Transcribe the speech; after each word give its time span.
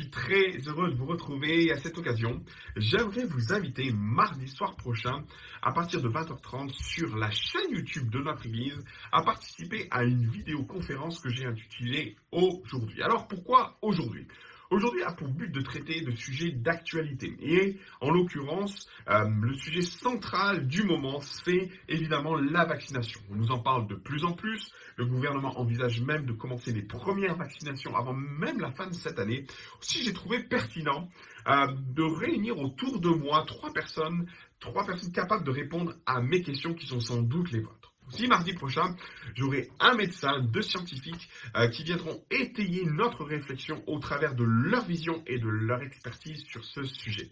suis 0.00 0.10
très 0.10 0.56
heureux 0.66 0.90
de 0.90 0.96
vous 0.96 1.06
retrouver 1.06 1.66
et 1.66 1.72
à 1.72 1.76
cette 1.76 1.98
occasion, 1.98 2.42
j'aimerais 2.76 3.24
vous 3.24 3.52
inviter 3.52 3.92
mardi 3.92 4.48
soir 4.48 4.74
prochain 4.76 5.24
à 5.62 5.72
partir 5.72 6.00
de 6.00 6.08
20h30 6.08 6.70
sur 6.72 7.16
la 7.16 7.30
chaîne 7.30 7.70
YouTube 7.70 8.08
de 8.08 8.20
notre 8.20 8.46
église 8.46 8.82
à 9.12 9.22
participer 9.22 9.88
à 9.90 10.04
une 10.04 10.26
vidéoconférence 10.26 11.20
que 11.20 11.28
j'ai 11.28 11.44
intitulée 11.44 12.16
aujourd'hui. 12.32 13.02
Alors 13.02 13.28
pourquoi 13.28 13.76
aujourd'hui? 13.82 14.26
Aujourd'hui 14.70 15.02
a 15.02 15.10
pour 15.12 15.26
but 15.26 15.50
de 15.50 15.60
traiter 15.62 16.00
de 16.00 16.12
sujets 16.12 16.52
d'actualité. 16.52 17.34
Et 17.40 17.80
en 18.00 18.12
l'occurrence, 18.12 18.88
euh, 19.08 19.28
le 19.42 19.52
sujet 19.54 19.80
central 19.82 20.68
du 20.68 20.84
moment, 20.84 21.20
c'est 21.20 21.68
évidemment 21.88 22.36
la 22.36 22.64
vaccination. 22.66 23.20
On 23.32 23.34
nous 23.34 23.50
en 23.50 23.58
parle 23.58 23.88
de 23.88 23.96
plus 23.96 24.24
en 24.24 24.32
plus. 24.32 24.70
Le 24.94 25.06
gouvernement 25.06 25.58
envisage 25.58 26.00
même 26.02 26.24
de 26.24 26.32
commencer 26.32 26.72
les 26.72 26.82
premières 26.82 27.36
vaccinations 27.36 27.96
avant 27.96 28.14
même 28.14 28.60
la 28.60 28.70
fin 28.70 28.86
de 28.86 28.94
cette 28.94 29.18
année. 29.18 29.44
Aussi, 29.80 30.04
j'ai 30.04 30.12
trouvé 30.12 30.44
pertinent 30.44 31.08
euh, 31.48 31.66
de 31.92 32.04
réunir 32.04 32.56
autour 32.56 33.00
de 33.00 33.08
moi 33.08 33.44
trois 33.48 33.72
personnes, 33.72 34.26
trois 34.60 34.86
personnes 34.86 35.10
capables 35.10 35.44
de 35.44 35.50
répondre 35.50 35.94
à 36.06 36.20
mes 36.20 36.42
questions 36.42 36.74
qui 36.74 36.86
sont 36.86 37.00
sans 37.00 37.22
doute 37.22 37.50
les 37.50 37.60
vôtres. 37.60 37.79
Si 38.10 38.26
mardi 38.26 38.52
prochain, 38.54 38.96
j'aurai 39.34 39.70
un 39.78 39.94
médecin, 39.94 40.40
deux 40.40 40.62
scientifiques 40.62 41.28
euh, 41.56 41.68
qui 41.68 41.84
viendront 41.84 42.22
étayer 42.30 42.84
notre 42.84 43.24
réflexion 43.24 43.82
au 43.86 43.98
travers 43.98 44.34
de 44.34 44.44
leur 44.44 44.84
vision 44.84 45.22
et 45.26 45.38
de 45.38 45.48
leur 45.48 45.82
expertise 45.82 46.44
sur 46.44 46.64
ce 46.64 46.82
sujet. 46.84 47.30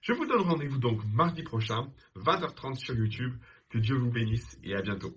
Je 0.00 0.12
vous 0.12 0.26
donne 0.26 0.42
rendez-vous 0.42 0.78
donc 0.78 1.00
mardi 1.12 1.42
prochain, 1.42 1.88
20h30 2.16 2.76
sur 2.76 2.94
YouTube. 2.94 3.34
Que 3.68 3.78
Dieu 3.78 3.96
vous 3.96 4.10
bénisse 4.12 4.56
et 4.62 4.76
à 4.76 4.82
bientôt. 4.82 5.16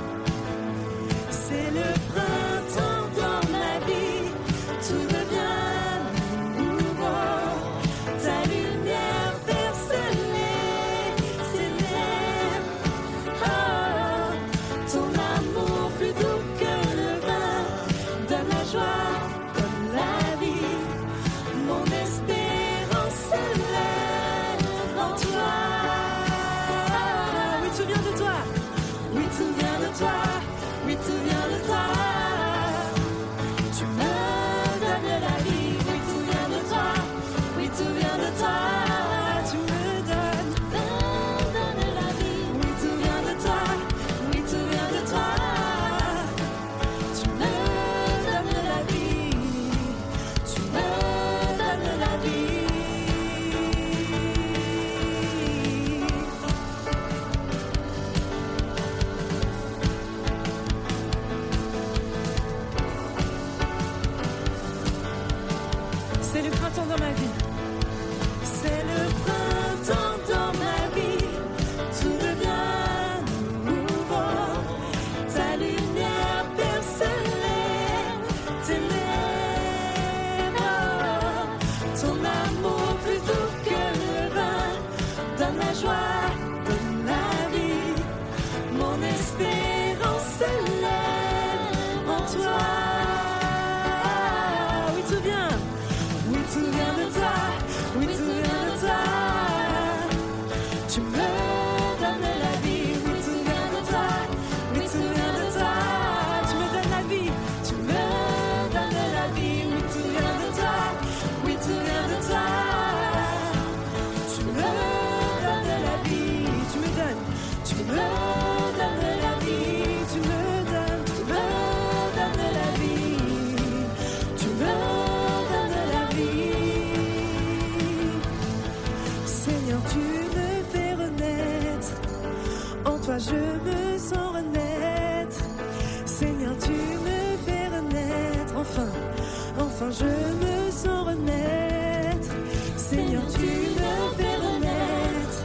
Je 140.11 140.45
me 140.45 140.71
sens 140.71 141.07
remettre. 141.07 142.31
Seigneur, 142.75 143.23
tu 143.33 143.39
me 143.39 144.13
fais 144.17 144.35
renaître. 144.35 145.39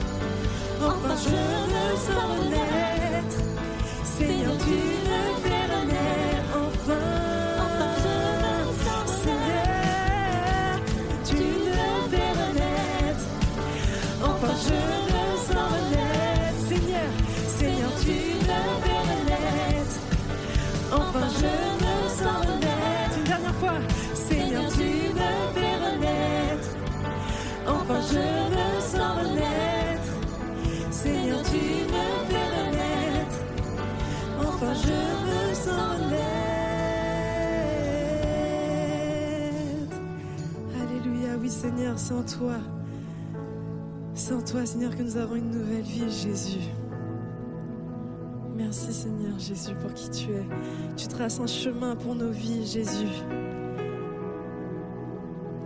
Enfin, 0.82 1.14
je 1.24 1.30
me 1.30 1.96
sens 1.96 2.35
Je 34.86 34.92
veux 34.92 35.72
enlève. 35.72 36.26
Alléluia, 40.80 41.30
oui 41.40 41.50
Seigneur, 41.50 41.98
sans 41.98 42.22
toi, 42.22 42.58
sans 44.14 44.42
toi, 44.42 44.64
Seigneur, 44.64 44.96
que 44.96 45.02
nous 45.02 45.16
avons 45.16 45.34
une 45.34 45.50
nouvelle 45.50 45.82
vie, 45.82 46.10
Jésus. 46.10 46.70
Merci, 48.56 48.92
Seigneur 48.92 49.38
Jésus, 49.38 49.74
pour 49.80 49.92
qui 49.92 50.08
tu 50.10 50.32
es. 50.32 50.46
Tu 50.96 51.08
traces 51.08 51.40
un 51.40 51.46
chemin 51.46 51.96
pour 51.96 52.14
nos 52.14 52.30
vies, 52.30 52.66
Jésus. 52.66 53.24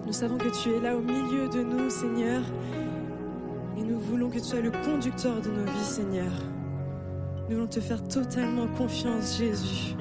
Nous 0.07 0.13
savons 0.13 0.39
que 0.39 0.49
tu 0.49 0.71
es 0.71 0.81
là 0.81 0.97
au 0.97 1.01
milieu 1.01 1.49
de 1.49 1.63
nous, 1.63 1.89
Seigneur, 1.89 2.43
et 3.79 3.83
nous 3.83 4.01
voulons 4.01 4.29
que 4.29 4.39
tu 4.39 4.45
sois 4.45 4.61
le 4.61 4.73
conducteur 4.73 5.41
de 5.41 5.51
nos 5.51 5.65
vies, 5.65 5.85
Seigneur. 5.85 6.33
Nous 7.51 7.57
voulons 7.57 7.69
te 7.69 7.81
faire 7.81 8.01
totalement 8.07 8.69
confiance, 8.69 9.39
Jésus. 9.39 9.97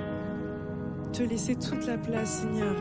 Te 1.12 1.24
laisser 1.24 1.56
toute 1.56 1.88
la 1.88 1.98
place, 1.98 2.42
Seigneur. 2.42 2.76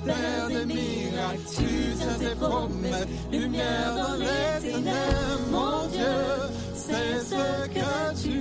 Père 0.00 0.48
de 0.48 0.64
miracles, 0.64 1.40
tu 1.56 1.94
tiens 1.96 2.18
tes 2.18 2.34
promesses, 2.34 3.06
lumière 3.30 3.94
dans 3.96 4.16
les 4.16 4.70
ténèbres, 4.72 5.50
mon 5.50 5.86
Dieu, 5.88 6.04
c'est 6.74 7.18
ce 7.20 7.68
que 7.68 8.22
tu 8.22 8.33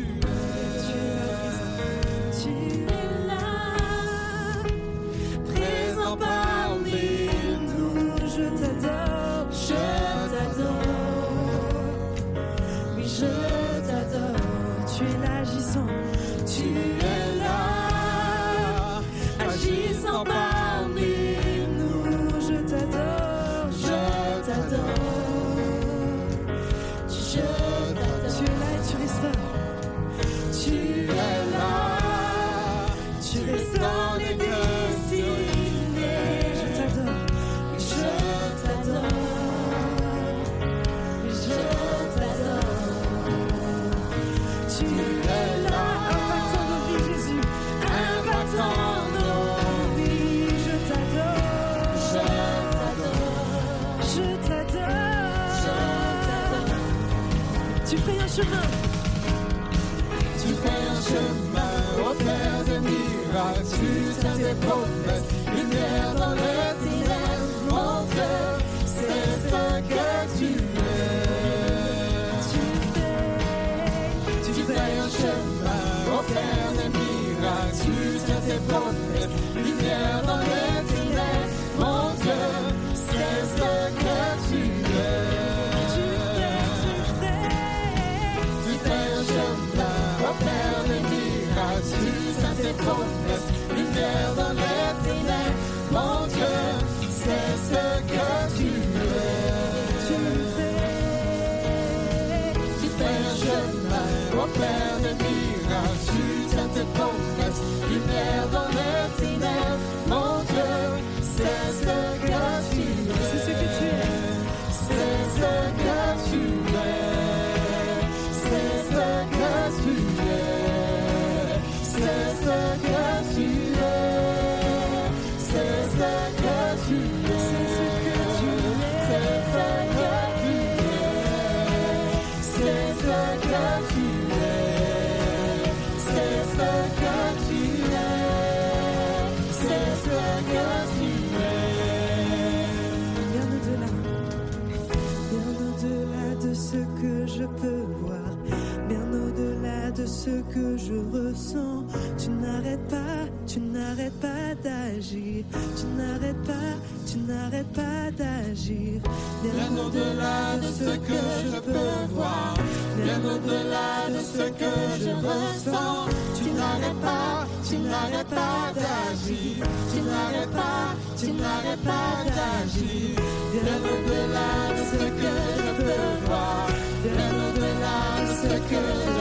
que 150.53 150.77
je 150.77 150.93
ressens. 151.15 151.83
Tu 152.17 152.29
n'arrêtes 152.29 152.87
pas, 152.87 153.21
tu 153.47 153.59
n'arrêtes 153.59 154.19
pas 154.19 154.53
d'agir. 154.63 155.43
Tu 155.77 155.85
n'arrêtes 155.97 156.43
pas, 156.43 156.73
tu 157.09 157.17
n'arrêtes 157.29 157.73
pas 157.73 158.11
d'agir. 158.21 159.01
Bien 159.43 159.71
au-delà 159.83 160.57
de 160.61 160.69
ce 160.79 160.91
que 161.09 161.21
je 161.51 161.59
peux 161.59 162.13
voir, 162.13 162.53
bien 162.97 163.19
au-delà 163.33 163.93
de 164.15 164.21
ce 164.33 164.45
que 164.61 164.73
je 165.03 165.11
ressens. 165.27 166.07
Tu 166.37 166.45
n'arrêtes 166.51 167.01
pas, 167.01 167.47
tu 167.67 167.77
n'arrêtes 167.77 168.27
pas 168.27 168.61
d'agir. 168.75 169.65
Tu 169.91 169.99
n'arrêtes 170.09 170.51
pas, 170.51 170.85
tu 171.19 171.27
n'arrêtes 171.31 171.83
pas 171.91 172.15
d'agir. 172.37 173.15
Bien 173.53 173.79
au-delà 173.93 174.53
de 174.77 174.83
ce 174.91 175.05
que 175.19 175.33
je 175.57 175.69
peux 175.81 176.11
voir, 176.25 176.67
bien 177.03 177.31
au-delà 177.45 177.99
de 178.27 178.33
ce 178.41 178.53
que 178.69 178.81
je 179.05 179.12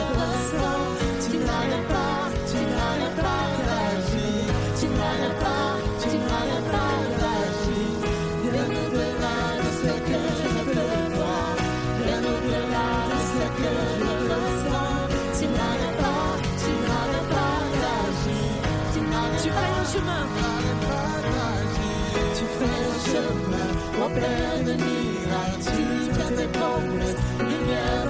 Your 24.03 24.09
the 24.09 24.25
and 24.25 24.81
me, 24.81 25.25
like 25.27 25.63
two 25.63 26.07
deathly 26.11 26.47
moments, 26.59 27.21
you 27.39 27.65
never. 27.67 28.02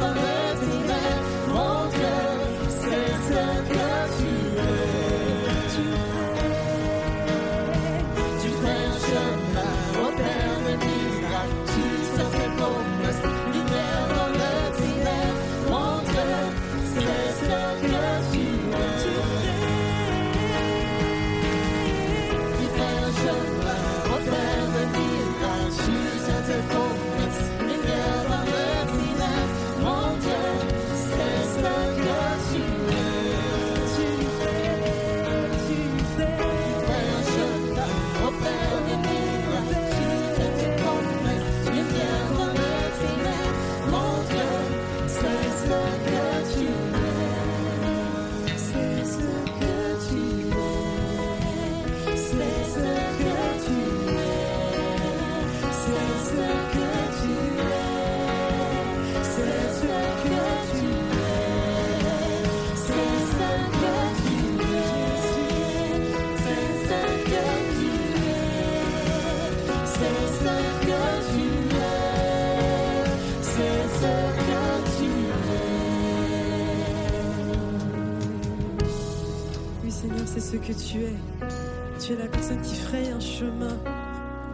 Que 80.57 80.73
tu 80.73 80.99
es. 81.03 81.15
Tu 81.99 82.13
es 82.13 82.15
la 82.17 82.27
personne 82.27 82.61
qui 82.61 82.75
fraye 82.75 83.09
un 83.11 83.19
chemin 83.19 83.77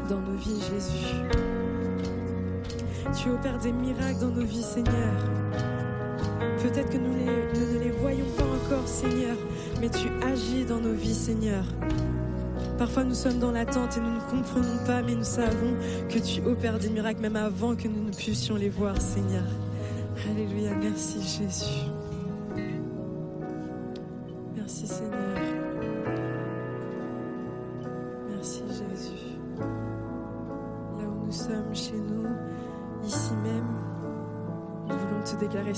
dans 0.09 0.19
nos 0.19 0.37
vies, 0.37 0.61
Jésus. 0.69 1.15
Tu 3.17 3.29
opères 3.29 3.57
des 3.59 3.71
miracles 3.71 4.19
dans 4.19 4.29
nos 4.29 4.45
vies, 4.45 4.63
Seigneur. 4.63 5.13
Peut-être 6.61 6.89
que 6.89 6.97
nous 6.97 7.13
ne 7.13 7.79
les 7.79 7.91
voyons 7.91 8.25
pas 8.37 8.43
encore, 8.43 8.87
Seigneur, 8.87 9.35
mais 9.81 9.89
tu 9.89 10.07
agis 10.25 10.65
dans 10.65 10.79
nos 10.79 10.93
vies, 10.93 11.15
Seigneur. 11.15 11.63
Parfois 12.77 13.03
nous 13.03 13.15
sommes 13.15 13.39
dans 13.39 13.51
l'attente 13.51 13.97
et 13.97 13.99
nous 13.99 14.15
ne 14.15 14.21
comprenons 14.21 14.85
pas, 14.85 15.01
mais 15.01 15.15
nous 15.15 15.23
savons 15.23 15.75
que 16.09 16.19
tu 16.19 16.41
opères 16.45 16.79
des 16.79 16.89
miracles 16.89 17.21
même 17.21 17.35
avant 17.35 17.75
que 17.75 17.87
nous 17.87 18.05
ne 18.05 18.11
puissions 18.11 18.55
les 18.55 18.69
voir, 18.69 19.01
Seigneur. 19.01 19.43
Alléluia, 20.29 20.73
merci 20.75 21.21
Jésus. 21.21 21.98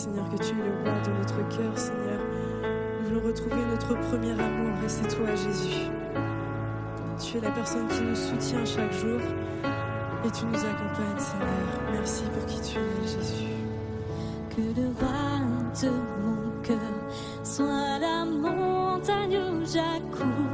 Seigneur 0.02 0.28
que 0.32 0.38
tu 0.38 0.50
es 0.50 0.64
le 0.64 0.72
roi 0.82 1.00
de 1.06 1.12
notre 1.12 1.56
cœur 1.56 1.78
Seigneur. 1.78 2.20
Nous 2.64 3.10
voulons 3.10 3.28
retrouver 3.28 3.64
notre 3.70 3.94
premier 4.10 4.32
amour 4.32 4.74
et 4.84 4.90
c'est 4.90 5.08
toi 5.16 5.28
Jésus. 5.36 5.92
Tu 7.20 7.38
es 7.38 7.42
la 7.42 7.52
personne 7.52 7.88
qui 7.88 8.02
nous 8.02 8.16
soutient 8.16 8.66
chaque 8.66 8.94
jour 8.94 9.20
et 10.26 10.32
tu 10.32 10.46
nous 10.46 10.58
accompagnes 10.58 11.20
Seigneur. 11.20 11.92
Merci 11.92 12.24
pour 12.34 12.44
qui 12.48 12.60
tu 12.62 12.80
es 12.80 13.08
Jésus. 13.08 13.54
Que 14.50 14.62
le 14.82 14.88
roi 15.00 15.38
de 15.84 15.90
mon 16.24 16.62
cœur 16.64 16.78
soit 17.44 18.00
la 18.00 18.26
montagne 18.26 19.38
où 19.38 19.64
j'accours, 19.64 20.51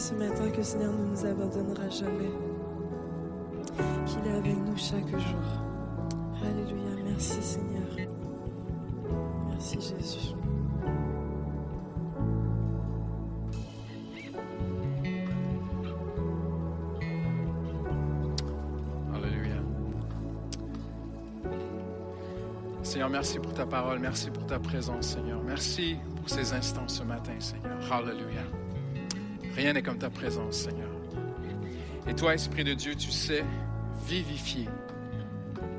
ce 0.00 0.14
matin 0.14 0.48
que 0.50 0.56
le 0.56 0.62
Seigneur 0.62 0.92
ne 0.92 1.10
nous 1.10 1.26
abandonnera 1.26 1.88
jamais. 1.90 2.30
Qu'il 4.06 4.32
est 4.32 4.36
avec 4.36 4.56
nous 4.56 4.76
chaque 4.76 5.10
jour. 5.10 5.69
Alléluia. 6.42 7.02
Merci 7.04 7.42
Seigneur. 7.42 7.82
Merci 9.48 9.78
Jésus. 9.80 10.34
Alléluia. 19.14 19.56
Seigneur, 22.82 23.10
merci 23.10 23.38
pour 23.38 23.52
ta 23.52 23.66
parole, 23.66 23.98
merci 23.98 24.30
pour 24.30 24.46
ta 24.46 24.58
présence, 24.58 25.08
Seigneur. 25.08 25.40
Merci 25.44 25.96
pour 26.16 26.28
ces 26.28 26.52
instants 26.54 26.88
ce 26.88 27.02
matin, 27.02 27.34
Seigneur. 27.38 27.92
Alléluia. 27.92 28.42
Rien 29.54 29.74
n'est 29.74 29.82
comme 29.82 29.98
ta 29.98 30.10
présence, 30.10 30.56
Seigneur. 30.56 30.88
Et 32.08 32.14
toi, 32.14 32.34
Esprit 32.34 32.64
de 32.64 32.72
Dieu, 32.72 32.94
tu 32.94 33.10
sais 33.10 33.44
vivifier 34.06 34.66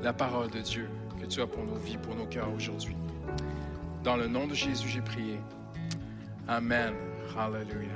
la 0.02 0.12
parole 0.12 0.50
de 0.50 0.60
Dieu 0.60 0.88
que 1.20 1.26
tu 1.26 1.40
as 1.40 1.46
pour 1.46 1.64
nos 1.64 1.76
vies, 1.76 1.96
pour 1.96 2.14
nos 2.14 2.26
cœurs 2.26 2.52
aujourd'hui. 2.52 2.96
Dans 4.02 4.16
le 4.16 4.26
nom 4.26 4.46
de 4.48 4.54
Jésus, 4.54 4.88
j'ai 4.88 5.00
prié. 5.00 5.38
Amen. 6.48 6.92
Alléluia. 7.38 7.94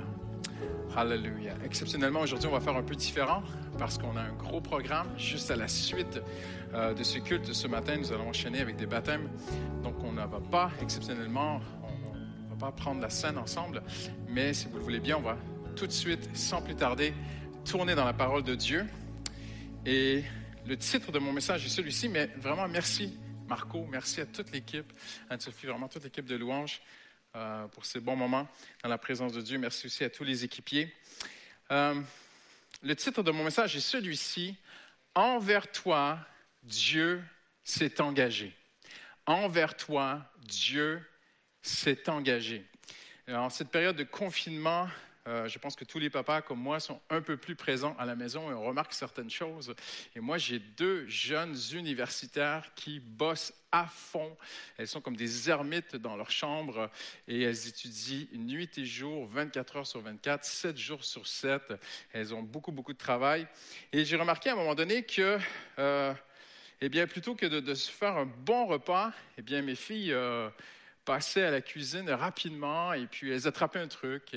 Alléluia. 0.96 1.54
Exceptionnellement, 1.64 2.20
aujourd'hui, 2.20 2.48
on 2.48 2.52
va 2.52 2.60
faire 2.60 2.76
un 2.76 2.82
peu 2.82 2.94
différent 2.94 3.42
parce 3.76 3.98
qu'on 3.98 4.16
a 4.16 4.20
un 4.20 4.32
gros 4.32 4.60
programme. 4.60 5.08
Juste 5.18 5.50
à 5.50 5.56
la 5.56 5.66
suite 5.66 6.22
euh, 6.74 6.94
de 6.94 7.02
ce 7.02 7.18
culte 7.18 7.52
ce 7.52 7.66
matin, 7.66 7.96
nous 7.98 8.12
allons 8.12 8.28
enchaîner 8.28 8.60
avec 8.60 8.76
des 8.76 8.86
baptêmes. 8.86 9.28
Donc, 9.82 9.96
on 10.04 10.12
ne 10.12 10.20
va 10.20 10.40
pas, 10.50 10.70
exceptionnellement, 10.80 11.60
on 11.82 12.54
ne 12.54 12.58
va 12.60 12.66
pas 12.66 12.72
prendre 12.72 13.00
la 13.00 13.10
scène 13.10 13.36
ensemble. 13.36 13.82
Mais 14.28 14.54
si 14.54 14.68
vous 14.68 14.76
le 14.76 14.82
voulez 14.84 15.00
bien, 15.00 15.16
on 15.18 15.22
va 15.22 15.36
tout 15.74 15.88
de 15.88 15.92
suite, 15.92 16.30
sans 16.34 16.62
plus 16.62 16.76
tarder, 16.76 17.12
tourner 17.64 17.96
dans 17.96 18.04
la 18.04 18.14
parole 18.14 18.44
de 18.44 18.54
Dieu. 18.54 18.86
Et 19.84 20.22
le 20.66 20.76
titre 20.76 21.12
de 21.12 21.18
mon 21.18 21.32
message 21.32 21.64
est 21.64 21.68
celui-ci, 21.68 22.08
mais 22.08 22.26
vraiment 22.38 22.66
merci 22.66 23.16
Marco, 23.48 23.86
merci 23.88 24.20
à 24.20 24.26
toute 24.26 24.50
l'équipe, 24.50 24.92
Anne-Sophie, 25.30 25.66
vraiment 25.66 25.86
toute 25.86 26.02
l'équipe 26.02 26.26
de 26.26 26.34
louanges 26.34 26.82
euh, 27.36 27.68
pour 27.68 27.86
ces 27.86 28.00
bons 28.00 28.16
moments 28.16 28.48
dans 28.82 28.88
la 28.88 28.98
présence 28.98 29.32
de 29.32 29.40
Dieu. 29.40 29.58
Merci 29.58 29.86
aussi 29.86 30.02
à 30.02 30.10
tous 30.10 30.24
les 30.24 30.44
équipiers. 30.44 30.92
Euh, 31.70 32.00
le 32.82 32.96
titre 32.96 33.22
de 33.22 33.30
mon 33.30 33.44
message 33.44 33.76
est 33.76 33.80
celui-ci, 33.80 34.56
Envers 35.14 35.70
toi, 35.72 36.18
Dieu 36.62 37.22
s'est 37.64 38.02
engagé. 38.02 38.54
Envers 39.24 39.76
toi, 39.76 40.30
Dieu 40.40 41.02
s'est 41.62 42.10
engagé. 42.10 42.66
En 43.28 43.48
cette 43.48 43.70
période 43.70 43.96
de 43.96 44.04
confinement, 44.04 44.88
euh, 45.26 45.48
je 45.48 45.58
pense 45.58 45.74
que 45.74 45.84
tous 45.84 45.98
les 45.98 46.10
papas 46.10 46.42
comme 46.42 46.60
moi 46.60 46.78
sont 46.78 47.00
un 47.10 47.20
peu 47.20 47.36
plus 47.36 47.56
présents 47.56 47.96
à 47.98 48.06
la 48.06 48.14
maison 48.14 48.50
et 48.50 48.54
on 48.54 48.64
remarque 48.64 48.92
certaines 48.92 49.30
choses. 49.30 49.74
Et 50.14 50.20
moi, 50.20 50.38
j'ai 50.38 50.58
deux 50.58 51.06
jeunes 51.08 51.56
universitaires 51.72 52.72
qui 52.74 53.00
bossent 53.00 53.52
à 53.72 53.86
fond. 53.86 54.36
Elles 54.78 54.86
sont 54.86 55.00
comme 55.00 55.16
des 55.16 55.50
ermites 55.50 55.96
dans 55.96 56.16
leur 56.16 56.30
chambre 56.30 56.90
et 57.26 57.42
elles 57.42 57.68
étudient 57.68 58.26
nuit 58.32 58.70
et 58.76 58.84
jour, 58.84 59.26
24 59.26 59.76
heures 59.76 59.86
sur 59.86 60.00
24, 60.00 60.44
7 60.44 60.76
jours 60.76 61.04
sur 61.04 61.26
7. 61.26 61.74
Elles 62.12 62.34
ont 62.34 62.42
beaucoup, 62.42 62.72
beaucoup 62.72 62.92
de 62.92 62.98
travail. 62.98 63.46
Et 63.92 64.04
j'ai 64.04 64.16
remarqué 64.16 64.50
à 64.50 64.52
un 64.52 64.56
moment 64.56 64.74
donné 64.74 65.02
que, 65.02 65.38
euh, 65.78 66.14
eh 66.80 66.88
bien, 66.88 67.06
plutôt 67.06 67.34
que 67.34 67.46
de, 67.46 67.74
se 67.74 67.90
faire 67.90 68.16
un 68.16 68.26
bon 68.26 68.66
repas, 68.66 69.12
eh 69.38 69.42
bien, 69.42 69.62
mes 69.62 69.76
filles... 69.76 70.12
Euh, 70.12 70.48
passaient 71.06 71.44
à 71.44 71.50
la 71.50 71.62
cuisine 71.62 72.10
rapidement 72.10 72.92
et 72.92 73.06
puis 73.06 73.32
elles 73.32 73.46
attrapaient 73.46 73.78
un 73.78 73.88
truc, 73.88 74.36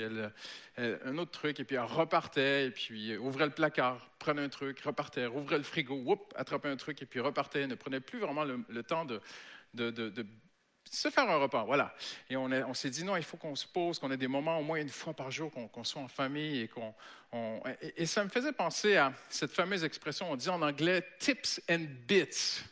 un 0.78 1.18
autre 1.18 1.32
truc, 1.32 1.60
et 1.60 1.64
puis 1.64 1.76
elles 1.76 1.82
repartaient, 1.82 2.66
et 2.66 2.70
puis 2.70 3.16
ouvraient 3.18 3.46
le 3.46 3.50
placard, 3.50 4.08
prenaient 4.18 4.44
un 4.44 4.48
truc, 4.48 4.80
repartaient, 4.80 5.26
rouvraient 5.26 5.58
le 5.58 5.64
frigo, 5.64 5.96
whoop, 5.96 6.32
attrapaient 6.36 6.70
un 6.70 6.76
truc, 6.76 7.02
et 7.02 7.06
puis 7.06 7.20
repartaient, 7.20 7.66
ne 7.66 7.74
prenaient 7.74 8.00
plus 8.00 8.20
vraiment 8.20 8.44
le, 8.44 8.82
temps 8.84 9.04
de, 9.04 9.20
se 10.90 11.10
faire 11.10 11.28
un 11.28 11.36
repas. 11.36 11.64
Voilà. 11.64 11.94
Et 12.30 12.36
on, 12.36 12.46
on 12.46 12.74
s'est 12.74 12.90
dit, 12.90 13.04
non, 13.04 13.16
il 13.16 13.24
faut 13.24 13.36
qu'on 13.36 13.56
se 13.56 13.66
pose, 13.66 13.98
qu'on 13.98 14.10
ait 14.10 14.16
des 14.16 14.28
moments 14.28 14.58
au 14.58 14.62
moins 14.62 14.80
une 14.80 14.88
fois 14.88 15.12
par 15.12 15.30
jour, 15.30 15.50
qu'on 15.50 15.68
qu 15.68 15.84
soit 15.84 16.02
en 16.02 16.08
famille, 16.08 16.60
et, 16.60 16.68
qu'on, 16.68 16.94
on, 17.32 17.60
et, 17.82 18.02
et 18.02 18.06
ça 18.06 18.22
me 18.22 18.30
faisait 18.30 18.52
penser 18.52 18.96
à 18.96 19.12
cette 19.28 19.52
fameuse 19.52 19.82
expression, 19.82 20.30
on 20.30 20.36
dit 20.36 20.48
en 20.48 20.62
anglais, 20.62 21.04
tips 21.18 21.60
and 21.68 21.86
bits. 22.06 22.62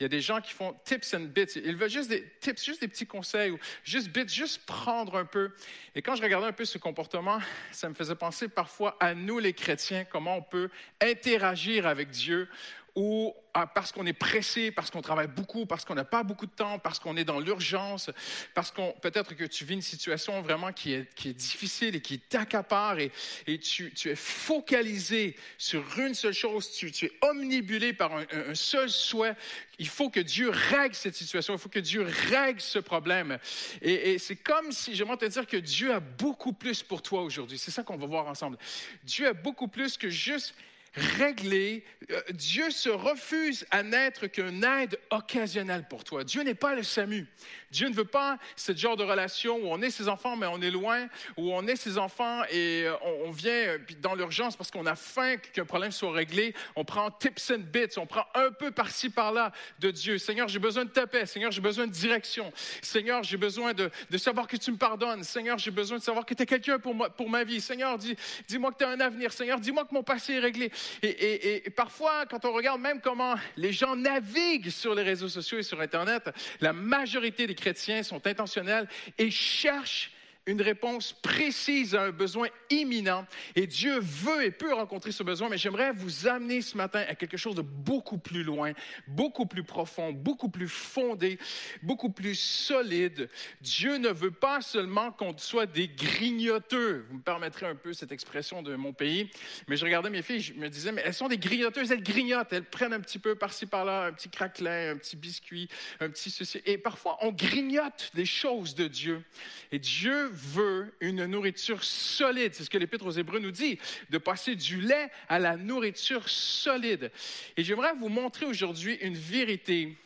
Il 0.00 0.04
y 0.04 0.06
a 0.06 0.08
des 0.08 0.22
gens 0.22 0.40
qui 0.40 0.54
font 0.54 0.74
tips 0.84 1.12
and 1.12 1.26
bits. 1.34 1.52
Ils 1.56 1.76
veulent 1.76 1.90
juste 1.90 2.08
des 2.08 2.24
tips, 2.40 2.64
juste 2.64 2.80
des 2.80 2.88
petits 2.88 3.06
conseils 3.06 3.50
ou 3.50 3.58
juste 3.84 4.08
bits, 4.08 4.26
juste 4.26 4.64
prendre 4.64 5.16
un 5.16 5.26
peu. 5.26 5.52
Et 5.94 6.00
quand 6.00 6.14
je 6.14 6.22
regardais 6.22 6.46
un 6.46 6.52
peu 6.52 6.64
ce 6.64 6.78
comportement, 6.78 7.38
ça 7.70 7.86
me 7.86 7.92
faisait 7.92 8.14
penser 8.14 8.48
parfois 8.48 8.96
à 8.98 9.14
nous 9.14 9.38
les 9.38 9.52
chrétiens, 9.52 10.04
comment 10.04 10.38
on 10.38 10.42
peut 10.42 10.70
interagir 11.02 11.86
avec 11.86 12.08
Dieu 12.08 12.48
ou 12.94 13.34
ah, 13.52 13.66
parce 13.66 13.90
qu'on 13.90 14.06
est 14.06 14.12
pressé, 14.12 14.70
parce 14.70 14.90
qu'on 14.90 15.02
travaille 15.02 15.26
beaucoup, 15.26 15.66
parce 15.66 15.84
qu'on 15.84 15.94
n'a 15.94 16.04
pas 16.04 16.22
beaucoup 16.22 16.46
de 16.46 16.52
temps, 16.52 16.78
parce 16.78 17.00
qu'on 17.00 17.16
est 17.16 17.24
dans 17.24 17.40
l'urgence, 17.40 18.10
parce 18.54 18.70
qu'on 18.70 18.92
peut-être 19.02 19.34
que 19.34 19.44
tu 19.44 19.64
vis 19.64 19.74
une 19.74 19.82
situation 19.82 20.40
vraiment 20.40 20.72
qui 20.72 20.92
est, 20.92 21.28
difficile 21.28 21.96
et 21.96 22.00
qui 22.00 22.18
t'accapare 22.18 22.98
et, 23.00 23.10
tu, 23.58 23.92
es 24.04 24.14
focalisé 24.14 25.36
sur 25.58 25.82
une 25.98 26.14
seule 26.14 26.32
chose, 26.32 26.70
tu, 26.70 26.86
es 26.86 27.12
omnibulé 27.22 27.92
par 27.92 28.14
un, 28.14 28.24
un 28.48 28.54
seul 28.54 28.88
souhait. 28.88 29.34
Il 29.78 29.88
faut 29.88 30.10
que 30.10 30.20
Dieu 30.20 30.50
règle 30.50 30.94
cette 30.94 31.14
situation, 31.16 31.54
il 31.54 31.58
faut 31.58 31.68
que 31.68 31.78
Dieu 31.78 32.06
règle 32.30 32.60
ce 32.60 32.78
problème. 32.78 33.38
Et, 33.82 34.12
et 34.12 34.18
c'est 34.18 34.36
comme 34.36 34.70
si, 34.72 34.94
j'aimerais 34.94 35.16
te 35.16 35.24
dire 35.24 35.46
que 35.46 35.56
Dieu 35.56 35.92
a 35.92 36.00
beaucoup 36.00 36.52
plus 36.52 36.82
pour 36.82 37.02
toi 37.02 37.22
aujourd'hui. 37.22 37.58
C'est 37.58 37.70
ça 37.70 37.82
qu'on 37.82 37.96
va 37.96 38.06
voir 38.06 38.26
ensemble. 38.26 38.58
Dieu 39.02 39.26
a 39.26 39.32
beaucoup 39.32 39.68
plus 39.68 39.96
que 39.96 40.08
juste 40.08 40.54
régler. 40.94 41.84
Euh, 42.10 42.20
Dieu 42.30 42.70
se 42.70 42.88
refuse 42.88 43.66
à 43.70 43.82
n'être 43.82 44.26
qu'une 44.26 44.64
aide 44.64 44.98
occasionnelle 45.10 45.86
pour 45.88 46.04
toi. 46.04 46.24
Dieu 46.24 46.42
n'est 46.42 46.54
pas 46.54 46.74
le 46.74 46.82
SAMU. 46.82 47.26
Dieu 47.70 47.88
ne 47.88 47.94
veut 47.94 48.04
pas 48.04 48.38
ce 48.56 48.74
genre 48.74 48.96
de 48.96 49.04
relation 49.04 49.56
où 49.56 49.66
on 49.66 49.80
est 49.80 49.90
ses 49.90 50.08
enfants, 50.08 50.36
mais 50.36 50.46
on 50.46 50.60
est 50.60 50.70
loin, 50.70 51.06
où 51.36 51.52
on 51.52 51.66
est 51.66 51.76
ses 51.76 51.98
enfants 51.98 52.42
et 52.50 52.84
euh, 52.86 52.94
on, 53.24 53.30
vient 53.30 53.52
euh, 53.52 53.78
dans 54.00 54.14
l'urgence 54.14 54.56
parce 54.56 54.70
qu'on 54.70 54.86
a 54.86 54.96
faim 54.96 55.36
qu'un 55.52 55.64
problème 55.64 55.92
soit 55.92 56.12
réglé. 56.12 56.54
On 56.74 56.84
prend 56.84 57.10
tips 57.10 57.52
and 57.52 57.62
bits, 57.72 57.96
on 57.96 58.06
prend 58.06 58.26
un 58.34 58.50
peu 58.50 58.70
par-ci, 58.70 59.10
par-là 59.10 59.52
de 59.78 59.90
Dieu. 59.90 60.18
Seigneur, 60.18 60.48
j'ai 60.48 60.58
besoin 60.58 60.84
de 60.84 60.90
ta 60.90 61.06
paix. 61.06 61.26
Seigneur, 61.26 61.52
j'ai 61.52 61.60
besoin 61.60 61.86
de 61.86 61.92
direction. 61.92 62.52
Seigneur, 62.82 63.22
j'ai 63.22 63.36
besoin 63.36 63.72
de, 63.72 63.90
savoir 64.18 64.46
que 64.46 64.56
tu 64.56 64.72
me 64.72 64.76
pardonnes. 64.76 65.22
Seigneur, 65.22 65.58
j'ai 65.58 65.70
besoin 65.70 65.98
de 65.98 66.02
savoir 66.02 66.26
que 66.26 66.34
tu 66.34 66.42
es 66.42 66.46
quelqu'un 66.46 66.78
pour, 66.78 66.94
pour 67.16 67.30
ma 67.30 67.44
vie. 67.44 67.60
Seigneur, 67.60 67.96
dis, 67.98 68.16
dis-moi 68.48 68.72
que 68.72 68.78
tu 68.78 68.84
as 68.84 68.90
un 68.90 69.00
avenir. 69.00 69.32
Seigneur, 69.32 69.60
dis-moi 69.60 69.84
que 69.84 69.94
mon 69.94 70.02
passé 70.02 70.34
est 70.34 70.38
réglé. 70.40 70.70
Et- 71.02 71.66
et 71.66 71.70
parfois, 71.70 72.26
quand 72.26 72.44
on 72.44 72.52
regarde 72.52 72.80
même 72.80 73.00
comment 73.00 73.34
les 73.56 73.72
gens 73.72 73.96
naviguent 73.96 74.70
sur 74.70 74.94
les 74.94 75.02
réseaux 75.02 75.28
sociaux 75.28 75.58
et 75.58 75.62
sur 75.62 75.80
Internet, 75.80 76.30
la 76.60 76.72
majorité 76.72 77.46
des 77.46 77.54
chrétiens 77.60 78.02
sont 78.02 78.26
intentionnels 78.26 78.88
et 79.18 79.30
cherchent 79.30 80.12
une 80.50 80.62
réponse 80.62 81.12
précise 81.12 81.94
à 81.94 82.02
un 82.02 82.10
besoin 82.10 82.48
imminent. 82.70 83.26
Et 83.54 83.66
Dieu 83.66 83.98
veut 84.00 84.44
et 84.44 84.50
peut 84.50 84.74
rencontrer 84.74 85.12
ce 85.12 85.22
besoin, 85.22 85.48
mais 85.48 85.58
j'aimerais 85.58 85.92
vous 85.92 86.26
amener 86.26 86.60
ce 86.60 86.76
matin 86.76 87.04
à 87.08 87.14
quelque 87.14 87.36
chose 87.36 87.54
de 87.54 87.62
beaucoup 87.62 88.18
plus 88.18 88.42
loin, 88.42 88.72
beaucoup 89.06 89.46
plus 89.46 89.62
profond, 89.62 90.12
beaucoup 90.12 90.48
plus 90.48 90.68
fondé, 90.68 91.38
beaucoup 91.82 92.10
plus 92.10 92.34
solide. 92.34 93.28
Dieu 93.60 93.96
ne 93.96 94.08
veut 94.08 94.30
pas 94.30 94.60
seulement 94.60 95.12
qu'on 95.12 95.36
soit 95.38 95.66
des 95.66 95.88
grignoteux. 95.88 97.06
Vous 97.08 97.18
me 97.18 97.22
permettrez 97.22 97.66
un 97.66 97.76
peu 97.76 97.92
cette 97.92 98.12
expression 98.12 98.62
de 98.62 98.74
mon 98.74 98.92
pays, 98.92 99.30
mais 99.68 99.76
je 99.76 99.84
regardais 99.84 100.10
mes 100.10 100.22
filles, 100.22 100.40
je 100.40 100.54
me 100.54 100.68
disais, 100.68 100.90
mais 100.90 101.02
elles 101.04 101.14
sont 101.14 101.28
des 101.28 101.38
grignoteuses, 101.38 101.92
elles 101.92 102.02
grignotent, 102.02 102.52
elles 102.52 102.64
prennent 102.64 102.92
un 102.92 103.00
petit 103.00 103.18
peu 103.18 103.36
par-ci 103.36 103.66
par-là, 103.66 104.06
un 104.06 104.12
petit 104.12 104.28
craquelin, 104.28 104.92
un 104.92 104.96
petit 104.96 105.16
biscuit, 105.16 105.68
un 106.00 106.10
petit 106.10 106.30
ceci. 106.30 106.60
Et 106.66 106.76
parfois, 106.76 107.18
on 107.20 107.30
grignote 107.30 108.10
des 108.14 108.26
choses 108.26 108.74
de 108.74 108.88
Dieu. 108.88 109.22
Et 109.70 109.78
Dieu 109.78 110.30
veut 110.40 110.94
une 111.00 111.24
nourriture 111.26 111.82
solide. 111.84 112.54
C'est 112.54 112.64
ce 112.64 112.70
que 112.70 112.78
l'Épître 112.78 113.06
aux 113.06 113.10
Hébreux 113.10 113.38
nous 113.38 113.50
dit, 113.50 113.78
de 114.10 114.18
passer 114.18 114.56
du 114.56 114.80
lait 114.80 115.10
à 115.28 115.38
la 115.38 115.56
nourriture 115.56 116.28
solide. 116.28 117.10
Et 117.56 117.64
j'aimerais 117.64 117.92
vous 117.94 118.08
montrer 118.08 118.46
aujourd'hui 118.46 118.94
une 119.02 119.16
vérité 119.16 119.96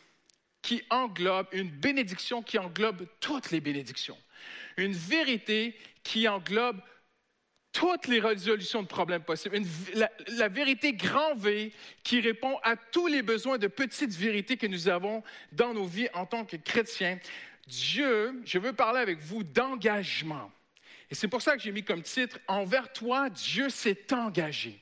qui 0.61 0.81
englobe, 0.89 1.47
une 1.51 1.69
bénédiction 1.69 2.41
qui 2.41 2.57
englobe 2.57 3.07
toutes 3.19 3.51
les 3.51 3.61
bénédictions. 3.61 4.17
Une 4.77 4.93
vérité 4.93 5.75
qui 6.03 6.27
englobe 6.27 6.81
toutes 7.71 8.07
les 8.07 8.19
résolutions 8.19 8.81
de 8.83 8.87
problèmes 8.87 9.23
possibles. 9.23 9.57
Une- 9.57 9.67
la, 9.95 10.09
la 10.37 10.47
vérité 10.47 10.93
grand 10.93 11.35
V 11.35 11.73
qui 12.03 12.21
répond 12.21 12.57
à 12.63 12.77
tous 12.77 13.07
les 13.07 13.21
besoins 13.21 13.57
de 13.57 13.67
petites 13.67 14.15
vérités 14.15 14.55
que 14.55 14.65
nous 14.67 14.87
avons 14.87 15.23
dans 15.51 15.73
nos 15.73 15.85
vies 15.85 16.07
en 16.13 16.25
tant 16.25 16.45
que 16.45 16.55
chrétiens. 16.55 17.19
Dieu, 17.67 18.41
je 18.45 18.59
veux 18.59 18.73
parler 18.73 18.99
avec 18.99 19.19
vous 19.19 19.43
d'engagement. 19.43 20.51
Et 21.09 21.15
c'est 21.15 21.27
pour 21.27 21.41
ça 21.41 21.55
que 21.55 21.61
j'ai 21.61 21.71
mis 21.71 21.83
comme 21.83 22.01
titre, 22.01 22.39
Envers 22.47 22.91
toi, 22.91 23.29
Dieu 23.29 23.69
s'est 23.69 24.13
engagé. 24.13 24.81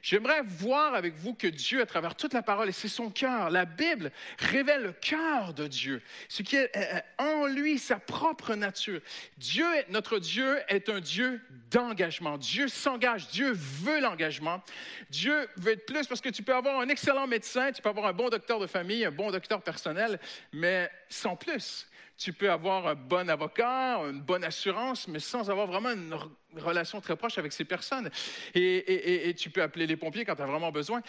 J'aimerais 0.00 0.42
voir 0.42 0.94
avec 0.94 1.14
vous 1.16 1.34
que 1.34 1.46
Dieu, 1.46 1.80
à 1.80 1.86
travers 1.86 2.14
toute 2.14 2.32
la 2.32 2.42
parole, 2.42 2.68
et 2.68 2.72
c'est 2.72 2.88
son 2.88 3.10
cœur, 3.10 3.50
la 3.50 3.64
Bible 3.64 4.12
révèle 4.38 4.82
le 4.82 4.92
cœur 4.92 5.54
de 5.54 5.66
Dieu, 5.66 6.02
ce 6.28 6.42
qui 6.42 6.56
est 6.56 6.70
en 7.18 7.46
lui 7.46 7.78
sa 7.78 7.98
propre 7.98 8.54
nature. 8.54 9.00
Dieu, 9.36 9.66
notre 9.90 10.18
Dieu, 10.18 10.58
est 10.68 10.88
un 10.88 11.00
Dieu 11.00 11.40
d'engagement. 11.70 12.38
Dieu 12.38 12.68
s'engage, 12.68 13.28
Dieu 13.28 13.52
veut 13.52 14.00
l'engagement. 14.00 14.62
Dieu 15.10 15.48
veut 15.56 15.72
être 15.72 15.86
plus 15.86 16.06
parce 16.06 16.20
que 16.20 16.28
tu 16.28 16.42
peux 16.42 16.54
avoir 16.54 16.80
un 16.80 16.88
excellent 16.88 17.26
médecin, 17.26 17.72
tu 17.72 17.82
peux 17.82 17.88
avoir 17.88 18.06
un 18.06 18.12
bon 18.12 18.28
docteur 18.28 18.60
de 18.60 18.66
famille, 18.66 19.04
un 19.04 19.10
bon 19.10 19.30
docteur 19.30 19.62
personnel, 19.62 20.20
mais 20.52 20.90
sans 21.08 21.36
plus. 21.36 21.88
Tu 22.18 22.32
peux 22.32 22.50
avoir 22.50 22.86
un 22.88 22.96
bon 22.96 23.30
avocat, 23.30 24.00
une 24.00 24.20
bonne 24.20 24.42
assurance, 24.42 25.06
mais 25.06 25.20
sans 25.20 25.48
avoir 25.50 25.68
vraiment 25.68 25.92
une 25.92 26.12
relation 26.56 27.00
très 27.00 27.16
proche 27.16 27.38
avec 27.38 27.52
ces 27.52 27.64
personnes. 27.64 28.10
Et, 28.54 29.28
et- 29.28 29.34
tu 29.34 29.50
peux 29.50 29.62
appeler 29.62 29.86
les 29.86 29.96
pompiers 29.96 30.24
quand 30.24 30.34
tu 30.34 30.42
as 30.42 30.46
vraiment 30.46 30.72
besoin. 30.72 31.02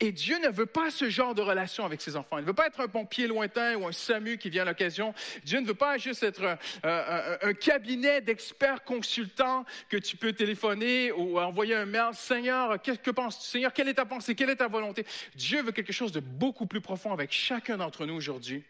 Et 0.00 0.12
Dieu 0.12 0.38
ne 0.38 0.48
veut 0.48 0.66
pas 0.66 0.90
ce 0.90 1.10
genre 1.10 1.34
de 1.34 1.42
relation 1.42 1.84
avec 1.84 2.00
ses 2.00 2.16
enfants. 2.16 2.38
Il 2.38 2.42
ne 2.42 2.46
veut 2.46 2.54
pas 2.54 2.66
être 2.66 2.80
un 2.80 2.88
pompier 2.88 3.26
lointain 3.26 3.74
ou 3.76 3.86
un 3.86 3.92
SAMU 3.92 4.38
qui 4.38 4.48
vient 4.48 4.62
à 4.62 4.66
l'occasion. 4.66 5.12
Dieu 5.44 5.60
ne 5.60 5.66
veut 5.66 5.74
pas 5.74 5.98
juste 5.98 6.22
être 6.22 6.56
un, 6.82 7.54
cabinet 7.54 8.20
d'experts 8.20 8.84
consultants 8.84 9.64
que 9.88 9.96
tu 9.96 10.16
peux 10.16 10.32
téléphoner 10.32 11.12
ou 11.12 11.38
envoyer 11.38 11.74
un 11.74 11.86
mail. 11.86 12.10
Seigneur, 12.12 12.80
qu'est-ce 12.80 12.98
que 12.98 13.10
penses-tu? 13.10 13.46
Seigneur, 13.46 13.72
quelle 13.72 13.88
est 13.88 13.94
ta 13.94 14.04
pensée? 14.04 14.34
Quelle 14.34 14.50
est 14.50 14.56
ta 14.56 14.68
volonté? 14.68 15.04
Dieu 15.34 15.62
veut 15.62 15.72
quelque 15.72 15.92
chose 15.92 16.12
de 16.12 16.20
beaucoup 16.20 16.66
plus 16.66 16.80
profond 16.80 17.12
avec 17.12 17.32
chacun 17.32 17.76
d'entre 17.76 18.06
nous 18.06 18.14
aujourd'hui. 18.14 18.62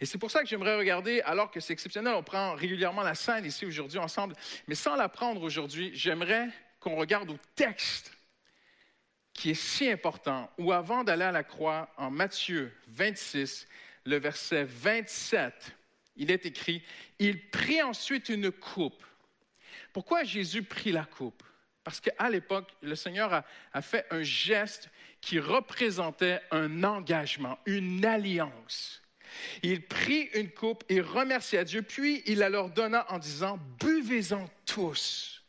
Et 0.00 0.06
c'est 0.06 0.18
pour 0.18 0.30
ça 0.30 0.42
que 0.42 0.48
j'aimerais 0.48 0.76
regarder, 0.76 1.20
alors 1.22 1.50
que 1.50 1.60
c'est 1.60 1.72
exceptionnel, 1.72 2.14
on 2.14 2.22
prend 2.22 2.54
régulièrement 2.54 3.02
la 3.02 3.14
scène 3.14 3.44
ici 3.44 3.66
aujourd'hui 3.66 3.98
ensemble, 3.98 4.34
mais 4.68 4.74
sans 4.74 4.96
la 4.96 5.08
prendre 5.08 5.42
aujourd'hui, 5.42 5.69
j'aimerais 5.70 6.48
qu'on 6.78 6.96
regarde 6.96 7.30
au 7.30 7.38
texte 7.54 8.12
qui 9.32 9.50
est 9.50 9.54
si 9.54 9.88
important, 9.88 10.50
où 10.58 10.72
avant 10.72 11.04
d'aller 11.04 11.24
à 11.24 11.32
la 11.32 11.44
croix, 11.44 11.88
en 11.96 12.10
Matthieu 12.10 12.72
26, 12.88 13.66
le 14.04 14.16
verset 14.16 14.64
27, 14.64 15.74
il 16.16 16.30
est 16.30 16.44
écrit, 16.44 16.82
il 17.18 17.48
prit 17.50 17.82
ensuite 17.82 18.28
une 18.28 18.50
coupe. 18.50 19.02
Pourquoi 19.92 20.24
Jésus 20.24 20.62
prit 20.62 20.92
la 20.92 21.04
coupe? 21.04 21.42
Parce 21.84 22.00
qu'à 22.00 22.28
l'époque, 22.28 22.70
le 22.82 22.94
Seigneur 22.94 23.32
a, 23.32 23.44
a 23.72 23.82
fait 23.82 24.06
un 24.10 24.22
geste 24.22 24.90
qui 25.20 25.38
représentait 25.38 26.40
un 26.50 26.84
engagement, 26.84 27.58
une 27.66 28.04
alliance. 28.04 29.00
Il 29.62 29.86
prit 29.86 30.28
une 30.34 30.50
coupe 30.50 30.84
et 30.88 31.00
remercia 31.00 31.64
Dieu, 31.64 31.82
puis 31.82 32.22
il 32.26 32.38
la 32.38 32.48
leur 32.48 32.70
donna 32.70 33.06
en 33.10 33.18
disant, 33.18 33.58
buvez-en 33.78 34.48
tous. 34.66 35.39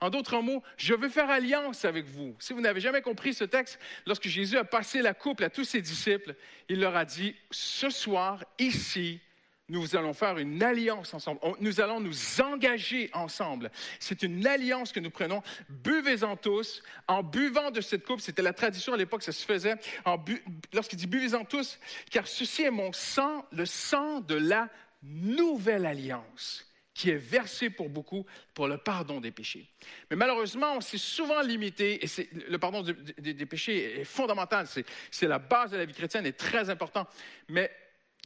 En 0.00 0.10
d'autres 0.10 0.40
mots, 0.40 0.62
je 0.76 0.94
veux 0.94 1.08
faire 1.08 1.30
alliance 1.30 1.84
avec 1.84 2.06
vous. 2.06 2.36
Si 2.38 2.52
vous 2.52 2.60
n'avez 2.60 2.80
jamais 2.80 3.02
compris 3.02 3.34
ce 3.34 3.44
texte, 3.44 3.78
lorsque 4.06 4.28
Jésus 4.28 4.56
a 4.56 4.64
passé 4.64 5.02
la 5.02 5.14
coupe 5.14 5.40
à 5.40 5.50
tous 5.50 5.64
ses 5.64 5.82
disciples, 5.82 6.34
il 6.68 6.80
leur 6.80 6.96
a 6.96 7.04
dit, 7.04 7.34
ce 7.50 7.90
soir, 7.90 8.44
ici, 8.58 9.20
nous 9.68 9.96
allons 9.96 10.14
faire 10.14 10.38
une 10.38 10.62
alliance 10.62 11.12
ensemble. 11.12 11.40
Nous 11.60 11.80
allons 11.80 12.00
nous 12.00 12.40
engager 12.40 13.10
ensemble. 13.12 13.70
C'est 14.00 14.22
une 14.22 14.46
alliance 14.46 14.92
que 14.92 15.00
nous 15.00 15.10
prenons. 15.10 15.42
Buvez-en 15.68 16.36
tous. 16.36 16.82
En 17.06 17.22
buvant 17.22 17.70
de 17.70 17.80
cette 17.80 18.06
coupe, 18.06 18.20
c'était 18.20 18.42
la 18.42 18.54
tradition 18.54 18.94
à 18.94 18.96
l'époque, 18.96 19.22
ça 19.22 19.32
se 19.32 19.44
faisait. 19.44 19.74
Lorsqu'il 20.72 20.98
dit 20.98 21.06
buvez-en 21.06 21.44
tous, 21.44 21.78
car 22.10 22.26
ceci 22.26 22.62
est 22.62 22.70
mon 22.70 22.92
sang, 22.92 23.44
le 23.52 23.66
sang 23.66 24.20
de 24.20 24.36
la 24.36 24.68
nouvelle 25.02 25.84
alliance 25.84 26.67
qui 26.98 27.10
est 27.10 27.16
versé 27.16 27.70
pour 27.70 27.88
beaucoup 27.88 28.26
pour 28.54 28.66
le 28.66 28.76
pardon 28.76 29.20
des 29.20 29.30
péchés. 29.30 29.68
Mais 30.10 30.16
malheureusement, 30.16 30.74
on 30.74 30.80
s'est 30.80 30.98
souvent 30.98 31.40
limité, 31.42 32.04
et 32.04 32.28
le 32.48 32.58
pardon 32.58 32.82
des, 32.82 33.46
péchés 33.46 34.00
est 34.00 34.04
fondamental, 34.04 34.66
c'est 34.66 35.28
la 35.28 35.38
base 35.38 35.70
de 35.70 35.76
la 35.76 35.84
vie 35.84 35.94
chrétienne, 35.94 36.26
est 36.26 36.32
très 36.32 36.70
important. 36.70 37.06
Mais 37.48 37.70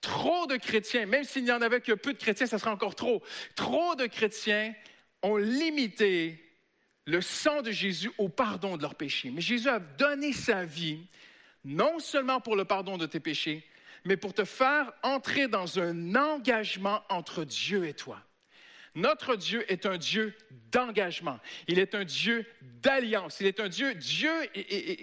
trop 0.00 0.46
de 0.46 0.56
chrétiens, 0.56 1.04
même 1.04 1.24
s'il 1.24 1.44
n'y 1.44 1.52
en 1.52 1.60
avait 1.60 1.82
que 1.82 1.92
peu 1.92 2.14
de 2.14 2.18
chrétiens, 2.18 2.46
ça 2.46 2.58
serait 2.58 2.70
encore 2.70 2.94
trop. 2.94 3.22
Trop 3.56 3.94
de 3.94 4.06
chrétiens 4.06 4.74
ont 5.22 5.36
limité 5.36 6.42
le 7.04 7.20
sang 7.20 7.60
de 7.60 7.72
Jésus 7.72 8.10
au 8.16 8.30
pardon 8.30 8.78
de 8.78 8.82
leurs 8.82 8.94
péchés. 8.94 9.30
Mais 9.30 9.42
Jésus 9.42 9.68
a 9.68 9.80
donné 9.80 10.32
sa 10.32 10.64
vie, 10.64 11.06
non 11.62 11.98
seulement 11.98 12.40
pour 12.40 12.56
le 12.56 12.64
pardon 12.64 12.96
de 12.96 13.04
tes 13.04 13.20
péchés, 13.20 13.66
mais 14.06 14.16
pour 14.16 14.32
te 14.32 14.46
faire 14.46 14.94
entrer 15.02 15.46
dans 15.46 15.78
un 15.78 16.14
engagement 16.14 17.02
entre 17.10 17.44
Dieu 17.44 17.86
et 17.86 17.92
toi 17.92 18.24
Notre 18.94 19.36
Dieu 19.36 19.64
est 19.72 19.86
un 19.86 19.96
Dieu 19.96 20.34
d'engagement. 20.70 21.38
Il 21.66 21.78
est 21.78 21.94
un 21.94 22.04
Dieu 22.04 22.46
d'alliance. 22.60 23.38
Il 23.40 23.46
est 23.46 23.60
un 23.60 23.68
Dieu, 23.68 23.94
Dieu, 23.94 24.32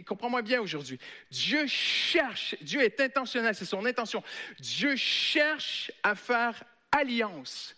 comprends-moi 0.06 0.42
bien 0.42 0.62
aujourd'hui, 0.62 1.00
Dieu 1.32 1.66
cherche, 1.68 2.56
Dieu 2.62 2.82
est 2.82 3.00
intentionnel, 3.00 3.56
c'est 3.56 3.66
son 3.66 3.86
intention. 3.86 4.24
Dieu 4.60 4.96
cherche 4.96 5.92
à 6.04 6.16
faire 6.16 6.64
alliance 6.92 7.76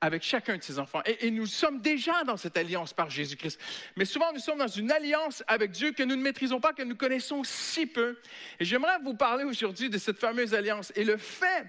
avec 0.00 0.22
chacun 0.22 0.58
de 0.58 0.62
ses 0.62 0.78
enfants. 0.78 1.00
Et, 1.06 1.26
et 1.26 1.30
nous 1.30 1.46
sommes 1.46 1.80
déjà 1.80 2.24
dans 2.24 2.36
cette 2.36 2.58
alliance 2.58 2.92
par 2.92 3.08
Jésus-Christ. 3.08 3.58
Mais 3.96 4.04
souvent, 4.04 4.32
nous 4.34 4.40
sommes 4.40 4.58
dans 4.58 4.68
une 4.68 4.92
alliance 4.92 5.42
avec 5.46 5.70
Dieu 5.70 5.92
que 5.92 6.02
nous 6.02 6.16
ne 6.16 6.22
maîtrisons 6.22 6.60
pas, 6.60 6.74
que 6.74 6.82
nous 6.82 6.96
connaissons 6.96 7.42
si 7.42 7.86
peu. 7.86 8.18
Et 8.60 8.66
j'aimerais 8.66 8.98
vous 9.02 9.14
parler 9.14 9.44
aujourd'hui 9.44 9.88
de 9.88 9.96
cette 9.96 10.18
fameuse 10.18 10.52
alliance. 10.52 10.92
Et 10.94 11.04
le 11.04 11.16
fait 11.16 11.64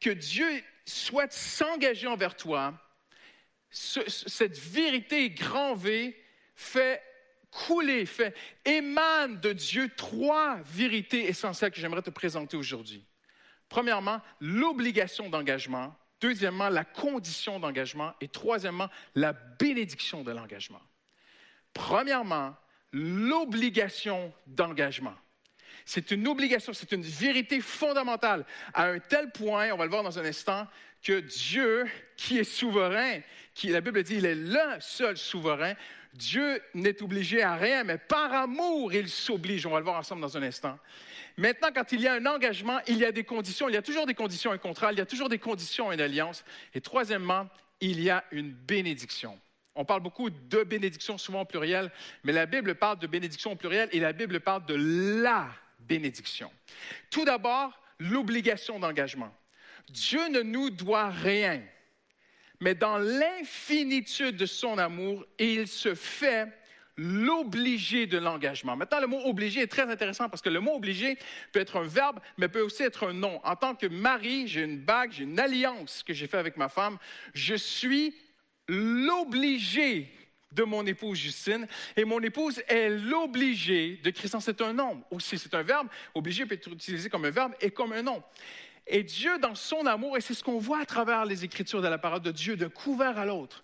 que 0.00 0.10
Dieu 0.10 0.48
souhaite 0.86 1.34
s'engager 1.34 2.06
envers 2.06 2.36
toi, 2.36 2.72
ce- 3.70 4.08
ce- 4.08 4.28
cette 4.28 4.58
vérité 4.58 5.30
grand 5.30 5.74
V 5.74 6.16
fait 6.54 7.02
couler, 7.50 8.04
fait 8.06 8.34
émane 8.64 9.40
de 9.40 9.52
Dieu 9.52 9.90
trois 9.96 10.56
vérités 10.64 11.26
essentielles 11.28 11.70
que 11.70 11.80
j'aimerais 11.80 12.02
te 12.02 12.10
présenter 12.10 12.56
aujourd'hui. 12.56 13.04
Premièrement, 13.68 14.20
l'obligation 14.40 15.28
d'engagement. 15.28 15.94
Deuxièmement, 16.20 16.68
la 16.68 16.84
condition 16.84 17.60
d'engagement. 17.60 18.12
Et 18.20 18.28
troisièmement, 18.28 18.88
la 19.14 19.32
bénédiction 19.32 20.24
de 20.24 20.32
l'engagement. 20.32 20.80
Premièrement, 21.72 22.56
l'obligation 22.92 24.32
d'engagement. 24.46 25.14
C'est 25.84 26.10
une 26.10 26.26
obligation, 26.26 26.72
c'est 26.72 26.92
une 26.92 27.02
vérité 27.02 27.60
fondamentale, 27.60 28.44
à 28.74 28.86
un 28.88 28.98
tel 28.98 29.30
point, 29.30 29.70
on 29.72 29.76
va 29.76 29.84
le 29.84 29.90
voir 29.90 30.02
dans 30.02 30.18
un 30.18 30.24
instant, 30.24 30.66
que 31.02 31.20
Dieu, 31.20 31.86
qui 32.16 32.38
est 32.38 32.44
souverain, 32.44 33.20
qui, 33.54 33.68
la 33.68 33.80
Bible 33.80 34.02
dit, 34.02 34.16
il 34.16 34.26
est 34.26 34.34
le 34.34 34.80
seul 34.80 35.16
souverain, 35.16 35.74
Dieu 36.14 36.60
n'est 36.74 37.02
obligé 37.02 37.42
à 37.42 37.56
rien, 37.56 37.84
mais 37.84 37.98
par 37.98 38.32
amour, 38.32 38.92
il 38.92 39.08
s'oblige. 39.08 39.66
On 39.66 39.70
va 39.70 39.78
le 39.78 39.84
voir 39.84 39.98
ensemble 39.98 40.22
dans 40.22 40.36
un 40.36 40.42
instant. 40.42 40.78
Maintenant, 41.36 41.68
quand 41.72 41.92
il 41.92 42.00
y 42.00 42.08
a 42.08 42.14
un 42.14 42.26
engagement, 42.26 42.80
il 42.88 42.98
y 42.98 43.04
a 43.04 43.12
des 43.12 43.24
conditions. 43.24 43.68
Il 43.68 43.74
y 43.74 43.78
a 43.78 43.82
toujours 43.82 44.06
des 44.06 44.14
conditions 44.14 44.50
un 44.50 44.58
contrat, 44.58 44.92
il 44.92 44.98
y 44.98 45.00
a 45.00 45.06
toujours 45.06 45.28
des 45.28 45.38
conditions 45.38 45.92
une 45.92 46.00
alliance. 46.00 46.44
Et 46.74 46.80
troisièmement, 46.80 47.48
il 47.80 48.00
y 48.00 48.10
a 48.10 48.24
une 48.32 48.50
bénédiction. 48.50 49.38
On 49.76 49.84
parle 49.84 50.02
beaucoup 50.02 50.30
de 50.30 50.64
bénédiction, 50.64 51.18
souvent 51.18 51.42
au 51.42 51.44
pluriel, 51.44 51.92
mais 52.24 52.32
la 52.32 52.46
Bible 52.46 52.74
parle 52.74 52.98
de 52.98 53.06
bénédiction 53.06 53.52
au 53.52 53.56
pluriel 53.56 53.88
et 53.92 54.00
la 54.00 54.12
Bible 54.12 54.40
parle 54.40 54.66
de 54.66 54.74
la 55.22 55.48
bénédiction. 55.78 56.50
Tout 57.10 57.24
d'abord, 57.24 57.80
l'obligation 58.00 58.80
d'engagement. 58.80 59.32
Dieu 59.90 60.28
ne 60.28 60.40
nous 60.40 60.70
doit 60.70 61.10
rien, 61.10 61.62
mais 62.60 62.74
dans 62.74 62.98
l'infinitude 62.98 64.36
de 64.36 64.46
son 64.46 64.78
amour, 64.78 65.24
il 65.38 65.68
se 65.68 65.94
fait 65.94 66.48
l'obligé 66.98 68.06
de 68.06 68.18
l'engagement. 68.18 68.76
Maintenant, 68.76 69.00
le 69.00 69.06
mot 69.06 69.20
obligé 69.24 69.62
est 69.62 69.68
très 69.68 69.88
intéressant 69.88 70.28
parce 70.28 70.42
que 70.42 70.48
le 70.48 70.60
mot 70.60 70.74
obligé 70.74 71.16
peut 71.52 71.60
être 71.60 71.76
un 71.76 71.86
verbe, 71.86 72.18
mais 72.36 72.48
peut 72.48 72.60
aussi 72.60 72.82
être 72.82 73.06
un 73.06 73.12
nom. 73.12 73.40
En 73.44 73.54
tant 73.54 73.76
que 73.76 73.86
mari, 73.86 74.48
j'ai 74.48 74.62
une 74.62 74.80
bague, 74.80 75.12
j'ai 75.12 75.22
une 75.22 75.38
alliance 75.38 76.02
que 76.02 76.12
j'ai 76.12 76.26
faite 76.26 76.40
avec 76.40 76.56
ma 76.56 76.68
femme. 76.68 76.98
Je 77.34 77.54
suis 77.54 78.14
l'obligé 78.66 80.12
de 80.52 80.64
mon 80.64 80.84
épouse 80.86 81.18
Justine 81.18 81.66
et 81.96 82.04
mon 82.04 82.20
épouse 82.20 82.62
est 82.66 82.88
l'obligé 82.88 84.00
de 84.02 84.10
Christian. 84.10 84.40
C'est 84.40 84.60
un 84.60 84.72
nom 84.72 85.04
aussi, 85.10 85.38
c'est 85.38 85.54
un 85.54 85.62
verbe. 85.62 85.88
Obligé 86.14 86.46
peut 86.46 86.54
être 86.54 86.72
utilisé 86.72 87.08
comme 87.08 87.26
un 87.26 87.30
verbe 87.30 87.52
et 87.60 87.70
comme 87.70 87.92
un 87.92 88.02
nom. 88.02 88.22
Et 88.88 89.02
Dieu, 89.02 89.38
dans 89.38 89.54
son 89.54 89.86
amour, 89.86 90.16
et 90.16 90.20
c'est 90.20 90.34
ce 90.34 90.42
qu'on 90.42 90.58
voit 90.58 90.80
à 90.80 90.86
travers 90.86 91.26
les 91.26 91.44
Écritures 91.44 91.82
de 91.82 91.88
la 91.88 91.98
parole 91.98 92.22
de 92.22 92.32
Dieu, 92.32 92.56
d'un 92.56 92.70
couvert 92.70 93.18
à 93.18 93.26
l'autre, 93.26 93.62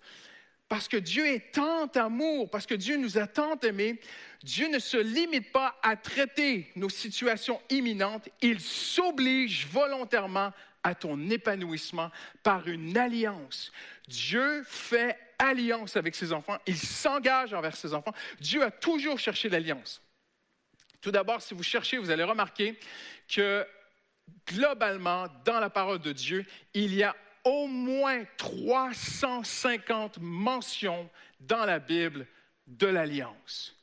parce 0.69 0.87
que 0.87 0.97
Dieu 0.97 1.27
est 1.27 1.53
tant 1.53 1.87
amour, 1.87 2.49
parce 2.49 2.65
que 2.65 2.75
Dieu 2.75 2.97
nous 2.97 3.17
a 3.17 3.27
tant 3.27 3.59
aimés, 3.59 3.99
Dieu 4.43 4.67
ne 4.67 4.79
se 4.79 4.97
limite 4.97 5.51
pas 5.51 5.77
à 5.81 5.95
traiter 5.95 6.71
nos 6.75 6.89
situations 6.89 7.59
imminentes, 7.69 8.29
il 8.41 8.59
s'oblige 8.59 9.67
volontairement 9.67 10.53
à 10.83 10.93
ton 10.93 11.29
épanouissement 11.31 12.11
par 12.43 12.67
une 12.67 12.95
alliance. 12.95 13.71
Dieu 14.07 14.63
fait 14.67 15.17
alliance 15.39 15.97
avec 15.97 16.15
ses 16.15 16.31
enfants, 16.33 16.57
il 16.67 16.77
s'engage 16.77 17.53
envers 17.53 17.75
ses 17.75 17.95
enfants. 17.95 18.13
Dieu 18.39 18.63
a 18.63 18.69
toujours 18.69 19.17
cherché 19.17 19.49
l'alliance. 19.49 20.01
Tout 21.01 21.11
d'abord, 21.11 21.41
si 21.41 21.55
vous 21.55 21.63
cherchez, 21.63 21.97
vous 21.97 22.11
allez 22.11 22.23
remarquer 22.23 22.79
que 23.27 23.65
globalement, 24.47 25.27
dans 25.43 25.59
la 25.59 25.69
parole 25.69 25.99
de 25.99 26.11
Dieu, 26.11 26.45
il 26.73 26.93
y 26.93 27.03
a 27.03 27.15
au 27.43 27.67
moins 27.67 28.23
350 28.37 30.17
mentions 30.19 31.09
dans 31.39 31.65
la 31.65 31.79
Bible 31.79 32.27
de 32.67 32.87
l'alliance. 32.87 33.75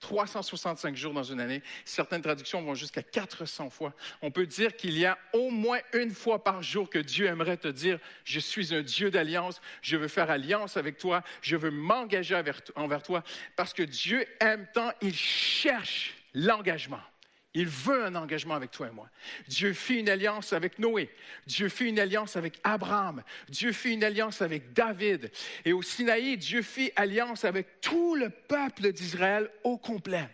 365 0.00 0.94
jours 0.94 1.12
dans 1.12 1.24
une 1.24 1.40
année. 1.40 1.60
Certaines 1.84 2.22
traductions 2.22 2.62
vont 2.62 2.74
jusqu'à 2.74 3.02
400 3.02 3.68
fois. 3.70 3.92
On 4.22 4.30
peut 4.30 4.46
dire 4.46 4.76
qu'il 4.76 4.96
y 4.96 5.04
a 5.04 5.18
au 5.32 5.50
moins 5.50 5.80
une 5.92 6.12
fois 6.12 6.44
par 6.44 6.62
jour 6.62 6.88
que 6.88 7.00
Dieu 7.00 7.26
aimerait 7.26 7.56
te 7.56 7.66
dire, 7.68 7.98
je 8.24 8.38
suis 8.38 8.72
un 8.74 8.82
Dieu 8.82 9.10
d'alliance, 9.10 9.60
je 9.82 9.96
veux 9.96 10.06
faire 10.06 10.30
alliance 10.30 10.76
avec 10.76 10.98
toi, 10.98 11.24
je 11.42 11.56
veux 11.56 11.70
m'engager 11.72 12.36
envers- 12.76 13.02
toi, 13.02 13.24
parce 13.56 13.72
que 13.72 13.82
Dieu 13.82 14.24
aime 14.38 14.68
tant, 14.72 14.92
il 15.02 15.16
cherche 15.16 16.14
l'engagement. 16.32 17.00
Il 17.58 17.66
veut 17.66 18.04
un 18.04 18.14
engagement 18.14 18.54
avec 18.54 18.70
toi 18.70 18.86
et 18.86 18.92
moi. 18.92 19.10
Dieu 19.48 19.72
fit 19.72 19.96
une 19.96 20.08
alliance 20.08 20.52
avec 20.52 20.78
Noé. 20.78 21.10
Dieu 21.44 21.68
fit 21.68 21.86
une 21.86 21.98
alliance 21.98 22.36
avec 22.36 22.60
Abraham. 22.62 23.24
Dieu 23.48 23.72
fit 23.72 23.94
une 23.94 24.04
alliance 24.04 24.42
avec 24.42 24.72
David. 24.74 25.32
Et 25.64 25.72
au 25.72 25.82
Sinaï, 25.82 26.36
Dieu 26.36 26.62
fit 26.62 26.92
alliance 26.94 27.44
avec 27.44 27.80
tout 27.80 28.14
le 28.14 28.30
peuple 28.30 28.92
d'Israël 28.92 29.50
au 29.64 29.76
complet. 29.76 30.28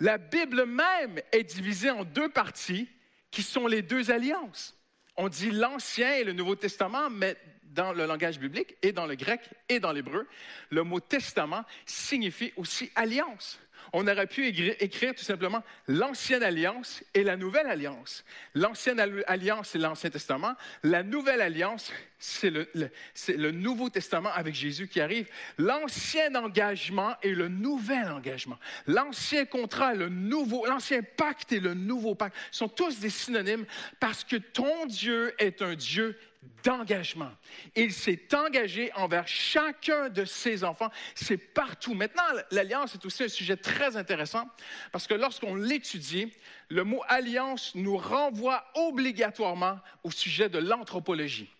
La 0.00 0.18
Bible 0.18 0.66
même 0.66 1.20
est 1.30 1.44
divisée 1.44 1.90
en 1.90 2.02
deux 2.02 2.28
parties 2.28 2.88
qui 3.30 3.44
sont 3.44 3.68
les 3.68 3.82
deux 3.82 4.10
alliances. 4.10 4.76
On 5.16 5.28
dit 5.28 5.52
l'Ancien 5.52 6.14
et 6.14 6.24
le 6.24 6.32
Nouveau 6.32 6.56
Testament, 6.56 7.10
mais 7.10 7.36
dans 7.62 7.92
le 7.92 8.06
langage 8.06 8.40
biblique 8.40 8.74
et 8.82 8.90
dans 8.90 9.06
le 9.06 9.14
grec 9.14 9.40
et 9.68 9.78
dans 9.78 9.92
l'hébreu, 9.92 10.26
le 10.70 10.82
mot 10.82 10.98
testament 10.98 11.64
signifie 11.86 12.52
aussi 12.56 12.90
alliance. 12.96 13.60
On 13.92 14.06
aurait 14.06 14.26
pu 14.26 14.46
écrire, 14.46 15.14
tout 15.14 15.24
simplement 15.24 15.62
l'ancienne 15.88 16.42
alliance 16.42 17.02
et 17.14 17.22
la 17.22 17.36
nouvelle 17.36 17.66
alliance. 17.66 18.24
L'ancienne 18.54 19.00
al- 19.00 19.24
alliance, 19.26 19.70
c'est 19.70 19.78
l'Ancien 19.78 20.10
Testament. 20.10 20.54
La 20.82 21.02
nouvelle 21.02 21.40
alliance, 21.40 21.92
c'est 22.18 22.50
le, 22.50 23.50
Nouveau 23.50 23.88
Testament 23.90 24.30
avec 24.32 24.54
Jésus 24.54 24.88
qui 24.88 25.00
arrive. 25.00 25.28
L'ancien 25.58 26.34
engagement 26.34 27.14
et 27.22 27.34
le 27.34 27.48
nouvel 27.48 28.08
engagement. 28.08 28.58
L'ancien 28.86 29.44
contrat, 29.44 29.94
le 29.94 30.08
nouveau, 30.08 30.66
l'ancien 30.66 31.00
pacte 31.02 31.52
et 31.52 31.60
le 31.60 31.74
nouveau 31.74 32.14
pacte 32.14 32.36
sont 32.50 32.68
tous 32.68 33.00
des 33.00 33.10
synonymes 33.10 33.66
parce 33.98 34.24
que 34.24 34.36
ton 34.36 34.86
Dieu 34.86 35.34
est 35.38 35.62
un 35.62 35.74
Dieu 35.74 36.16
d'engagement. 36.64 37.30
Il 37.76 37.92
s'est 37.92 38.34
engagé 38.34 38.92
envers 38.94 39.26
chacun 39.28 40.08
de 40.08 40.24
ses 40.24 40.64
enfants. 40.64 40.90
C'est 41.14 41.36
partout. 41.36 41.94
Maintenant, 41.94 42.22
l'alliance 42.50 42.94
est 42.94 43.04
aussi 43.04 43.24
un 43.24 43.28
sujet 43.28 43.56
très 43.56 43.96
intéressant 43.96 44.46
parce 44.92 45.06
que 45.06 45.14
lorsqu'on 45.14 45.54
l'étudie, 45.54 46.32
le 46.68 46.84
mot 46.84 47.02
alliance 47.08 47.74
nous 47.74 47.96
renvoie 47.96 48.64
obligatoirement 48.74 49.78
au 50.02 50.10
sujet 50.10 50.48
de 50.48 50.58
l'anthropologie. 50.58 51.50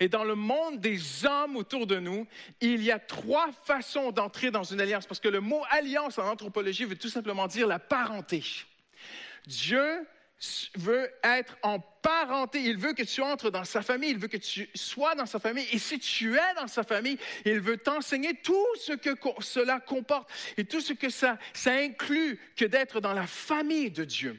Et 0.00 0.08
dans 0.08 0.24
le 0.24 0.34
monde 0.34 0.80
des 0.80 1.24
hommes 1.24 1.56
autour 1.56 1.86
de 1.86 1.98
nous, 1.98 2.26
il 2.60 2.82
y 2.82 2.90
a 2.90 2.98
trois 2.98 3.50
façons 3.64 4.10
d'entrer 4.10 4.50
dans 4.50 4.64
une 4.64 4.80
alliance 4.80 5.06
parce 5.06 5.20
que 5.20 5.28
le 5.28 5.40
mot 5.40 5.62
alliance 5.70 6.18
en 6.18 6.28
anthropologie 6.28 6.84
veut 6.84 6.96
tout 6.96 7.08
simplement 7.08 7.46
dire 7.46 7.66
la 7.66 7.78
parenté. 7.78 8.42
Dieu 9.46 10.06
veut 10.76 11.10
être 11.24 11.56
en 11.62 11.80
parenté. 11.80 12.62
Il 12.62 12.78
veut 12.78 12.92
que 12.92 13.02
tu 13.02 13.22
entres 13.22 13.50
dans 13.50 13.64
sa 13.64 13.82
famille. 13.82 14.10
Il 14.10 14.18
veut 14.18 14.28
que 14.28 14.36
tu 14.36 14.68
sois 14.74 15.14
dans 15.14 15.26
sa 15.26 15.38
famille. 15.38 15.66
Et 15.72 15.78
si 15.78 15.98
tu 15.98 16.36
es 16.36 16.54
dans 16.56 16.68
sa 16.68 16.82
famille, 16.82 17.18
il 17.44 17.60
veut 17.60 17.76
t'enseigner 17.76 18.34
tout 18.34 18.66
ce 18.76 18.92
que 18.92 19.10
cela 19.40 19.80
comporte 19.80 20.30
et 20.56 20.64
tout 20.64 20.80
ce 20.80 20.92
que 20.92 21.10
ça 21.10 21.38
inclut 21.66 22.40
que 22.56 22.64
d'être 22.64 23.00
dans 23.00 23.14
la 23.14 23.26
famille 23.26 23.90
de 23.90 24.04
Dieu. 24.04 24.38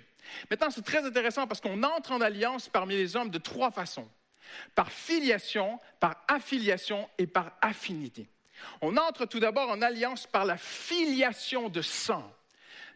Maintenant, 0.50 0.70
c'est 0.70 0.84
très 0.84 1.06
intéressant 1.06 1.48
parce 1.48 1.60
qu'on 1.60 1.84
entre 1.84 2.12
en 2.12 2.22
alliance 2.22 2.70
parmi 2.70 2.96
les 2.96 3.16
hommes 3.16 3.30
de 3.30 3.40
trois 3.40 3.72
façons. 3.72 4.08
Par 4.76 4.92
filiation, 4.92 5.80
par 6.00 6.24
affiliation 6.28 7.08
et 7.18 7.28
par 7.28 7.52
affinité. 7.62 8.28
On 8.82 8.98
entre 8.98 9.26
tout 9.26 9.40
d'abord 9.40 9.70
en 9.70 9.82
alliance 9.82 10.28
par 10.28 10.46
la 10.46 10.58
filiation 10.58 11.70
de 11.70 11.82
sang. 11.82 12.34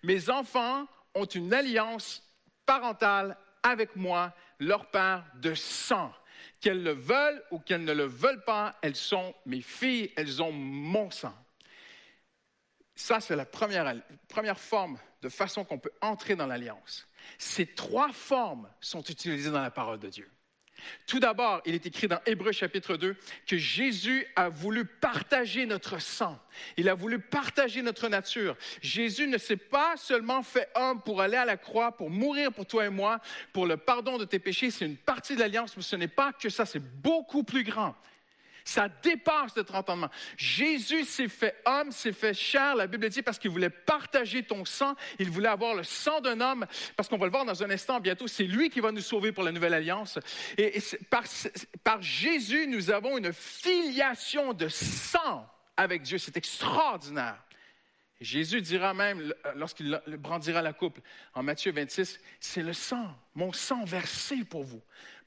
Mes 0.02 0.30
enfants 0.30 0.88
ont 1.16 1.26
une 1.26 1.54
alliance 1.54 2.23
parentale 2.66 3.38
avec 3.62 3.96
moi, 3.96 4.34
leur 4.60 4.90
père 4.90 5.26
de 5.36 5.54
sang. 5.54 6.14
Qu'elles 6.60 6.84
le 6.84 6.92
veulent 6.92 7.44
ou 7.52 7.60
qu'elles 7.60 7.84
ne 7.84 7.94
le 7.94 8.06
veulent 8.06 8.44
pas, 8.44 8.74
elles 8.82 8.96
sont 8.96 9.34
mes 9.46 9.62
filles, 9.62 10.12
elles 10.16 10.42
ont 10.42 10.52
mon 10.52 11.10
sang. 11.12 11.36
Ça, 12.96 13.20
c'est 13.20 13.36
la 13.36 13.46
première, 13.46 13.94
première 14.28 14.60
forme 14.60 14.98
de 15.22 15.30
façon 15.30 15.64
qu'on 15.64 15.80
peut 15.80 15.94
entrer 16.02 16.36
dans 16.36 16.48
l'alliance. 16.48 17.08
Ces 17.38 17.66
trois 17.66 18.12
formes 18.12 18.70
sont 18.82 19.04
utilisées 19.04 19.52
dans 19.52 19.62
la 19.62 19.72
parole 19.72 20.00
de 20.00 20.10
Dieu. 20.10 20.30
Tout 21.08 21.20
d'abord, 21.20 21.62
il 21.66 21.74
est 21.76 21.86
écrit 21.86 22.08
dans 22.08 22.20
Hébreu 22.26 22.52
chapitre 22.52 22.96
2 22.98 23.16
que 23.46 23.58
Jésus 23.58 24.26
a 24.36 24.50
voulu 24.50 24.86
partager 24.86 25.66
notre 25.66 26.02
sang. 26.02 26.40
Il 26.78 26.90
a 26.90 26.94
voulu 26.94 27.20
partager 27.20 27.82
notre 27.82 28.08
nature. 28.08 28.56
Jésus 28.82 29.28
ne 29.28 29.38
s'est 29.38 29.58
pas 29.58 29.96
seulement 29.98 30.44
fait 30.44 30.70
homme 30.76 31.02
pour 31.02 31.22
aller 31.22 31.38
à 31.38 31.46
la 31.46 31.58
croix, 31.58 31.92
pour 31.92 32.10
mourir 32.10 32.52
pour 32.52 32.66
toi 32.66 32.86
et 32.86 32.90
moi, 32.90 33.20
pour 33.52 33.66
le 33.66 33.78
pardon 33.78 34.18
de 34.18 34.26
tes 34.26 34.40
péchés. 34.40 34.72
C'est 34.72 34.86
une 34.86 34.98
partie 34.98 35.36
de 35.36 35.40
l'alliance, 35.40 35.76
mais 35.76 35.84
ce 35.84 35.96
n'est 35.96 36.08
pas 36.08 36.34
que 36.34 36.50
ça, 36.50 36.66
c'est 36.66 36.84
beaucoup 37.02 37.44
plus 37.44 37.64
grand. 37.64 37.96
Ça 38.66 38.88
dépasse 39.02 39.56
notre 39.56 39.76
entendement. 39.76 40.10
Jésus 40.38 41.04
s'est 41.04 41.28
fait 41.28 41.62
homme, 41.66 41.92
s'est 41.92 42.14
fait 42.14 42.34
chair, 42.34 42.76
la 42.76 42.88
Bible 42.88 43.10
dit, 43.10 43.22
parce 43.22 43.38
qu'il 43.38 43.52
voulait 43.52 43.70
partager 43.70 44.44
ton 44.44 44.66
sang. 44.66 44.96
Il 45.20 45.30
voulait 45.30 45.50
avoir 45.50 45.76
le 45.76 45.84
sang 45.84 46.22
d'un 46.22 46.40
homme, 46.40 46.66
parce 46.96 47.10
qu'on 47.10 47.18
va 47.18 47.26
le 47.26 47.32
voir 47.32 47.46
dans 47.46 47.64
un 47.64 47.70
instant 47.70 48.00
bientôt. 48.00 48.28
C'est 48.28 48.44
lui 48.44 48.70
qui 48.70 48.80
va 48.80 48.92
nous 48.92 49.02
sauver 49.02 49.32
pour 49.32 49.44
la 49.44 49.52
nouvelle 49.52 49.74
alliance. 49.74 50.20
Et, 50.58 50.80
par, 51.10 51.24
par 51.84 52.02
Jésus, 52.02 52.68
nous 52.68 52.92
avons 52.92 53.18
une 53.18 53.34
filiation 53.34 54.54
de 54.54 54.68
sang 54.68 55.48
avec 55.76 56.04
Dieu. 56.04 56.18
C'est 56.18 56.38
extraordinaire. 56.38 57.44
Jésus 58.24 58.62
dira 58.62 58.94
même, 58.94 59.34
lorsqu'il 59.56 60.02
brandira 60.20 60.62
la 60.62 60.72
coupe, 60.72 61.00
en 61.34 61.44
Matthieu 61.44 61.74
26, 61.74 62.20
c'est 62.40 62.64
le 62.64 62.72
sang, 62.72 63.14
mon 63.36 63.52
sang 63.52 63.84
versé 63.84 64.46
pour 64.46 64.64
vous. 64.64 64.82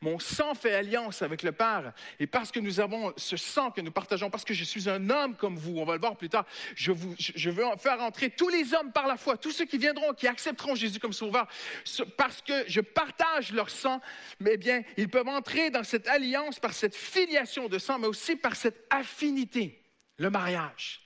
Mon 0.06 0.20
sang 0.20 0.54
fait 0.54 0.72
alliance 0.72 1.20
avec 1.22 1.42
le 1.42 1.50
Père. 1.50 1.92
Et 2.20 2.28
parce 2.28 2.52
que 2.52 2.60
nous 2.60 2.78
avons 2.78 3.12
ce 3.16 3.36
sang 3.36 3.72
que 3.72 3.80
nous 3.80 3.90
partageons, 3.90 4.30
parce 4.30 4.44
que 4.44 4.54
je 4.54 4.62
suis 4.62 4.88
un 4.88 5.10
homme 5.10 5.34
comme 5.34 5.56
vous, 5.56 5.78
on 5.78 5.84
va 5.84 5.94
le 5.94 6.00
voir 6.00 6.14
plus 6.16 6.28
tard, 6.28 6.46
je, 6.76 6.92
je- 7.18 7.50
veux 7.50 7.64
faire 7.76 8.00
entrer 8.00 8.30
tous 8.30 8.48
les 8.48 8.72
hommes 8.72 8.92
par 8.92 9.08
la 9.08 9.16
foi, 9.16 9.36
tous 9.36 9.50
ceux 9.50 9.64
qui 9.64 9.78
viendront, 9.78 10.14
qui 10.14 10.28
accepteront 10.28 10.76
Jésus 10.76 11.00
comme 11.00 11.12
sauveur, 11.12 11.48
ce- 11.82 12.04
parce 12.04 12.40
que 12.40 12.52
je 12.68 12.80
partage 12.80 13.50
leur 13.52 13.68
sang, 13.68 14.00
mais 14.38 14.56
bien, 14.56 14.84
ils 14.96 15.08
peuvent 15.08 15.26
entrer 15.26 15.70
dans 15.70 15.82
cette 15.82 16.06
alliance 16.06 16.60
par 16.60 16.72
cette 16.72 16.94
filiation 16.94 17.66
de 17.68 17.76
sang, 17.80 17.98
mais 17.98 18.06
aussi 18.06 18.36
par 18.36 18.54
cette 18.54 18.86
affinité, 18.90 19.82
le 20.18 20.30
mariage. 20.30 21.00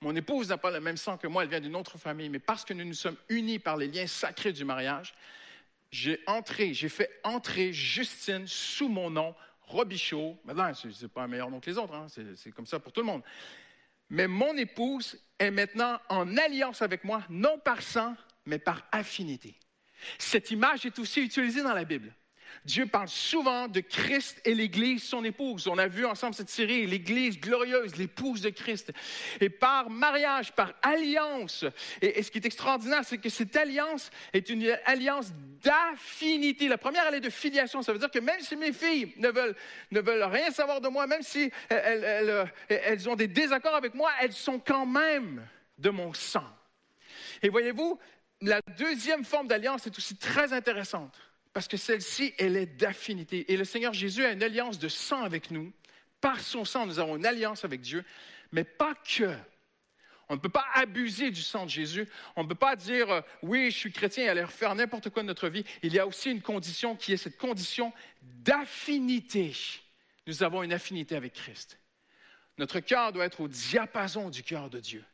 Mon 0.00 0.16
épouse 0.16 0.48
n'a 0.48 0.56
pas 0.56 0.70
le 0.70 0.80
même 0.80 0.96
sang 0.96 1.18
que 1.18 1.26
moi, 1.26 1.42
elle 1.42 1.50
vient 1.50 1.60
d'une 1.60 1.76
autre 1.76 1.98
famille, 1.98 2.30
mais 2.30 2.38
parce 2.38 2.64
que 2.64 2.72
nous 2.72 2.86
nous 2.86 2.94
sommes 2.94 3.16
unis 3.28 3.58
par 3.58 3.76
les 3.76 3.88
liens 3.88 4.06
sacrés 4.06 4.54
du 4.54 4.64
mariage, 4.64 5.12
j'ai 5.94 6.18
entré, 6.26 6.74
j'ai 6.74 6.88
fait 6.88 7.08
entrer 7.22 7.72
Justine 7.72 8.48
sous 8.48 8.88
mon 8.88 9.10
nom, 9.10 9.32
Robichaud. 9.62 10.36
Maintenant, 10.44 10.74
ce 10.74 10.88
n'est 10.88 11.08
pas 11.08 11.22
un 11.22 11.28
meilleur 11.28 11.48
nom 11.48 11.60
que 11.60 11.70
les 11.70 11.78
autres, 11.78 11.94
hein, 11.94 12.06
c'est 12.08 12.36
c'est 12.36 12.50
comme 12.50 12.66
ça 12.66 12.80
pour 12.80 12.92
tout 12.92 13.00
le 13.00 13.06
monde. 13.06 13.22
Mais 14.10 14.26
mon 14.26 14.56
épouse 14.56 15.16
est 15.38 15.52
maintenant 15.52 16.00
en 16.08 16.36
alliance 16.36 16.82
avec 16.82 17.04
moi, 17.04 17.22
non 17.30 17.60
par 17.60 17.80
sang, 17.80 18.16
mais 18.44 18.58
par 18.58 18.82
affinité. 18.90 19.54
Cette 20.18 20.50
image 20.50 20.84
est 20.84 20.98
aussi 20.98 21.22
utilisée 21.22 21.62
dans 21.62 21.72
la 21.72 21.84
Bible. 21.84 22.12
Dieu 22.64 22.86
parle 22.86 23.08
souvent 23.08 23.68
de 23.68 23.80
Christ 23.80 24.40
et 24.44 24.54
l'Église, 24.54 25.02
son 25.02 25.24
épouse. 25.24 25.66
On 25.66 25.78
a 25.78 25.86
vu 25.86 26.06
ensemble 26.06 26.34
cette 26.34 26.50
série, 26.50 26.86
l'Église 26.86 27.38
glorieuse, 27.38 27.96
l'épouse 27.96 28.40
de 28.40 28.50
Christ. 28.50 28.92
Et 29.40 29.48
par 29.48 29.90
mariage, 29.90 30.52
par 30.52 30.72
alliance, 30.82 31.64
et, 32.00 32.22
ce 32.22 32.30
qui 32.30 32.38
est 32.38 32.46
extraordinaire, 32.46 33.04
c'est 33.04 33.18
que 33.18 33.28
cette 33.28 33.54
alliance 33.56 34.10
est 34.32 34.48
une 34.48 34.76
alliance 34.84 35.32
d'affinité. 35.62 36.68
La 36.68 36.78
première, 36.78 37.06
elle 37.08 37.16
est 37.16 37.20
de 37.20 37.30
filiation. 37.30 37.82
Ça 37.82 37.92
veut 37.92 37.98
dire 37.98 38.10
que 38.10 38.18
même 38.18 38.40
si 38.40 38.56
mes 38.56 38.72
filles 38.72 39.12
ne 39.16 39.28
veulent, 39.28 39.56
ne 39.90 40.00
veulent 40.00 40.24
rien 40.24 40.50
savoir 40.50 40.80
de 40.80 40.88
moi, 40.88 41.06
même 41.06 41.22
si 41.22 41.50
elles, 41.68 42.04
elles, 42.04 42.30
euh, 42.30 42.44
elles 42.68 43.08
ont 43.08 43.16
des 43.16 43.28
désaccords 43.28 43.74
avec 43.74 43.94
moi, 43.94 44.10
elles 44.20 44.32
sont 44.32 44.58
quand 44.58 44.86
même 44.86 45.46
de 45.78 45.90
mon 45.90 46.12
sang. 46.12 46.46
Et 47.42 47.48
voyez-vous, 47.48 47.98
la 48.40 48.60
deuxième 48.78 49.24
forme 49.24 49.48
d'alliance 49.48 49.86
est 49.86 49.96
aussi 49.96 50.16
très 50.16 50.52
intéressante 50.52 51.14
parce 51.54 51.68
que 51.68 51.76
celle-ci, 51.76 52.34
elle 52.36 52.56
est 52.56 52.66
d'affinité. 52.66 53.50
Et 53.52 53.56
le 53.56 53.64
Seigneur 53.64 53.94
Jésus 53.94 54.24
a 54.24 54.32
une 54.32 54.42
alliance 54.42 54.78
de 54.78 54.88
sang 54.88 55.22
avec 55.22 55.52
nous. 55.52 55.72
Par 56.20 56.40
son 56.40 56.64
sang, 56.64 56.84
nous 56.84 56.98
avons 56.98 57.16
une 57.16 57.24
alliance 57.24 57.64
avec 57.64 57.80
Dieu, 57.80 58.04
mais 58.50 58.64
pas 58.64 58.94
que. 58.94 59.34
On 60.28 60.34
ne 60.34 60.40
peut 60.40 60.48
pas 60.48 60.66
abuser 60.74 61.30
du 61.30 61.42
sang 61.42 61.64
de 61.64 61.70
Jésus. 61.70 62.08
On 62.34 62.42
ne 62.42 62.48
peut 62.48 62.54
pas 62.56 62.74
dire 62.74 63.08
euh, 63.10 63.20
oui, 63.42 63.70
je 63.70 63.76
suis 63.76 63.92
chrétien 63.92 64.24
et 64.24 64.28
aller 64.28 64.46
faire 64.46 64.74
n'importe 64.74 65.10
quoi 65.10 65.22
de 65.22 65.28
notre 65.28 65.48
vie. 65.48 65.64
Il 65.82 65.92
y 65.92 65.98
a 65.98 66.06
aussi 66.06 66.30
une 66.30 66.42
condition 66.42 66.96
qui 66.96 67.12
est 67.12 67.18
cette 67.18 67.36
condition 67.36 67.92
d'affinité. 68.22 69.54
Nous 70.26 70.42
avons 70.42 70.62
une 70.62 70.72
affinité 70.72 71.14
avec 71.14 71.34
Christ. 71.34 71.78
Notre 72.58 72.80
cœur 72.80 73.12
doit 73.12 73.26
être 73.26 73.40
au 73.40 73.48
diapason 73.48 74.28
du 74.28 74.42
cœur 74.42 74.70
de 74.70 74.80
Dieu. 74.80 75.04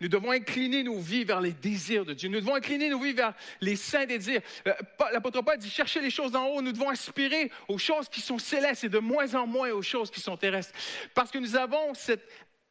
Nous 0.00 0.08
devons 0.08 0.30
incliner 0.30 0.82
nos 0.82 0.98
vies 0.98 1.24
vers 1.24 1.40
les 1.40 1.52
désirs 1.52 2.04
de 2.04 2.14
Dieu. 2.14 2.28
Nous 2.28 2.40
devons 2.40 2.54
incliner 2.54 2.88
nos 2.88 3.00
vies 3.00 3.12
vers 3.12 3.34
les 3.60 3.76
saints 3.76 4.06
désirs. 4.06 4.40
Euh, 4.66 4.72
L'apôtre 5.12 5.42
Paul 5.42 5.58
dit 5.58 5.70
chercher 5.70 6.00
les 6.00 6.10
choses 6.10 6.32
d'en 6.32 6.46
haut. 6.46 6.62
Nous 6.62 6.72
devons 6.72 6.88
aspirer 6.88 7.50
aux 7.68 7.78
choses 7.78 8.08
qui 8.08 8.20
sont 8.20 8.38
célestes 8.38 8.84
et 8.84 8.88
de 8.88 8.98
moins 8.98 9.34
en 9.34 9.46
moins 9.46 9.70
aux 9.70 9.82
choses 9.82 10.10
qui 10.10 10.20
sont 10.20 10.36
terrestres. 10.36 10.74
Parce 11.14 11.30
que 11.30 11.38
nous 11.38 11.56
avons 11.56 11.94
cette 11.94 12.28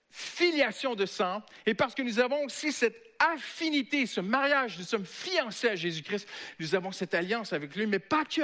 filiation 0.10 0.94
de 0.94 1.08
sang 1.08 1.42
et 1.66 1.74
parce 1.74 1.96
que 1.96 2.04
nous 2.04 2.20
avons 2.20 2.44
aussi 2.46 2.72
cette 2.72 3.02
affinité, 3.20 4.06
ce 4.06 4.22
mariage, 4.22 4.78
nous 4.78 4.86
sommes 4.86 5.06
fiancés 5.06 5.70
à 5.70 5.76
Jésus-Christ, 5.76 6.28
nous 6.60 6.76
avons 6.76 6.92
cette 6.92 7.14
alliance 7.14 7.52
avec 7.52 7.76
lui, 7.76 7.88
mais 7.88 8.00
pas 8.00 8.26
que. 8.26 8.42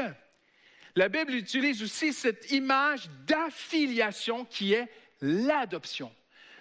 La 0.96 1.10
Bible 1.10 1.34
utilise 1.34 1.84
aussi 1.84 2.12
cette 2.12 2.52
image 2.52 3.10
d'affiliation 3.28 4.46
qui 4.46 4.74
est 4.74 4.90
l'adoption. 5.22 6.12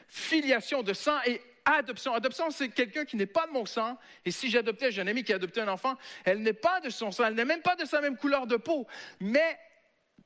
Filiation 0.07 0.83
de 0.83 0.93
sang 0.93 1.19
et 1.27 1.41
adoption. 1.77 2.15
Adoption, 2.15 2.51
c'est 2.51 2.69
quelqu'un 2.69 3.05
qui 3.05 3.17
n'est 3.17 3.27
pas 3.27 3.47
de 3.47 3.53
mon 3.53 3.67
sang. 3.67 3.99
Et 4.25 4.31
si 4.31 4.51
j'adoptais, 4.51 4.91
j'ai 4.91 5.03
un 5.03 5.07
ami 5.07 5.25
qui 5.25 5.33
a 5.33 5.37
adopté 5.37 5.61
un 5.61 5.69
enfant, 5.69 5.97
elle 6.25 6.43
n'est 6.43 6.53
pas 6.53 6.81
de 6.81 6.91
son 6.91 7.11
sang, 7.13 7.25
elle 7.27 7.35
n'est 7.35 7.45
même 7.45 7.63
pas 7.63 7.77
de 7.77 7.85
sa 7.85 8.01
même 8.01 8.17
couleur 8.17 8.47
de 8.47 8.57
peau. 8.57 8.87
Mais 9.21 9.59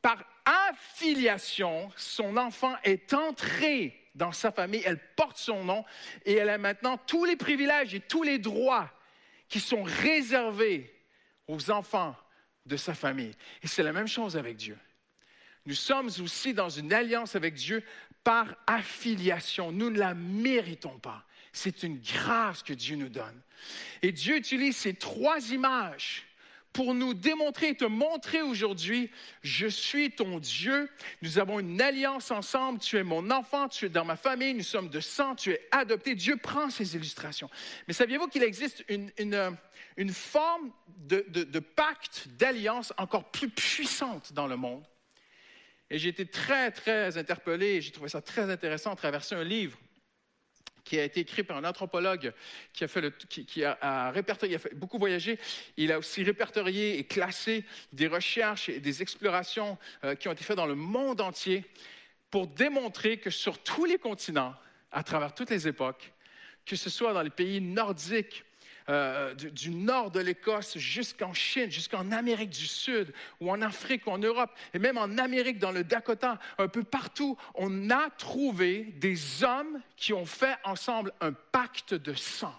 par 0.01 0.25
affiliation, 0.45 1.91
son 1.97 2.37
enfant 2.37 2.77
est 2.85 3.13
entré 3.15 3.99
dans 4.15 4.33
sa 4.33 4.51
famille, 4.51 4.83
elle 4.85 5.01
porte 5.17 5.39
son 5.39 5.65
nom 5.65 5.85
et 6.27 6.35
elle 6.35 6.51
a 6.51 6.59
maintenant 6.59 6.99
tous 6.99 7.25
les 7.25 7.37
privilèges 7.37 7.95
et 7.95 8.01
tous 8.01 8.23
les 8.23 8.39
droits 8.39 8.91
qui 9.49 9.61
sont 9.61 9.83
réservés 9.83 10.93
aux 11.49 11.71
enfants 11.71 12.17
de 12.67 12.77
sa 12.77 12.95
famille. 12.95 13.33
Et 13.63 13.69
c'est 13.69 13.83
la 13.83 13.93
même 13.93 14.09
chose 14.09 14.37
avec 14.37 14.57
Dieu. 14.57 14.79
Nous 15.65 15.75
sommes 15.75 16.11
aussi 16.23 16.55
dans 16.55 16.69
une 16.69 16.93
alliance 16.93 17.37
avec 17.37 17.55
Dieu 17.55 17.85
par 18.25 18.55
affiliation. 18.67 19.73
Nous 19.73 19.91
ne 19.91 19.99
la 19.99 20.15
méritons 20.15 20.99
pas. 20.99 21.25
C'est 21.53 21.83
une 21.83 21.99
grâce 21.99 22.63
que 22.63 22.73
Dieu 22.73 22.97
nous 22.97 23.09
donne. 23.09 23.41
Et 24.01 24.13
Dieu 24.13 24.37
utilise 24.37 24.77
ces 24.77 24.95
trois 24.95 25.51
images 25.51 26.27
pour 26.73 26.95
nous 26.95 27.13
démontrer 27.13 27.69
et 27.69 27.77
te 27.77 27.85
montrer 27.85 28.41
aujourd'hui, 28.41 29.11
je 29.43 29.67
suis 29.67 30.11
ton 30.11 30.39
Dieu, 30.39 30.89
nous 31.21 31.39
avons 31.39 31.61
une 31.61 31.81
alliance 31.81 32.31
ensemble, 32.31 32.79
tu 32.79 32.97
es 32.97 33.03
mon 33.03 33.31
enfant, 33.31 33.69
tu 33.69 33.87
es 33.87 33.89
dans 33.89 34.05
ma 34.05 34.17
famille, 34.17 34.55
nous 34.55 34.63
sommes 34.63 34.89
de 34.89 35.01
sang, 35.01 35.35
tu 35.35 35.51
es 35.51 35.69
adopté. 35.71 36.15
Dieu 36.15 36.37
prend 36.37 36.71
ces 36.71 36.97
illustrations. 36.97 37.51
Mais 37.87 37.95
saviez-vous 37.95 38.29
qu'il 38.29 38.43
existe 38.43 38.85
une, 38.89 39.11
une, 39.19 40.13
forme 40.13 40.73
de, 40.97 41.25
de, 41.29 41.45
de 41.45 41.59
pacte, 41.59 42.27
d'alliance 42.39 42.93
encore 42.97 43.31
plus 43.31 43.51
puissante 43.51 44.33
dans 44.33 44.47
le 44.47 44.57
monde? 44.57 44.87
Et 45.91 45.99
j'ai 45.99 46.09
été 46.09 46.25
très, 46.25 46.71
très 46.71 47.19
interpellé, 47.19 47.83
j'ai 47.83 47.93
trouvé 47.93 48.09
ça 48.09 48.23
très 48.23 48.51
intéressant 48.51 48.93
à 48.93 48.97
traverser 48.97 49.35
un 49.35 49.45
livre 49.45 49.77
qui 50.85 50.99
a 50.99 51.05
été 51.05 51.21
écrit 51.21 51.43
par 51.43 51.57
un 51.57 51.65
anthropologue 51.65 52.33
qui 52.73 52.85
a, 52.85 52.89
fait 52.89 53.13
qui, 53.29 53.65
a, 53.65 53.79
a 53.81 54.13
beaucoup 54.75 54.99
voyagé. 54.99 55.39
Il 55.77 55.93
a 55.93 55.99
aussi 55.99 56.23
répertorié 56.25 56.99
et 56.99 57.05
classé 57.05 57.65
des 57.93 58.09
recherches 58.09 58.69
et 58.69 58.81
des 58.81 59.03
explorations 59.03 59.79
euh, 60.05 60.15
qui 60.15 60.29
ont 60.29 60.33
été 60.33 60.45
faites 60.45 60.57
dans 60.57 60.67
le 60.67 60.75
monde 60.75 61.21
entier 61.21 61.65
pour 62.31 62.47
démontrer 62.47 63.19
que 63.19 63.31
sur 63.31 63.63
tous 63.63 63.85
les 63.85 63.99
continents, 63.99 64.55
à 64.91 65.03
travers 65.03 65.35
toutes 65.35 65.51
les 65.51 65.69
époques, 65.69 66.13
que 66.65 66.77
ce 66.77 66.91
soit 66.91 67.13
dans 67.13 67.23
les 67.23 67.31
pays 67.31 67.61
nordiques, 67.61 68.45
euh, 68.89 69.35
du, 69.35 69.51
du, 69.51 69.71
nord 69.71 70.11
de 70.11 70.21
l'Écosse 70.21 70.79
jusqu'en 70.79 71.33
Chine, 71.33 71.71
jusqu'en 71.71 72.11
Amérique 72.13 72.51
du 72.51 72.67
Sud, 72.67 73.13
ou 73.41 73.51
en 73.51 73.63
Afrique, 73.63 74.07
ou 74.07 74.11
en 74.11 74.19
Europe, 74.19 74.51
et 74.75 74.79
même 74.79 74.99
en 74.99 75.19
Amérique, 75.19 75.59
dans 75.59 75.73
le 75.73 75.85
Dakota, 75.85 76.39
un 76.59 76.69
peu 76.69 76.83
partout, 76.83 77.37
on 77.55 77.91
a 77.91 78.11
trouvé 78.11 78.85
des 78.97 79.45
hommes 79.45 79.81
qui 79.97 80.13
ont 80.13 80.27
fait 80.27 80.57
ensemble 80.65 81.13
un 81.21 81.33
pacte 81.33 81.95
de 81.95 82.15
sang. 82.15 82.55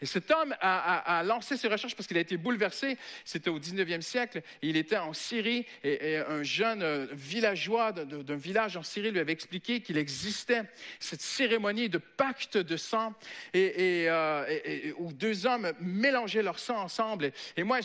Et 0.00 0.06
cet 0.06 0.30
homme 0.30 0.54
a, 0.60 1.22
lancé 1.24 1.56
ses 1.56 1.68
recherches 1.68 1.94
parce 1.94 2.06
qu'il 2.06 2.16
a 2.16 2.20
été 2.20 2.36
bouleversé. 2.36 2.96
C'était 3.24 3.50
au 3.50 3.58
19e 3.58 4.00
siècle. 4.00 4.42
il 4.62 4.76
était 4.76 4.96
en 4.96 5.12
Syrie 5.12 5.66
et, 5.84 6.16
un 6.16 6.42
jeune 6.42 7.08
villageois 7.12 7.92
d'un 7.92 8.36
village 8.36 8.76
en 8.76 8.82
Syrie 8.82 9.10
lui 9.10 9.20
avait 9.20 9.32
expliqué 9.32 9.80
qu'il 9.80 9.98
existait 9.98 10.62
cette 11.00 11.20
cérémonie 11.20 11.88
de 11.88 11.98
pacte 11.98 12.56
de 12.56 12.76
sang 12.76 13.14
euh, 13.54 14.92
où 14.98 15.12
deux 15.12 15.46
hommes 15.46 15.72
mélangeaient 15.80 16.42
leur 16.42 16.58
sang 16.58 16.78
ensemble. 16.82 17.32
Et, 17.56 17.62
moi, 17.62 17.78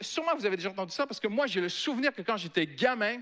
sûrement 0.00 0.34
vous 0.36 0.46
avez 0.46 0.56
déjà 0.56 0.70
entendu 0.70 0.92
ça 0.92 1.06
parce 1.06 1.20
que 1.20 1.28
moi, 1.28 1.46
j'ai 1.46 1.60
le 1.60 1.68
souvenir 1.68 2.14
que 2.14 2.22
quand 2.22 2.36
j'étais 2.36 2.66
gamin, 2.66 3.20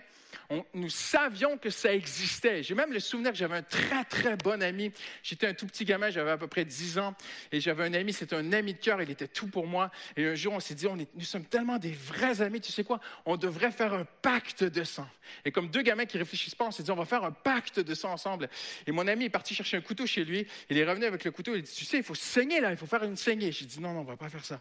nous 0.74 0.90
savions 0.90 1.58
que 1.58 1.70
ça 1.70 1.92
existait. 1.92 2.62
J'ai 2.62 2.74
même 2.74 2.92
le 2.92 3.00
souvenir 3.00 3.32
que 3.32 3.38
j'avais 3.38 3.56
un 3.56 3.62
très, 3.62 4.04
très 4.04 4.36
bon 4.36 4.62
ami. 4.62 4.92
J'étais 5.22 5.46
un 5.46 5.54
tout 5.54 5.66
petit 5.66 5.84
gamin, 5.84 6.10
j'avais 6.10 6.30
à 6.30 6.36
peu 6.38 6.46
près 6.46 6.64
10 6.64 6.98
ans, 6.98 7.14
et 7.52 7.60
j'avais 7.60 7.84
un 7.84 7.94
ami, 7.94 8.12
c'était 8.12 8.36
un 8.36 8.52
ami 8.52 8.74
de 8.74 8.78
cœur, 8.78 9.00
il 9.02 9.10
était 9.10 9.28
tout 9.28 9.48
pour 9.48 9.66
moi. 9.66 9.90
Et 10.16 10.26
un 10.26 10.34
jour, 10.34 10.52
on 10.52 10.60
s'est 10.60 10.74
dit, 10.74 10.86
on 10.86 10.98
est- 10.98 11.08
nous 11.14 11.24
sommes 11.24 11.44
tellement 11.44 11.78
des 11.78 11.92
vrais 11.92 12.40
amis, 12.42 12.60
tu 12.60 12.72
sais 12.72 12.84
quoi, 12.84 13.00
on 13.24 13.36
devrait 13.36 13.70
faire 13.70 13.94
un 13.94 14.04
pacte 14.22 14.64
de 14.64 14.84
sang. 14.84 15.08
Et 15.44 15.52
comme 15.52 15.68
deux 15.68 15.82
gamins 15.82 16.06
qui 16.06 16.18
réfléchissent 16.18 16.54
pas, 16.54 16.66
on 16.66 16.70
s'est 16.70 16.82
dit, 16.82 16.90
on 16.90 16.96
va 16.96 17.04
faire 17.04 17.24
un 17.24 17.32
pacte 17.32 17.80
de 17.80 17.94
sang 17.94 18.12
ensemble. 18.12 18.48
Et 18.86 18.92
mon 18.92 19.06
ami 19.06 19.24
est 19.26 19.30
parti 19.30 19.54
chercher 19.54 19.76
un 19.76 19.80
couteau 19.80 20.06
chez 20.06 20.24
lui, 20.24 20.46
il 20.70 20.78
est 20.78 20.84
revenu 20.84 21.04
avec 21.04 21.24
le 21.24 21.30
couteau, 21.30 21.54
il 21.54 21.62
dit, 21.62 21.72
tu 21.72 21.84
sais, 21.84 21.98
il 21.98 22.02
faut 22.04 22.14
saigner 22.14 22.60
là, 22.60 22.70
il 22.70 22.76
faut 22.76 22.86
faire 22.86 23.02
une 23.04 23.16
saignée. 23.16 23.52
J'ai 23.52 23.66
dit, 23.66 23.80
non, 23.80 23.92
non, 23.92 24.00
on 24.00 24.04
va 24.04 24.16
pas 24.16 24.28
faire 24.28 24.44
ça. 24.44 24.60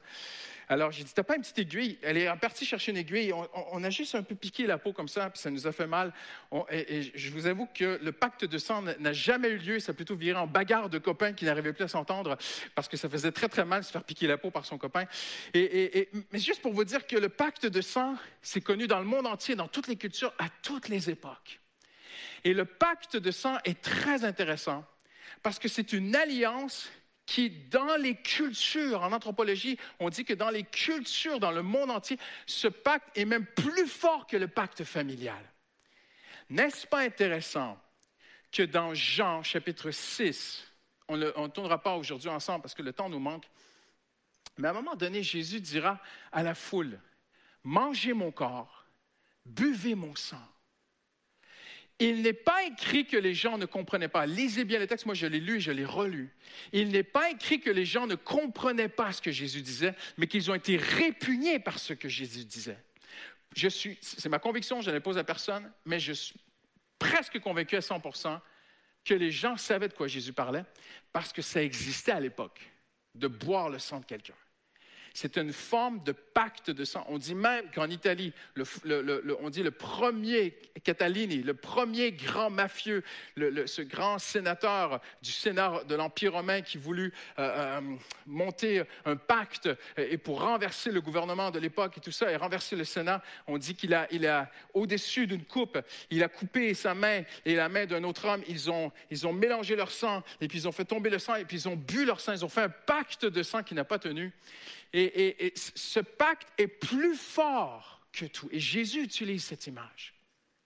Alors, 0.68 0.92
j'ai 0.92 1.04
dit, 1.04 1.14
t'as 1.14 1.24
pas 1.24 1.36
une 1.36 1.42
petite 1.42 1.60
aiguille? 1.60 1.98
Elle 2.02 2.18
est 2.18 2.34
partie 2.38 2.66
chercher 2.66 2.92
une 2.92 2.98
aiguille. 2.98 3.32
On, 3.72 3.84
a 3.84 3.90
juste 3.90 4.16
un 4.16 4.24
peu 4.24 4.36
piqué 4.36 4.66
la 4.66 4.78
peau 4.78 4.94
comme 4.94 5.08
ça, 5.08 5.30
puis 5.30 5.40
ça 5.40 5.50
nous 5.50 5.68
a 5.68 5.72
fait 5.72 5.88
mal. 5.88 6.14
Et, 6.72 7.12
je 7.14 7.32
vous 7.32 7.46
avoue 7.46 7.68
que 7.68 8.00
le 8.02 8.12
pacte 8.12 8.46
de 8.46 8.58
sang 8.58 8.82
n'a 8.82 9.14
jamais 9.14 9.50
eu 9.50 9.58
lieu. 9.58 9.80
Ça 9.80 9.92
a 9.92 9.96
plutôt 9.96 10.16
viré 10.16 10.38
en 10.38 10.48
bagarre 10.48 10.90
de 10.90 10.98
copains 10.98 11.34
qui 11.34 11.46
n'arrivaient 11.46 11.74
plus 11.74 11.86
à 11.86 11.88
s'entendre 11.88 12.38
parce 12.74 12.88
que 12.88 12.98
ça 12.98 13.10
faisait 13.10 13.32
très, 13.32 13.48
très 13.48 13.66
mal 13.66 13.82
de 13.82 13.86
se 13.86 13.92
faire 13.92 14.04
piquer 14.04 14.28
la 14.28 14.38
peau 14.38 14.52
par 14.52 14.66
son 14.66 14.78
copain. 14.78 15.06
Et- 15.54 16.10
mais 16.32 16.40
juste 16.40 16.62
pour 16.62 16.74
vous 16.74 16.84
dire 16.84 17.06
que 17.06 17.16
le 17.16 17.30
pacte 17.30 17.66
de 17.66 17.82
sang, 17.82 18.16
c'est 18.42 18.62
connu 18.62 18.88
dans 18.88 19.00
le 19.00 19.06
monde 19.06 19.28
entier, 19.28 19.56
dans 19.56 19.68
toutes 19.68 19.88
les 19.88 19.96
cultures, 19.96 20.34
à 20.40 20.50
toutes 20.62 20.90
les 20.90 21.10
époques. 21.10 21.60
Et 22.44 22.54
le 22.54 22.66
pacte 22.66 23.18
de 23.18 23.32
sang 23.32 23.58
est 23.66 23.82
très 23.82 24.24
intéressant 24.24 24.86
parce 25.44 25.60
que 25.60 25.68
c'est 25.68 25.94
une 25.94 26.16
alliance 26.16 26.90
qui, 27.26 27.50
dans 27.50 27.96
les 27.96 28.16
cultures, 28.16 29.02
en 29.02 29.12
anthropologie, 29.12 29.80
on 30.00 30.10
dit 30.10 30.26
que 30.26 30.34
dans 30.34 30.50
les 30.50 30.64
cultures, 30.64 31.40
dans 31.40 31.52
le 31.52 31.64
monde 31.64 31.92
entier, 31.92 32.20
ce 32.46 32.68
pacte 32.68 33.18
est 33.18 33.26
même 33.26 33.46
plus 33.46 33.88
fort 33.88 34.28
que 34.28 34.38
le 34.38 34.48
pacte 34.48 34.84
familial. 34.84 35.44
N'est-ce 36.50 36.86
pas 36.86 37.00
intéressant 37.00 37.80
que 38.52 38.64
dans 38.64 38.94
Jean 38.94 39.42
chapitre 39.42 39.92
6, 39.92 40.64
on 41.08 41.18
ne 41.18 41.48
tournera 41.48 41.82
pas 41.82 41.96
aujourd'hui 41.96 42.30
ensemble 42.30 42.62
parce 42.62 42.76
que 42.76 42.84
le 42.84 42.94
temps 42.94 43.10
nous 43.10 43.20
manque, 43.20 43.50
mais 44.58 44.68
à 44.68 44.72
un 44.72 44.76
moment 44.76 44.96
donné, 44.96 45.24
Jésus 45.24 45.60
dira 45.60 46.00
à 46.32 46.44
la 46.44 46.56
foule, 46.56 47.00
mangez 47.64 48.14
mon 48.14 48.32
corps, 48.32 48.86
buvez 49.46 49.96
mon 49.96 50.16
sang. 50.16 50.42
Il 52.00 52.24
n'est 52.24 52.34
pas 52.34 52.64
écrit 52.66 53.06
que 53.06 53.16
les 53.16 53.34
gens 53.34 53.58
ne 53.58 53.66
comprenaient 53.66 54.10
pas. 54.10 54.26
Lisez 54.26 54.66
bien 54.66 54.80
le 54.80 54.88
texte, 54.88 55.06
moi 55.06 55.16
je 55.16 55.28
l'ai 55.28 55.40
lu 55.40 55.58
et 55.58 55.60
je 55.62 55.72
l'ai 55.72 55.86
relu. 55.86 56.30
Il 56.74 56.90
n'est 56.90 57.04
pas 57.04 57.30
écrit 57.30 57.62
que 57.62 57.70
les 57.70 57.86
gens 57.86 58.06
ne 58.06 58.16
comprenaient 58.16 58.90
pas 58.90 59.14
ce 59.14 59.22
que 59.22 59.32
Jésus 59.32 59.62
disait, 59.62 59.96
mais 60.18 60.28
qu'ils 60.28 60.52
ont 60.52 60.56
été 60.56 60.76
répugnés 60.76 61.60
par 61.60 61.80
ce 61.80 61.94
que 61.94 62.10
Jésus 62.10 62.44
disait. 62.44 62.78
C'est 64.02 64.28
ma 64.28 64.40
conviction, 64.40 64.82
je 64.82 64.92
ne 64.92 65.00
pose 65.00 65.18
à 65.18 65.24
personne, 65.24 65.72
mais 65.86 66.00
je 66.00 66.12
suis 66.12 66.36
presque 67.00 67.40
convaincu 67.40 67.78
à 67.78 67.80
100% 67.80 68.42
que 69.06 69.14
les 69.14 69.32
gens 69.32 69.56
savaient 69.56 69.88
de 69.88 69.94
quoi 69.94 70.08
Jésus 70.08 70.34
parlait 70.34 70.66
parce 71.14 71.32
que 71.32 71.42
ça 71.42 71.64
existait 71.64 72.12
à 72.12 72.20
l'époque, 72.20 72.60
de 73.14 73.28
boire 73.28 73.70
le 73.70 73.80
sang 73.80 74.02
de 74.02 74.06
quelqu'un. 74.06 74.34
C'est 75.18 75.38
une 75.38 75.54
forme 75.54 76.04
de 76.04 76.12
pacte 76.12 76.70
de 76.70 76.84
sang. 76.84 77.06
On 77.08 77.18
dit 77.18 77.36
même 77.36 77.72
qu'en 77.74 77.90
Italie, 77.90 78.34
on 79.40 79.50
dit 79.50 79.64
le 79.64 79.72
premier 79.72 80.58
Catalini, 80.84 81.42
le 81.42 81.54
premier 81.54 82.12
grand 82.12 82.50
mafieux, 82.50 83.02
ce 83.38 83.82
grand 83.82 84.20
sénateur 84.20 85.00
du 85.22 85.32
Sénat 85.32 85.86
de 85.88 85.96
l'Empire 85.96 86.34
romain 86.34 86.62
qui 86.62 86.78
voulut 86.78 87.14
euh, 87.40 87.80
euh, 87.80 87.96
monter 88.26 88.84
un 89.06 89.16
pacte 89.16 89.70
et 89.96 90.18
pour 90.18 90.42
renverser 90.42 90.92
le 90.92 91.00
gouvernement 91.00 91.50
de 91.50 91.60
l'époque 91.60 91.98
et 91.98 92.02
tout 92.02 92.12
ça, 92.12 92.30
et 92.30 92.36
renverser 92.36 92.76
le 92.76 92.84
Sénat, 92.84 93.24
on 93.48 93.58
dit 93.58 93.74
qu'il 93.74 93.94
a, 93.94 94.08
il 94.12 94.28
a 94.28 94.52
au-dessus 94.74 95.28
d'une 95.28 95.46
coupe, 95.46 95.80
il 96.10 96.24
a 96.24 96.28
coupé 96.28 96.74
sa 96.74 96.94
main 96.94 97.22
et 97.46 97.56
la 97.56 97.70
main 97.70 97.86
d'un 97.86 98.04
autre 98.04 98.28
homme. 98.28 98.44
Ils 98.50 98.70
ont, 98.70 98.92
ils 99.10 99.26
ont 99.26 99.34
mélangé 99.34 99.78
leur 99.78 99.92
sang 99.92 100.24
et 100.42 100.50
puis 100.50 100.58
ils 100.58 100.68
ont 100.68 100.74
fait 100.74 100.84
tomber 100.84 101.10
le 101.10 101.20
sang 101.20 101.36
et 101.36 101.46
puis 101.46 101.56
ils 101.56 101.70
ont 101.70 101.78
bu 101.78 102.04
leur 102.04 102.20
sang. 102.20 102.34
Ils 102.34 102.44
ont 102.44 102.50
fait 102.50 102.64
un 102.64 102.70
pacte 102.70 103.26
de 103.26 103.44
sang 103.44 103.64
qui 103.64 103.76
n'a 103.76 103.86
pas 103.86 103.98
tenu. 103.98 104.34
Et, 104.94 105.54
ce 105.56 106.00
pacte 106.00 106.48
est 106.58 106.68
plus 106.68 107.16
fort 107.16 108.08
que 108.12 108.26
tout. 108.26 108.48
Et 108.52 108.60
Jésus 108.60 109.04
utilise 109.04 109.44
cette 109.44 109.68
image. 109.68 110.14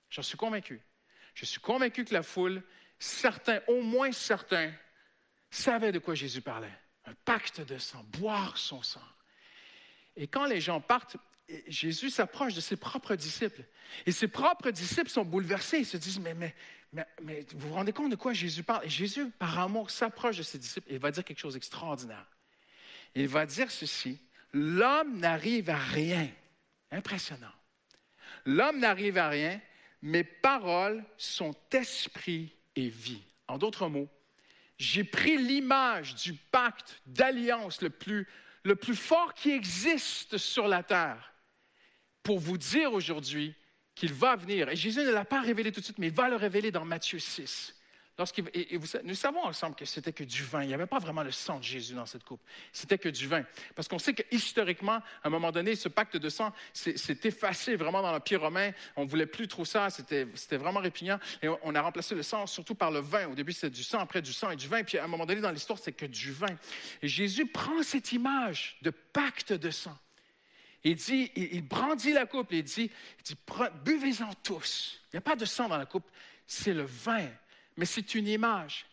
J'en 0.10 0.22
suis 0.22 0.38
convaincu. 0.38 0.82
Je 1.34 1.46
suis 1.46 1.60
convaincu 1.60 2.06
que 2.06 2.14
la 2.14 2.24
foule, 2.24 2.62
certains, 3.00 3.62
au 3.68 3.82
moins 3.82 4.12
certains, 4.12 4.72
savaient 5.50 5.92
de 5.92 6.00
quoi 6.00 6.16
Jésus 6.16 6.42
parlait. 6.42 6.74
Un 7.06 7.14
pacte 7.26 7.62
de 7.62 7.78
sang, 7.78 8.04
boire 8.10 8.58
son 8.58 8.84
sang. 8.84 9.02
Et 10.16 10.28
quand 10.28 10.46
les 10.46 10.62
gens 10.62 10.82
partent, 10.82 11.18
Jésus 11.68 12.10
s'approche 12.10 12.54
de 12.54 12.62
ses 12.62 12.76
propres 12.76 13.16
disciples. 13.16 13.64
Et 14.06 14.12
ses 14.12 14.28
propres 14.28 14.70
disciples 14.70 15.10
sont 15.10 15.26
bouleversés. 15.26 15.80
Ils 15.80 15.86
se 15.86 15.98
disent, 15.98 16.20
mais, 16.20 16.54
vous 16.92 17.70
vous 17.70 17.74
rendez 17.74 17.94
compte 17.94 18.12
de 18.12 18.16
quoi 18.16 18.34
Jésus 18.34 18.64
parle? 18.64 18.86
Et 18.86 18.90
Jésus, 18.90 19.30
par 19.32 19.58
amour, 19.60 19.90
s'approche 19.90 20.38
de 20.38 20.44
ses 20.44 20.58
disciples 20.58 20.92
et 20.92 20.98
va 20.98 21.12
dire 21.12 21.24
quelque 21.24 21.40
chose 21.40 21.54
d'extraordinaire. 21.54 22.26
Il 23.16 23.28
va 23.28 23.46
dire 23.46 23.72
ceci, 23.72 24.20
l'homme 24.54 25.18
n'arrive 25.18 25.70
à 25.70 25.78
rien. 25.78 26.30
Impressionnant. 26.92 27.52
L'homme 28.46 28.80
n'arrive 28.80 29.18
à 29.18 29.30
rien, 29.30 29.62
mes 30.02 30.24
paroles 30.24 31.04
sont 31.18 31.56
esprit 31.72 32.56
et 32.76 32.88
vie. 32.88 33.22
En 33.48 33.58
d'autres 33.58 33.88
mots, 33.90 34.10
j'ai 34.78 35.04
pris 35.04 35.38
l'image 35.38 36.16
du 36.16 36.34
pacte 36.34 37.02
d'alliance 37.06 37.82
le 37.82 37.90
plus, 37.90 38.26
fort 38.96 39.34
qui 39.34 39.52
existe 39.52 40.38
sur 40.38 40.68
la 40.68 40.84
terre 40.84 41.34
pour 42.24 42.40
vous 42.40 42.58
dire 42.58 42.94
aujourd'hui 42.94 43.54
qu'il 43.94 44.14
va 44.14 44.36
venir. 44.36 44.70
Et 44.70 44.76
Jésus 44.76 45.00
ne 45.00 45.12
l'a 45.12 45.26
pas 45.26 45.42
révélé 45.42 45.72
tout 45.72 45.82
de 45.82 45.86
suite, 45.86 45.98
mais 45.98 46.08
il 46.08 46.14
va 46.14 46.30
le 46.30 46.38
révéler 46.38 46.72
dans 46.72 46.86
Matthieu 46.86 47.20
6. 47.20 47.76
Et, 48.54 48.80
nous 49.04 49.16
savons 49.16 49.44
ensemble 49.44 49.76
que 49.76 49.86
c'était 49.86 50.12
que 50.12 50.24
du 50.24 50.44
vin. 50.44 50.64
Il 50.64 50.68
n'y 50.68 50.74
avait 50.74 50.86
pas 50.86 51.00
vraiment 51.00 51.24
le 51.24 51.32
sang 51.32 51.60
de 51.60 51.64
Jésus 51.64 51.94
dans 51.94 52.06
cette 52.06 52.24
coupe. 52.24 52.42
C'était 52.74 52.98
que 52.98 53.10
du 53.10 53.28
vin. 53.28 53.44
Parce 53.76 53.88
qu'on 53.88 54.00
sait 54.00 54.14
que 54.14 54.24
historiquement, 54.32 54.96
à 54.96 55.04
un 55.24 55.30
moment 55.30 55.52
donné, 55.52 55.76
ce 55.76 55.90
pacte 55.90 56.18
de 56.18 56.30
sang 56.30 56.54
s'est 56.74 57.20
effacé 57.24 57.76
vraiment 57.76 58.02
dans 58.02 58.12
l'Empire 58.12 58.42
romain. 58.42 58.72
On 58.96 59.06
ne 59.06 59.10
voulait 59.10 59.26
plus 59.26 59.48
trop 59.48 59.66
ça. 59.66 59.90
C'était 59.90 60.58
vraiment 60.58 60.80
répugnant. 60.80 61.20
Et 61.42 61.48
on, 61.48 61.76
a 61.76 61.82
remplacé 61.82 62.16
le 62.16 62.24
sang 62.24 62.46
surtout 62.48 62.76
par 62.76 62.92
le 62.92 63.00
vin. 63.00 63.28
Au 63.28 63.36
début, 63.36 63.54
c'était 63.54 63.70
du 63.70 63.84
sang, 63.84 64.00
après 64.00 64.22
du 64.22 64.34
sang 64.34 64.52
et 64.52 64.56
du 64.56 64.68
vin. 64.68 64.84
Puis 64.84 64.98
à 64.98 65.06
un 65.06 65.08
moment 65.08 65.26
donné, 65.26 65.42
dans 65.42 65.52
l'histoire, 65.52 65.80
c'est 65.80 65.94
que 65.94 66.06
du 66.06 66.32
vin. 66.32 66.58
Et 67.02 67.08
Jésus 67.08 67.46
prend 67.46 67.84
cette 67.84 68.12
image 68.12 68.78
de 68.82 68.90
pacte 68.90 69.54
de 69.54 69.72
sang. 69.72 69.98
Il 70.84 70.96
dit, 70.96 71.32
il, 71.36 71.62
brandit 71.62 72.14
la 72.14 72.26
coupe 72.26 72.54
et 72.54 72.60
il 72.60 72.64
dit, 72.64 72.90
buvez-en 73.84 74.34
tous. 74.44 75.02
Il 75.06 75.16
n'y 75.16 75.18
a 75.18 75.22
pas 75.22 75.36
de 75.36 75.46
sang 75.46 75.68
dans 75.68 75.78
la 75.78 75.86
coupe, 75.86 76.08
c'est 76.48 76.74
le 76.74 76.84
vin, 76.84 77.28
mais 77.80 77.86
c'est 77.86 78.14
une 78.14 78.28
image. 78.28 78.86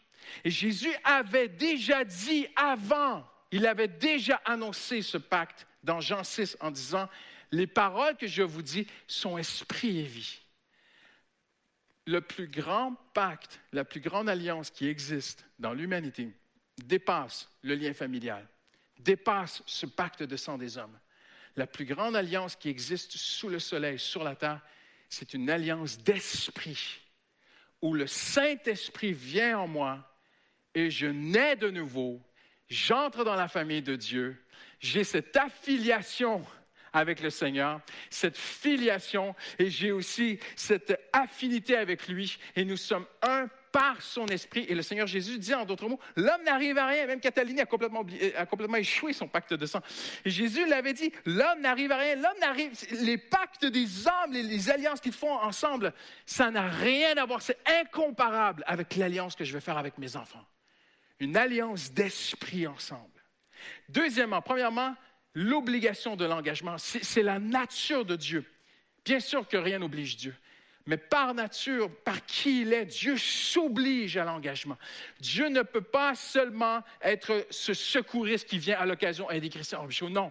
Et 0.44 0.50
Jésus 0.50 0.94
avait 1.04 1.48
déjà 1.48 2.04
dit 2.04 2.46
avant, 2.56 3.26
il 3.50 3.66
avait 3.66 3.88
déjà 3.88 4.40
annoncé 4.44 5.02
ce 5.02 5.18
pacte 5.18 5.66
dans 5.82 6.00
Jean 6.00 6.24
6 6.24 6.56
en 6.60 6.70
disant, 6.70 7.08
les 7.52 7.66
paroles 7.66 8.16
que 8.16 8.26
je 8.26 8.42
vous 8.42 8.62
dis 8.62 8.86
sont 9.06 9.36
esprit 9.36 9.98
et 9.98 10.04
vie. 10.04 10.40
Le 12.06 12.20
plus 12.20 12.48
grand 12.48 12.94
pacte, 13.12 13.60
la 13.72 13.84
plus 13.84 14.00
grande 14.00 14.28
alliance 14.28 14.70
qui 14.70 14.86
existe 14.86 15.44
dans 15.58 15.74
l'humanité 15.74 16.30
dépasse 16.78 17.50
le 17.62 17.74
lien 17.74 17.92
familial, 17.92 18.46
dépasse 18.98 19.62
ce 19.66 19.86
pacte 19.86 20.22
de 20.22 20.36
sang 20.36 20.56
des 20.56 20.78
hommes 20.78 20.96
la 21.56 21.66
plus 21.66 21.86
grande 21.86 22.16
alliance 22.16 22.54
qui 22.54 22.68
existe 22.68 23.16
sous 23.16 23.48
le 23.48 23.58
soleil, 23.58 23.98
sur 23.98 24.22
la 24.22 24.36
terre, 24.36 24.60
c'est 25.08 25.34
une 25.34 25.48
alliance 25.48 25.98
d'esprit, 25.98 27.00
où 27.86 27.94
le 27.94 28.08
Saint-Esprit 28.08 29.12
vient 29.12 29.60
en 29.60 29.68
moi 29.68 30.12
et 30.74 30.90
je 30.90 31.06
nais 31.06 31.54
de 31.54 31.70
nouveau, 31.70 32.20
j'entre 32.68 33.22
dans 33.22 33.36
la 33.36 33.46
famille 33.46 33.80
de 33.80 33.94
Dieu, 33.94 34.44
j'ai 34.80 35.04
cette 35.04 35.36
affiliation 35.36 36.44
avec 36.92 37.20
le 37.20 37.30
Seigneur, 37.30 37.80
cette 38.10 38.36
filiation, 38.36 39.36
et 39.58 39.70
j'ai 39.70 39.92
aussi 39.92 40.40
cette 40.56 40.98
affinité 41.12 41.76
avec 41.76 42.08
lui, 42.08 42.38
et 42.56 42.64
nous 42.64 42.76
sommes 42.76 43.06
un 43.22 43.48
par 43.76 44.00
son 44.00 44.24
esprit. 44.28 44.64
Et 44.70 44.74
le 44.74 44.80
Seigneur 44.80 45.06
Jésus 45.06 45.38
dit 45.38 45.52
en 45.52 45.66
d'autres 45.66 45.86
mots, 45.86 46.00
l'homme 46.16 46.42
n'arrive 46.44 46.78
à 46.78 46.86
rien. 46.86 47.06
Même 47.06 47.20
Catalini 47.20 47.60
a 47.60 47.66
complètement, 47.66 48.00
oublié- 48.00 48.34
a 48.34 48.46
complètement 48.46 48.78
échoué 48.78 49.12
son 49.12 49.28
pacte 49.28 49.52
de 49.52 49.66
sang. 49.66 49.82
Et 50.24 50.30
Jésus 50.30 50.66
l'avait 50.66 50.94
dit, 50.94 51.12
l'homme 51.26 51.60
n'arrive 51.60 51.92
à 51.92 51.98
rien. 51.98 52.14
L'homme 52.16 52.38
n'arrive, 52.40 52.72
les 53.02 53.18
pactes 53.18 53.66
des 53.66 54.06
hommes, 54.06 54.32
les, 54.32 54.42
les 54.42 54.70
alliances 54.70 55.02
qu'ils 55.02 55.12
font 55.12 55.30
ensemble, 55.30 55.92
ça 56.24 56.50
n'a 56.50 56.66
rien 56.68 57.18
à 57.18 57.26
voir. 57.26 57.42
C'est 57.42 57.58
incomparable 57.82 58.64
avec 58.66 58.96
l'alliance 58.96 59.36
que 59.36 59.44
je 59.44 59.52
vais 59.52 59.60
faire 59.60 59.76
avec 59.76 59.98
mes 59.98 60.16
enfants. 60.16 60.46
Une 61.20 61.36
alliance 61.36 61.92
d'esprit 61.92 62.66
ensemble. 62.66 63.22
Deuxièmement, 63.90 64.40
premièrement, 64.40 64.96
l'obligation 65.34 66.16
de 66.16 66.24
l'engagement. 66.24 66.78
C'est 66.78 67.22
la 67.22 67.38
nature 67.38 68.06
de 68.06 68.16
Dieu. 68.16 68.50
Bien 69.04 69.20
sûr 69.20 69.46
que 69.46 69.58
rien 69.58 69.80
n'oblige 69.80 70.16
Dieu. 70.16 70.34
Mais 70.86 70.96
par 70.96 71.34
nature, 71.34 71.90
par 72.04 72.24
qui 72.26 72.62
il 72.62 72.72
est, 72.72 72.86
Dieu 72.86 73.16
s'oblige 73.16 74.16
à 74.16 74.24
l'engagement. 74.24 74.78
Dieu 75.20 75.48
ne 75.48 75.62
peut 75.62 75.80
pas 75.80 76.14
seulement 76.14 76.82
être 77.02 77.46
ce 77.50 77.74
secouriste 77.74 78.48
qui 78.48 78.58
vient 78.58 78.78
à 78.78 78.86
l'occasion 78.86 79.30
aider 79.30 79.48
Christian 79.48 79.80
Robichaud. 79.80 80.08
Non. 80.08 80.30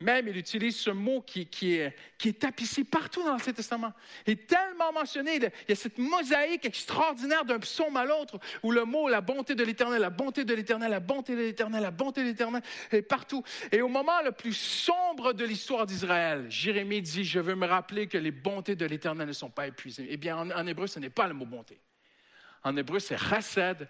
Même, 0.00 0.28
il 0.28 0.36
utilise 0.36 0.76
ce 0.76 0.90
mot 0.90 1.22
qui, 1.22 1.46
qui 1.46 1.74
est, 1.74 1.92
qui 2.18 2.28
est 2.28 2.40
tapissé 2.40 2.84
partout 2.84 3.24
dans 3.24 3.32
l'Ancien 3.32 3.52
Testament. 3.52 3.92
Il 4.26 4.34
est 4.34 4.46
tellement 4.46 4.92
mentionné. 4.92 5.36
Il 5.36 5.50
y 5.68 5.72
a 5.72 5.74
cette 5.74 5.98
mosaïque 5.98 6.64
extraordinaire 6.64 7.44
d'un 7.44 7.58
psaume 7.58 7.96
à 7.96 8.04
l'autre 8.04 8.38
où 8.62 8.70
le 8.70 8.84
mot, 8.84 9.08
la 9.08 9.20
bonté 9.20 9.56
de 9.56 9.64
l'Éternel, 9.64 10.00
la 10.00 10.10
bonté 10.10 10.44
de 10.44 10.54
l'Éternel, 10.54 10.92
la 10.92 11.00
bonté 11.00 11.34
de 11.34 11.40
l'Éternel, 11.40 11.82
la 11.82 11.90
bonté 11.90 12.22
de 12.22 12.28
l'Éternel 12.28 12.62
est 12.92 13.02
partout. 13.02 13.42
Et 13.72 13.82
au 13.82 13.88
moment 13.88 14.22
le 14.22 14.30
plus 14.30 14.54
sombre 14.54 15.32
de 15.32 15.44
l'histoire 15.44 15.84
d'Israël, 15.84 16.46
Jérémie 16.48 17.02
dit, 17.02 17.24
je 17.24 17.40
veux 17.40 17.56
me 17.56 17.66
rappeler 17.66 18.06
que 18.06 18.18
les 18.18 18.30
bontés 18.30 18.76
de 18.76 18.86
l'Éternel 18.86 19.26
ne 19.26 19.32
sont 19.32 19.50
pas 19.50 19.66
épuisées. 19.66 20.06
Eh 20.10 20.16
bien, 20.16 20.36
en, 20.38 20.66
hébreu, 20.68 20.86
ce 20.86 21.00
n'est 21.00 21.10
pas 21.10 21.26
le 21.26 21.34
mot 21.34 21.44
bonté. 21.44 21.80
En 22.62 22.76
hébreu, 22.76 23.00
c'est 23.00 23.18
chesed, 23.18 23.88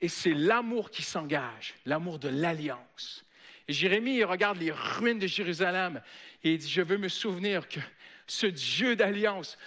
et 0.00 0.08
c'est 0.08 0.32
l'amour 0.32 0.90
qui 0.90 1.02
s'engage, 1.02 1.74
l'amour 1.84 2.18
de 2.18 2.28
l'alliance. 2.28 3.24
Jérémie 3.68 4.24
regarde 4.24 4.58
les 4.58 4.72
ruines 4.72 5.18
de 5.18 5.26
Jérusalem 5.26 6.02
et 6.42 6.54
il 6.54 6.58
dit, 6.58 6.68
je 6.68 6.82
veux 6.82 6.98
me 6.98 7.08
souvenir 7.08 7.68
que 7.68 7.80
ce 8.26 8.46
Dieu 8.46 8.96
d'alliance, 8.96 9.58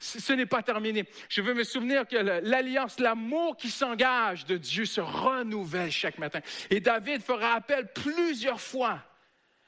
ce 0.00 0.32
n'est 0.32 0.46
pas 0.46 0.62
terminé. 0.62 1.04
Je 1.28 1.40
veux 1.40 1.54
me 1.54 1.64
souvenir 1.64 2.06
que 2.06 2.16
l'alliance, 2.16 2.98
l'amour 2.98 3.56
qui 3.56 3.70
s'engage 3.70 4.44
de 4.44 4.56
Dieu 4.56 4.84
se 4.84 5.00
renouvelle 5.00 5.92
chaque 5.92 6.18
matin. 6.18 6.40
Et 6.70 6.80
David 6.80 7.22
fera 7.22 7.54
appel 7.54 7.92
plusieurs 7.92 8.60
fois 8.60 9.02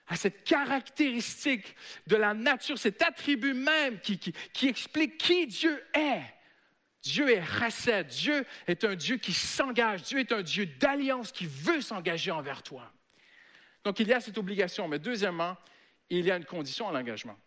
à 0.09 0.17
cette 0.17 0.43
caractéristique 0.45 1.77
de 2.07 2.17
la 2.17 2.35
nature, 2.35 2.79
cet 2.79 3.03
attribut 3.03 3.55
même 3.55 4.01
qui, 4.01 4.35
explique 4.67 5.19
qui 5.19 5.47
Dieu 5.47 5.83
est. 5.95 6.23
Dieu 7.03 7.31
est 7.31 7.45
chassid. 7.45 8.07
Dieu 8.07 8.45
est 8.67 8.85
un 8.85 8.95
Dieu 8.95 9.19
qui 9.19 9.33
s'engage. 9.33 10.03
Dieu 10.03 10.19
est 10.19 10.33
un 10.33 10.43
Dieu 10.43 10.67
d'alliance 10.67 11.31
qui 11.31 11.47
veut 11.47 11.81
s'engager 11.81 12.31
envers 12.31 12.63
toi. 12.63 12.91
Donc, 13.85 14.01
il 14.01 14.09
y 14.09 14.13
a 14.13 14.21
cette 14.21 14.39
obligation. 14.39 14.89
Mais 14.89 14.99
deuxièmement, 14.99 15.57
il 16.11 16.25
y 16.25 16.31
a 16.31 16.37
une 16.37 16.45
condition 16.45 16.89
à 16.89 16.93
l'engagement. 16.93 17.39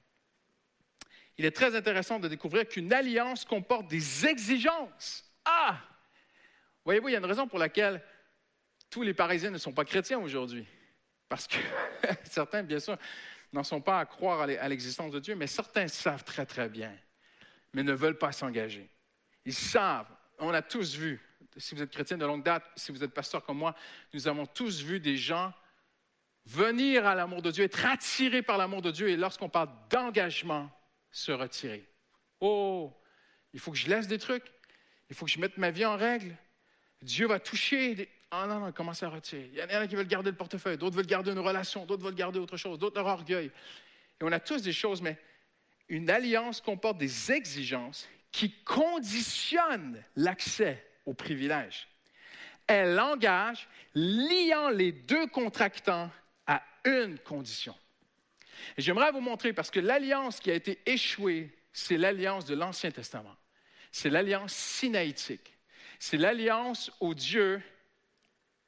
Il 1.38 1.45
est 1.45 1.51
très 1.51 1.75
intéressant 1.75 2.19
de 2.19 2.27
découvrir 2.27 2.67
qu'une 2.67 2.91
alliance 2.93 3.45
comporte 3.45 3.88
des 3.88 4.27
exigences. 4.27 5.23
Ah! 5.45 5.79
Voyez-vous, 6.86 7.09
il 7.09 7.11
y 7.13 7.15
a 7.15 7.19
une 7.19 7.25
raison 7.25 7.47
pour 7.47 7.59
laquelle 7.59 8.03
tous 8.89 9.01
les 9.01 9.13
Parisiens 9.13 9.51
ne 9.51 9.57
sont 9.57 9.71
pas 9.71 9.86
chrétiens 9.86 10.19
aujourd'hui. 10.19 10.65
Parce 11.29 11.47
que 11.47 11.57
certains, 12.23 12.63
bien 12.63 12.79
sûr, 12.79 12.97
n'en 13.53 13.63
sont 13.63 13.82
pas 13.82 13.99
à 13.99 14.05
croire 14.05 14.41
à 14.41 14.47
l'e- 14.47 14.59
à 14.59 14.67
l'existence 14.67 15.11
de 15.11 15.19
Dieu, 15.19 15.36
mais 15.36 15.47
certains 15.47 15.88
savent 15.88 16.23
très, 16.23 16.45
très 16.45 16.69
bien, 16.69 16.93
mais 17.73 17.84
ne 17.84 17.93
veulent 17.93 18.17
pas 18.17 18.32
s'engager. 18.32 18.89
Ils 19.45 19.53
savent, 19.53 20.07
on 20.39 20.53
a 20.53 20.61
tous 20.61 20.95
vu, 20.95 21.19
si 21.57 21.73
vous 21.75 21.82
êtes 21.82 21.91
chrétien 21.91 22.17
de 22.17 22.25
longue 22.25 22.43
date, 22.43 22.63
si 22.75 22.91
vous 22.91 23.03
êtes 23.03 23.13
pasteur 23.13 23.43
comme 23.43 23.57
moi, 23.57 23.75
nous 24.13 24.27
avons 24.27 24.45
tous 24.45 24.82
vu 24.82 24.99
des 24.99 25.17
gens 25.17 25.53
venir 26.45 27.05
à 27.05 27.15
l'amour 27.15 27.41
de 27.41 27.51
Dieu, 27.51 27.63
être 27.63 27.85
attirés 27.85 28.41
par 28.41 28.57
l'amour 28.57 28.81
de 28.81 28.91
Dieu, 28.91 29.09
et 29.09 29.17
lorsqu'on 29.17 29.49
parle 29.49 29.69
d'engagement, 29.89 30.69
se 31.11 31.31
retirer. 31.31 31.87
Oh, 32.39 32.91
il 33.53 33.59
faut 33.59 33.71
que 33.71 33.77
je 33.77 33.89
laisse 33.89 34.07
des 34.07 34.17
trucs, 34.17 34.45
il 35.09 35.15
faut 35.15 35.25
que 35.25 35.31
je 35.31 35.39
mette 35.39 35.57
ma 35.57 35.71
vie 35.71 35.85
en 35.85 35.97
règle. 35.97 36.35
Dieu 37.01 37.27
va 37.27 37.39
toucher. 37.39 37.95
Des... 37.95 38.09
Ah 38.31 38.47
non, 38.47 38.59
non, 38.59 38.71
commence 38.71 39.03
à 39.03 39.09
retirer. 39.09 39.49
Il 39.53 39.59
y 39.59 39.61
en 39.61 39.81
a 39.81 39.87
qui 39.87 39.95
veulent 39.95 40.07
garder 40.07 40.31
le 40.31 40.37
portefeuille, 40.37 40.77
d'autres 40.77 40.95
veulent 40.95 41.05
garder 41.05 41.31
une 41.31 41.39
relation, 41.39 41.85
d'autres 41.85 42.03
veulent 42.03 42.15
garder 42.15 42.39
autre 42.39 42.57
chose, 42.57 42.79
d'autres 42.79 42.95
leur 42.95 43.07
orgueil. 43.07 43.47
Et 43.47 44.23
on 44.23 44.31
a 44.31 44.39
tous 44.39 44.61
des 44.61 44.71
choses, 44.71 45.01
mais 45.01 45.17
une 45.89 46.09
alliance 46.09 46.61
comporte 46.61 46.97
des 46.97 47.31
exigences 47.31 48.07
qui 48.31 48.53
conditionnent 48.63 50.01
l'accès 50.15 50.85
aux 51.05 51.13
privilèges. 51.13 51.89
Elle 52.67 52.97
engage, 52.99 53.67
liant 53.93 54.69
les 54.69 54.93
deux 54.93 55.27
contractants 55.27 56.09
une 56.86 57.19
condition. 57.19 57.75
Et 58.77 58.82
j'aimerais 58.82 59.11
vous 59.11 59.21
montrer, 59.21 59.53
parce 59.53 59.71
que 59.71 59.79
l'alliance 59.79 60.39
qui 60.39 60.51
a 60.51 60.53
été 60.53 60.79
échouée, 60.86 61.49
c'est 61.73 61.97
l'alliance 61.97 62.45
de 62.45 62.55
l'Ancien 62.55 62.91
Testament. 62.91 63.36
C'est 63.91 64.09
l'alliance 64.09 64.53
sinaïtique. 64.53 65.57
C'est 65.99 66.17
l'alliance 66.17 66.91
où 66.99 67.13
Dieu 67.13 67.61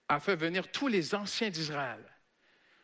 a 0.07 0.19
fait 0.19 0.35
venir 0.35 0.69
tous 0.71 0.87
les 0.87 1.15
anciens 1.15 1.49
d'Israël 1.49 2.03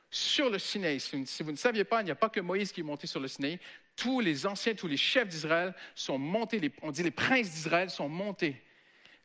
sur 0.10 0.50
le 0.50 0.58
Sinaï. 0.58 1.00
Si 1.00 1.44
vous, 1.44 1.52
ne 1.52 1.58
saviez 1.58 1.84
pas, 1.84 2.02
il 2.02 2.06
n'y 2.06 2.12
a 2.12 2.16
pas 2.16 2.30
que 2.30 2.40
Moïse 2.40 2.72
qui 2.72 2.82
est 2.82 2.84
monté 2.84 3.08
sur 3.08 3.20
le 3.20 3.28
Sinaï. 3.28 3.60
Tous 3.96 4.22
les 4.22 4.46
anciens, 4.46 4.74
tous 4.74 4.88
les 4.88 4.98
chefs 4.98 5.28
d'Israël 5.28 5.76
sont 5.94 6.18
montés, 6.18 6.72
on 6.82 6.92
dit 6.92 7.04
les 7.04 7.12
princes 7.12 7.52
d'Israël 7.52 7.90
sont 7.90 8.10
montés. 8.10 8.62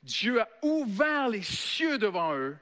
Dieu 0.03 0.41
a 0.41 0.49
ouvert 0.63 1.29
les 1.29 1.43
cieux 1.43 1.97
devant 1.97 2.35
eux. 2.35 2.57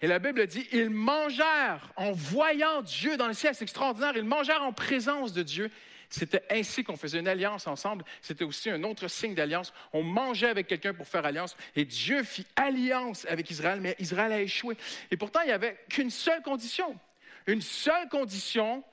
Et 0.00 0.06
la 0.06 0.18
Bible 0.18 0.46
dit, 0.46 0.66
ils 0.72 0.90
mangèrent 0.90 1.92
en 1.96 2.12
voyant 2.12 2.82
Dieu 2.82 3.16
dans 3.16 3.28
le 3.28 3.34
ciel. 3.34 3.54
C'est 3.54 3.64
extraordinaire. 3.64 4.12
Ils 4.16 4.24
mangèrent 4.24 4.62
en 4.62 4.72
présence 4.72 5.32
de 5.32 5.42
Dieu. 5.42 5.70
C'était 6.10 6.44
ainsi 6.50 6.84
qu'on 6.84 6.96
faisait 6.96 7.18
une 7.18 7.28
alliance 7.28 7.66
ensemble. 7.66 8.04
C'était 8.20 8.44
aussi 8.44 8.70
un 8.70 8.82
autre 8.84 9.08
signe 9.08 9.34
d'alliance. 9.34 9.72
On 9.92 10.02
mangeait 10.02 10.48
avec 10.48 10.66
quelqu'un 10.66 10.94
pour 10.94 11.08
faire 11.08 11.24
alliance. 11.24 11.56
Et 11.74 11.84
Dieu 11.84 12.22
fit 12.22 12.46
alliance 12.54 13.26
avec 13.28 13.50
Israël, 13.50 13.80
mais 13.80 13.96
Israël 13.98 14.30
a 14.30 14.40
échoué. 14.40 14.76
Et 15.10 15.16
pourtant, 15.16 15.40
il 15.40 15.46
n'y 15.46 15.52
avait 15.52 15.76
qu'une 15.88 16.10
seule 16.10 16.42
condition. 16.42 16.98
Une 17.46 17.62
seule 17.62 18.08
condition 18.08 18.84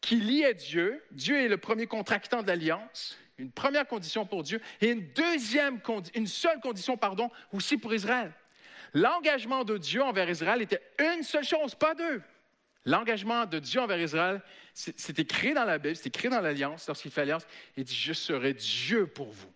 qui 0.00 0.16
liait 0.16 0.54
Dieu. 0.54 1.02
Dieu 1.12 1.40
est 1.40 1.48
le 1.48 1.58
premier 1.58 1.86
contractant 1.86 2.42
de 2.42 2.48
l'alliance. 2.48 3.18
Une 3.38 3.50
première 3.50 3.86
condition 3.86 4.26
pour 4.26 4.42
Dieu. 4.42 4.60
Et 4.80 4.88
une 4.88 5.06
deuxième, 5.12 5.80
une 6.14 6.26
seule 6.26 6.60
condition, 6.60 6.96
pardon, 6.96 7.30
aussi 7.52 7.76
pour 7.76 7.94
Israël. 7.94 8.32
L'engagement 8.96 9.62
de 9.62 9.76
Dieu 9.76 10.02
envers 10.02 10.30
Israël 10.30 10.62
était 10.62 10.80
une 10.98 11.22
seule 11.22 11.44
chose, 11.44 11.74
pas 11.74 11.94
deux. 11.94 12.22
L'engagement 12.86 13.44
de 13.44 13.58
Dieu 13.58 13.78
envers 13.78 14.00
Israël, 14.00 14.40
c'est 14.72 14.98
c'est 14.98 15.18
écrit 15.18 15.52
dans 15.52 15.66
la 15.66 15.76
Bible, 15.76 15.94
c'est 15.96 16.06
écrit 16.06 16.30
dans 16.30 16.40
l'Alliance, 16.40 16.86
lorsqu'il 16.86 17.10
fait 17.10 17.20
alliance, 17.20 17.46
il 17.76 17.84
dit, 17.84 17.94
je 17.94 18.14
serai 18.14 18.54
Dieu 18.54 19.06
pour 19.06 19.30
vous. 19.30 19.52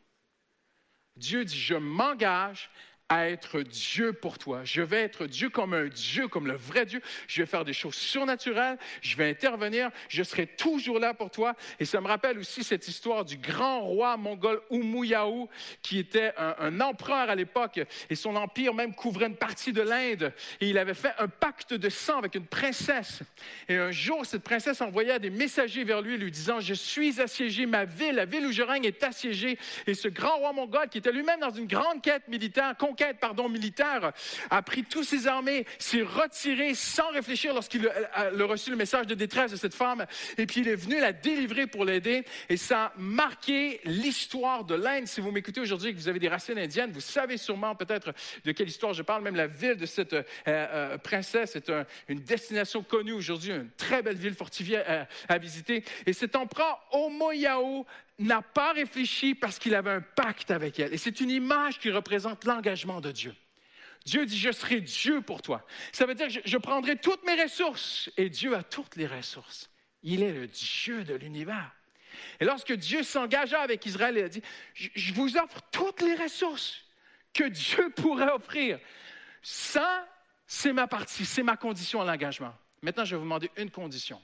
Dieu 1.17 1.43
dit, 1.47 1.59
je 1.59 1.75
m'engage 1.75 2.71
à 3.11 3.29
être 3.29 3.63
Dieu 3.63 4.13
pour 4.13 4.39
toi. 4.39 4.61
Je 4.63 4.83
vais 4.83 5.03
être 5.03 5.27
Dieu 5.27 5.51
comme 5.51 5.75
un 5.75 5.89
Dieu, 5.89 6.29
comme 6.29 6.47
le 6.47 6.55
vrai 6.55 6.87
Dieu. 6.87 7.03
Je 7.27 7.43
vais 7.43 7.47
faire 7.47 7.65
des 7.65 7.73
choses 7.73 7.97
surnaturelles. 7.97 8.79
Je 9.03 9.17
vais 9.17 9.29
intervenir. 9.29 9.91
Je 10.09 10.23
serai 10.23 10.47
toujours 10.47 11.01
là 11.01 11.13
pour 11.13 11.31
toi. 11.31 11.55
Et 11.81 11.85
ça 11.85 12.01
me 12.01 12.07
rappelle 12.07 12.39
aussi 12.39 12.63
cette 12.63 12.87
histoire 12.87 13.25
du 13.25 13.37
grand 13.37 13.81
roi 13.81 14.17
mongol 14.17 14.63
Oumouyahou, 14.71 15.49
qui 15.83 15.99
était 15.99 16.33
un, 16.39 16.55
un 16.61 16.81
empereur 16.81 17.29
à 17.29 17.35
l'époque. 17.35 17.81
Et 18.09 18.15
son 18.15 18.37
empire 18.37 18.75
même 18.75 18.95
couvrait 18.95 19.27
une 19.27 19.37
partie 19.37 19.73
de 19.73 19.83
l'Inde. 19.83 20.33
Et 20.61 20.71
il 20.71 20.79
avait 20.79 20.95
fait 20.95 21.13
un 21.19 21.27
pacte 21.27 21.75
de 21.75 21.89
sang 21.89 22.19
avec 22.19 22.37
une 22.37 22.47
princesse. 22.47 23.23
Et 23.69 23.77
un 23.77 23.91
jour, 23.91 24.25
cette 24.25 24.45
princesse 24.45 24.81
envoya 24.81 25.19
des 25.19 25.31
messagers 25.31 25.83
vers 25.83 26.01
lui, 26.01 26.17
lui 26.17 26.31
disant, 26.31 26.61
je 26.61 26.75
suis 26.75 27.21
assiégé, 27.21 27.67
ma 27.67 27.85
ville, 27.85 28.15
la 28.15 28.25
ville 28.25 28.47
où 28.47 28.53
je 28.53 28.63
règne 28.63 28.85
est 28.85 29.03
assiégée. 29.03 29.59
Et 29.89 29.95
ce 29.95 30.07
grand 30.07 30.37
roi 30.37 30.53
mongol, 30.53 30.89
qui 30.89 30.99
était 30.99 31.11
lui-même 31.11 31.41
dans 31.41 31.51
une 31.51 31.67
grande 31.67 32.03
quête 32.03 32.29
militaire, 32.29 32.77
militaire, 33.49 34.13
a 34.51 34.63
pris 34.63 34.85
tous 34.85 35.05
ses 35.05 35.27
armées, 35.27 35.67
s'est 35.79 36.03
retiré 36.03 36.75
sans 36.75 37.11
réfléchir 37.11 37.55
lorsqu'il 37.55 37.89
a, 37.89 37.93
a- 38.13 38.27
a 38.27 38.45
reçu 38.45 38.71
le 38.71 38.77
message 38.77 39.07
de 39.07 39.15
détresse 39.15 39.51
de 39.53 39.57
cette 39.57 39.75
femme. 39.75 40.07
Et 40.39 40.47
puis 40.47 40.61
il 40.61 40.69
est 40.69 40.75
venu 40.77 41.01
la 41.01 41.13
délivrer 41.13 41.67
pour 41.67 41.85
l'aider. 41.85 42.25
Et 42.49 42.57
ça 42.57 42.85
a 42.87 42.93
marqué 42.97 43.81
l'histoire 43.85 44.65
de 44.65 44.75
l'Inde. 44.75 45.07
Si 45.07 45.21
vous 45.21 45.31
m'écoutez 45.31 45.61
aujourd'hui 45.61 45.91
et 45.91 45.95
que 45.95 45.99
vous 45.99 46.09
avez 46.09 46.19
des 46.19 46.29
racines 46.29 46.59
indiennes, 46.59 46.93
vous 46.93 47.01
savez 47.01 47.37
sûrement 47.37 47.75
peut-être 47.75 48.13
de 48.45 48.53
quelle 48.53 48.69
histoire 48.69 48.93
je 48.93 49.03
parle. 49.03 49.23
Même 49.23 49.37
la 49.37 49.47
ville 49.47 49.77
de 49.77 49.87
cette 49.87 50.13
euh, 50.15 50.23
euh, 50.47 50.99
princesse 50.99 51.57
est 51.57 51.71
un- 51.71 51.87
une 52.09 52.21
destination 52.21 52.83
connue 52.83 53.13
aujourd'hui, 53.13 53.53
une 53.53 53.71
très 53.77 54.03
belle 54.03 54.17
ville 54.17 54.35
fortifiée 54.35 54.79
à, 54.79 55.09
à 55.29 55.39
visiter. 55.39 55.85
Et 56.07 56.13
cet 56.13 56.37
empereur 56.37 56.81
Omoyao 56.93 57.87
n'a 58.27 58.43
pas 58.43 58.73
réfléchi 58.73 59.35
parce 59.35 59.59
qu'il 59.59 59.75
avait 59.75 59.91
un 59.91 60.01
pacte 60.01 60.51
avec 60.51 60.79
elle. 60.79 60.93
Et 60.93 60.99
c'est 60.99 61.21
une 61.21 61.31
image 61.31 61.79
qui 61.79 61.91
représente 61.91 62.45
l'engagement 62.45 63.01
de 63.01 63.11
Dieu. 63.11 63.35
Dieu 64.05 64.25
dit, 64.27 64.39
je 64.39 64.53
serai 64.53 64.81
Dieu 64.81 65.21
pour 65.21 65.43
toi. 65.43 65.67
Ça 65.93 66.07
veut 66.07 66.15
dire 66.15 66.29
je, 66.29 66.41
je 66.45 66.59
prendrai 66.59 66.97
toutes 66.97 67.25
mes 67.25 67.41
ressources. 67.41 68.11
Et 68.17 68.31
Dieu 68.31 68.55
a 68.55 68.63
toutes 68.63 68.97
les 68.97 69.07
ressources. 69.07 69.71
Il 70.03 70.23
est 70.23 70.33
le 70.33 70.47
Dieu 70.47 71.05
de 71.05 71.15
l'univers. 71.15 71.73
Et 72.41 72.45
lorsque 72.45 72.73
Dieu 72.73 73.03
s'engagea 73.03 73.61
avec 73.61 73.85
Israël, 73.87 74.17
il 74.17 74.25
a 74.25 74.29
dit, 74.29 74.43
je 74.75 75.13
vous 75.13 75.37
offre 75.37 75.61
toutes 75.71 76.01
les 76.01 76.15
ressources 76.15 76.85
que 77.33 77.45
Dieu 77.45 77.91
pourrait 77.91 78.31
offrir. 78.31 78.79
Ça, 79.43 80.07
c'est 80.47 80.73
ma 80.73 80.87
partie, 80.87 81.25
c'est 81.25 81.43
ma 81.43 81.57
condition 81.57 82.01
à 82.01 82.05
l'engagement. 82.05 82.55
Maintenant, 82.83 83.05
je 83.05 83.13
vais 83.13 83.19
vous 83.19 83.25
demander 83.25 83.51
une 83.57 83.71
condition. 83.71 84.21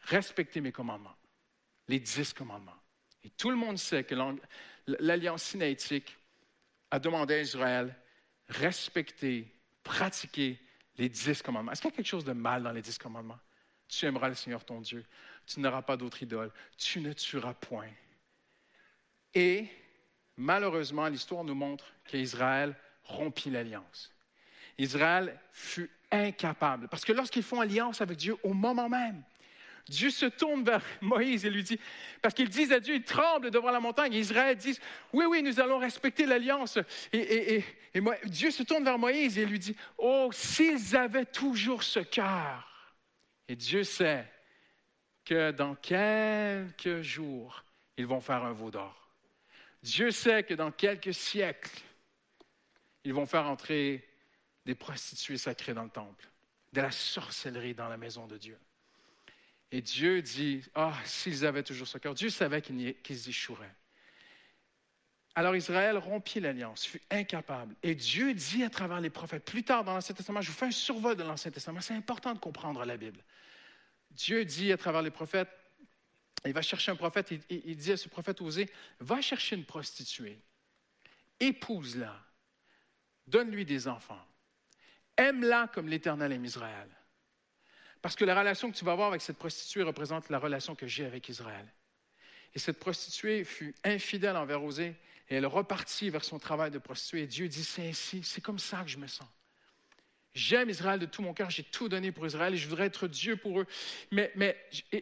Respectez 0.00 0.60
mes 0.60 0.72
commandements 0.72 1.14
les 1.88 2.00
dix 2.00 2.32
commandements. 2.32 2.76
Et 3.22 3.30
tout 3.30 3.50
le 3.50 3.56
monde 3.56 3.78
sait 3.78 4.04
que 4.04 4.14
l'Alliance 4.86 5.42
sinaïtique 5.42 6.16
a 6.90 6.98
demandé 6.98 7.34
à 7.34 7.40
Israël 7.40 7.96
respecter, 8.48 9.52
pratiquer 9.82 10.58
les 10.96 11.08
dix 11.08 11.42
commandements. 11.42 11.72
Est-ce 11.72 11.80
qu'il 11.80 11.90
y 11.90 11.94
a 11.94 11.96
quelque 11.96 12.06
chose 12.06 12.24
de 12.24 12.32
mal 12.32 12.62
dans 12.62 12.72
les 12.72 12.82
dix 12.82 12.98
commandements? 12.98 13.38
Tu 13.88 14.06
aimeras 14.06 14.28
le 14.28 14.34
Seigneur 14.34 14.64
ton 14.64 14.80
Dieu. 14.80 15.04
Tu 15.46 15.60
n'auras 15.60 15.82
pas 15.82 15.96
d'autre 15.96 16.22
idole. 16.22 16.50
Tu 16.76 17.00
ne 17.00 17.12
tueras 17.12 17.54
point. 17.54 17.90
Et 19.34 19.68
malheureusement, 20.36 21.08
l'histoire 21.08 21.44
nous 21.44 21.54
montre 21.54 21.86
qu'Israël 22.04 22.74
rompit 23.04 23.50
l'alliance. 23.50 24.12
Israël 24.78 25.38
fut 25.52 25.90
incapables. 26.10 26.88
Parce 26.88 27.04
que 27.04 27.12
lorsqu'ils 27.12 27.42
font 27.42 27.60
alliance 27.60 28.00
avec 28.00 28.18
Dieu 28.18 28.36
au 28.42 28.54
moment 28.54 28.88
même, 28.88 29.22
Dieu 29.88 30.10
se 30.10 30.26
tourne 30.26 30.64
vers 30.64 30.82
Moïse 31.00 31.44
et 31.44 31.50
lui 31.50 31.62
dit, 31.62 31.78
parce 32.22 32.34
qu'ils 32.34 32.48
disent 32.48 32.72
à 32.72 32.80
Dieu, 32.80 32.94
ils 32.94 33.04
tremblent 33.04 33.50
devant 33.50 33.70
la 33.70 33.80
montagne, 33.80 34.14
Israël 34.14 34.56
dit, 34.56 34.78
oui, 35.12 35.26
oui, 35.26 35.42
nous 35.42 35.60
allons 35.60 35.78
respecter 35.78 36.26
l'alliance. 36.26 36.78
Et, 37.12 37.64
Dieu 38.24 38.50
se 38.50 38.62
tourne 38.62 38.84
vers 38.84 38.98
Moïse 38.98 39.38
et 39.38 39.46
lui 39.46 39.58
dit, 39.58 39.76
oh, 39.98 40.30
s'ils 40.32 40.96
avaient 40.96 41.26
toujours 41.26 41.82
ce 41.82 42.00
cœur. 42.00 42.96
Et 43.46 43.56
Dieu 43.56 43.84
sait 43.84 44.26
que 45.24 45.52
dans 45.52 45.74
quelques 45.74 47.02
jours, 47.02 47.64
ils 47.96 48.06
vont 48.06 48.20
faire 48.20 48.44
un 48.44 48.52
veau 48.52 48.70
d'or. 48.70 49.10
Dieu 49.82 50.10
sait 50.10 50.42
que 50.42 50.54
dans 50.54 50.72
quelques 50.72 51.14
siècles, 51.14 51.82
ils 53.04 53.12
vont 53.12 53.26
faire 53.26 53.46
entrer 53.46 54.08
des 54.64 54.74
prostituées 54.74 55.36
sacrées 55.36 55.74
dans 55.74 55.84
le 55.84 55.90
temple, 55.90 56.26
de 56.72 56.80
la 56.80 56.90
sorcellerie 56.90 57.74
dans 57.74 57.88
la 57.88 57.98
maison 57.98 58.26
de 58.26 58.38
Dieu. 58.38 58.58
Et 59.74 59.82
Dieu 59.82 60.22
dit, 60.22 60.62
ah, 60.76 60.94
s'ils 61.04 61.44
avaient 61.44 61.64
toujours 61.64 61.88
ce 61.88 61.98
cœur, 61.98 62.14
Dieu 62.14 62.30
savait 62.30 62.62
qu'ils 62.62 62.94
qu'ils 63.02 63.28
échoueraient. 63.28 63.74
Alors 65.34 65.56
Israël 65.56 65.98
rompit 65.98 66.38
l'alliance, 66.38 66.86
fut 66.86 67.02
incapable. 67.10 67.74
Et 67.82 67.96
Dieu 67.96 68.34
dit 68.34 68.62
à 68.62 68.70
travers 68.70 69.00
les 69.00 69.10
prophètes, 69.10 69.44
plus 69.44 69.64
tard 69.64 69.82
dans 69.82 69.92
l'Ancien 69.92 70.14
Testament, 70.14 70.42
je 70.42 70.52
vous 70.52 70.56
fais 70.56 70.66
un 70.66 70.70
survol 70.70 71.16
de 71.16 71.24
l'Ancien 71.24 71.50
Testament, 71.50 71.80
c'est 71.80 71.94
important 71.94 72.34
de 72.34 72.38
comprendre 72.38 72.84
la 72.84 72.96
Bible. 72.96 73.18
Dieu 74.12 74.44
dit 74.44 74.70
à 74.70 74.76
travers 74.76 75.02
les 75.02 75.10
prophètes, 75.10 75.50
il 76.44 76.52
va 76.52 76.62
chercher 76.62 76.92
un 76.92 76.96
prophète, 76.96 77.32
il, 77.50 77.76
dit 77.76 77.90
à 77.90 77.96
ce 77.96 78.08
prophète 78.08 78.40
osé, 78.42 78.70
va 79.00 79.20
chercher 79.20 79.56
une 79.56 79.64
prostituée, 79.64 80.38
épouse-la, 81.40 82.14
donne-lui 83.26 83.64
des 83.64 83.88
enfants, 83.88 84.24
aime-la 85.16 85.66
comme 85.66 85.88
l'Éternel 85.88 86.30
aime 86.30 86.44
Israël. 86.44 86.88
Parce 88.04 88.16
que 88.16 88.26
la 88.26 88.38
relation 88.38 88.70
que 88.70 88.76
tu 88.76 88.84
vas 88.84 88.92
avoir 88.92 89.08
avec 89.08 89.22
cette 89.22 89.38
prostituée 89.38 89.82
représente 89.82 90.28
la 90.28 90.38
relation 90.38 90.74
que 90.74 90.86
j'ai 90.86 91.06
avec 91.06 91.26
Israël. 91.30 91.66
Et 92.54 92.58
cette 92.58 92.78
prostituée 92.78 93.44
fut 93.44 93.74
infidèle 93.82 94.36
envers 94.36 94.62
Osée 94.62 94.94
et 95.30 95.36
elle 95.36 95.46
repartit 95.46 96.10
vers 96.10 96.22
son 96.22 96.38
travail 96.38 96.70
de 96.70 96.76
prostituée. 96.76 97.22
Et 97.22 97.26
Dieu 97.26 97.48
dit, 97.48 97.64
c'est 97.64 97.88
ainsi, 97.88 98.22
c'est 98.22 98.42
comme 98.42 98.58
ça 98.58 98.82
que 98.82 98.90
je 98.90 98.98
me 98.98 99.06
sens. 99.06 99.26
J'aime 100.34 100.68
Israël 100.68 101.00
de 101.00 101.06
tout 101.06 101.22
mon 101.22 101.32
cœur, 101.32 101.48
j'ai 101.48 101.62
tout 101.62 101.88
donné 101.88 102.12
pour 102.12 102.26
Israël 102.26 102.52
et 102.52 102.58
je 102.58 102.68
voudrais 102.68 102.84
être 102.88 103.08
Dieu 103.08 103.38
pour 103.38 103.62
eux. 103.62 103.66
Mais, 104.10 104.30
mais 104.34 104.54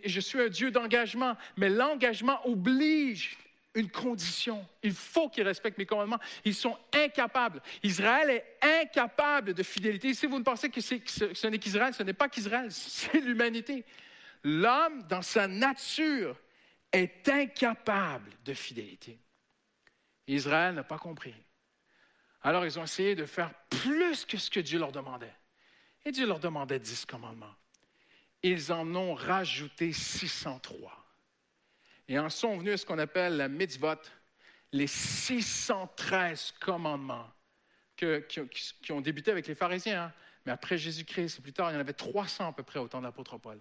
je 0.05 0.21
suis 0.21 0.41
un 0.41 0.49
Dieu 0.49 0.71
d'engagement, 0.71 1.37
mais 1.57 1.71
l'engagement 1.71 2.39
oblige 2.47 3.37
une 3.75 3.91
condition. 3.91 4.67
Il 4.83 4.93
faut 4.93 5.29
qu'ils 5.29 5.47
respectent 5.47 5.79
mes 5.79 5.87
commandements. 5.87 6.21
Ils 6.45 6.55
sont 6.55 6.79
incapables. 6.93 7.63
Israël 7.83 8.31
est 8.31 8.83
incapable 8.83 9.55
de 9.55 9.63
fidélité. 9.63 10.15
Si 10.15 10.27
vous 10.27 10.39
ne 10.39 10.45
pensez 10.45 10.69
que, 10.69 10.81
que 10.81 11.11
ce, 11.11 11.35
ce 11.35 11.47
n'est 11.47 11.59
qu'Israël, 11.59 11.95
ce 11.95 12.03
n'est 12.03 12.13
pas 12.13 12.29
qu'Israël, 12.29 12.67
c'est 12.71 13.21
l'humanité. 13.21 13.85
L'homme, 14.45 15.03
dans 15.05 15.23
sa 15.23 15.47
nature, 15.47 16.37
est 16.93 17.29
incapable 17.29 18.31
de 18.45 18.53
fidélité. 18.53 19.19
Israël 20.27 20.75
n'a 20.75 20.85
pas 20.85 20.99
compris. 20.99 21.35
Alors 22.43 22.65
ils 22.65 22.79
ont 22.79 22.85
essayé 22.85 23.15
de 23.15 23.25
faire 23.25 23.53
plus 23.71 24.25
que 24.25 24.37
ce 24.37 24.51
que 24.51 24.61
Dieu 24.61 24.79
leur 24.79 24.93
demandait. 24.93 25.35
Et 26.05 26.11
Dieu 26.11 26.27
leur 26.27 26.41
demandait 26.41 26.81
dix 26.81 27.05
commandements. 27.07 27.55
Ils 28.43 28.73
en 28.73 28.95
ont 28.95 29.15
rajouté 29.15 29.93
603. 29.93 31.02
Et 32.09 32.19
en 32.19 32.29
sont 32.29 32.57
venus 32.57 32.81
ce 32.83 32.87
qu'on 32.87 32.99
appelle 32.99 33.37
la 33.37 33.49
mitzvot, 33.49 33.95
les 34.73 34.87
613 34.87 36.55
commandements 36.61 37.31
qui, 37.97 38.91
ont- 38.91 39.01
débuté 39.01 39.31
avec 39.31 39.47
les 39.47 39.55
pharisiens. 39.55 40.05
hein. 40.05 40.13
Mais 40.45 40.53
après 40.53 40.77
Jésus-Christ, 40.77 41.37
c'est 41.37 41.43
plus 41.43 41.53
tard, 41.53 41.71
il 41.71 41.75
y 41.75 41.77
en 41.77 41.81
avait 41.81 41.93
300 41.93 42.49
à 42.49 42.53
peu 42.53 42.65
près 42.65 42.81
au 42.81 42.89
temps 42.89 42.99
de 42.99 43.05
l'apôtre 43.05 43.39
Paul. 43.39 43.61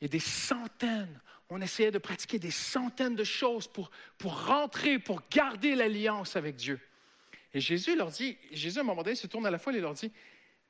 Et 0.00 0.08
des 0.08 0.20
centaines, 0.20 1.20
on 1.48 1.60
essayait 1.60 1.90
de 1.90 1.98
pratiquer 1.98 2.38
des 2.38 2.50
centaines 2.52 3.16
de 3.16 3.24
choses 3.24 3.66
pour, 3.66 3.90
pour 4.18 4.46
rentrer, 4.46 4.98
pour 4.98 5.22
garder 5.30 5.74
l'alliance 5.74 6.36
avec 6.36 6.54
Dieu. 6.56 6.78
Et 7.52 7.60
Jésus 7.60 7.96
leur 7.96 8.10
dit, 8.10 8.36
Jésus 8.52 8.78
à 8.78 8.82
un 8.82 8.84
moment 8.84 9.02
donné 9.02 9.16
se 9.16 9.26
tourne 9.26 9.46
à 9.46 9.50
la 9.50 9.58
foule 9.58 9.76
et 9.76 9.80
leur 9.80 9.94
dit, 9.94 10.12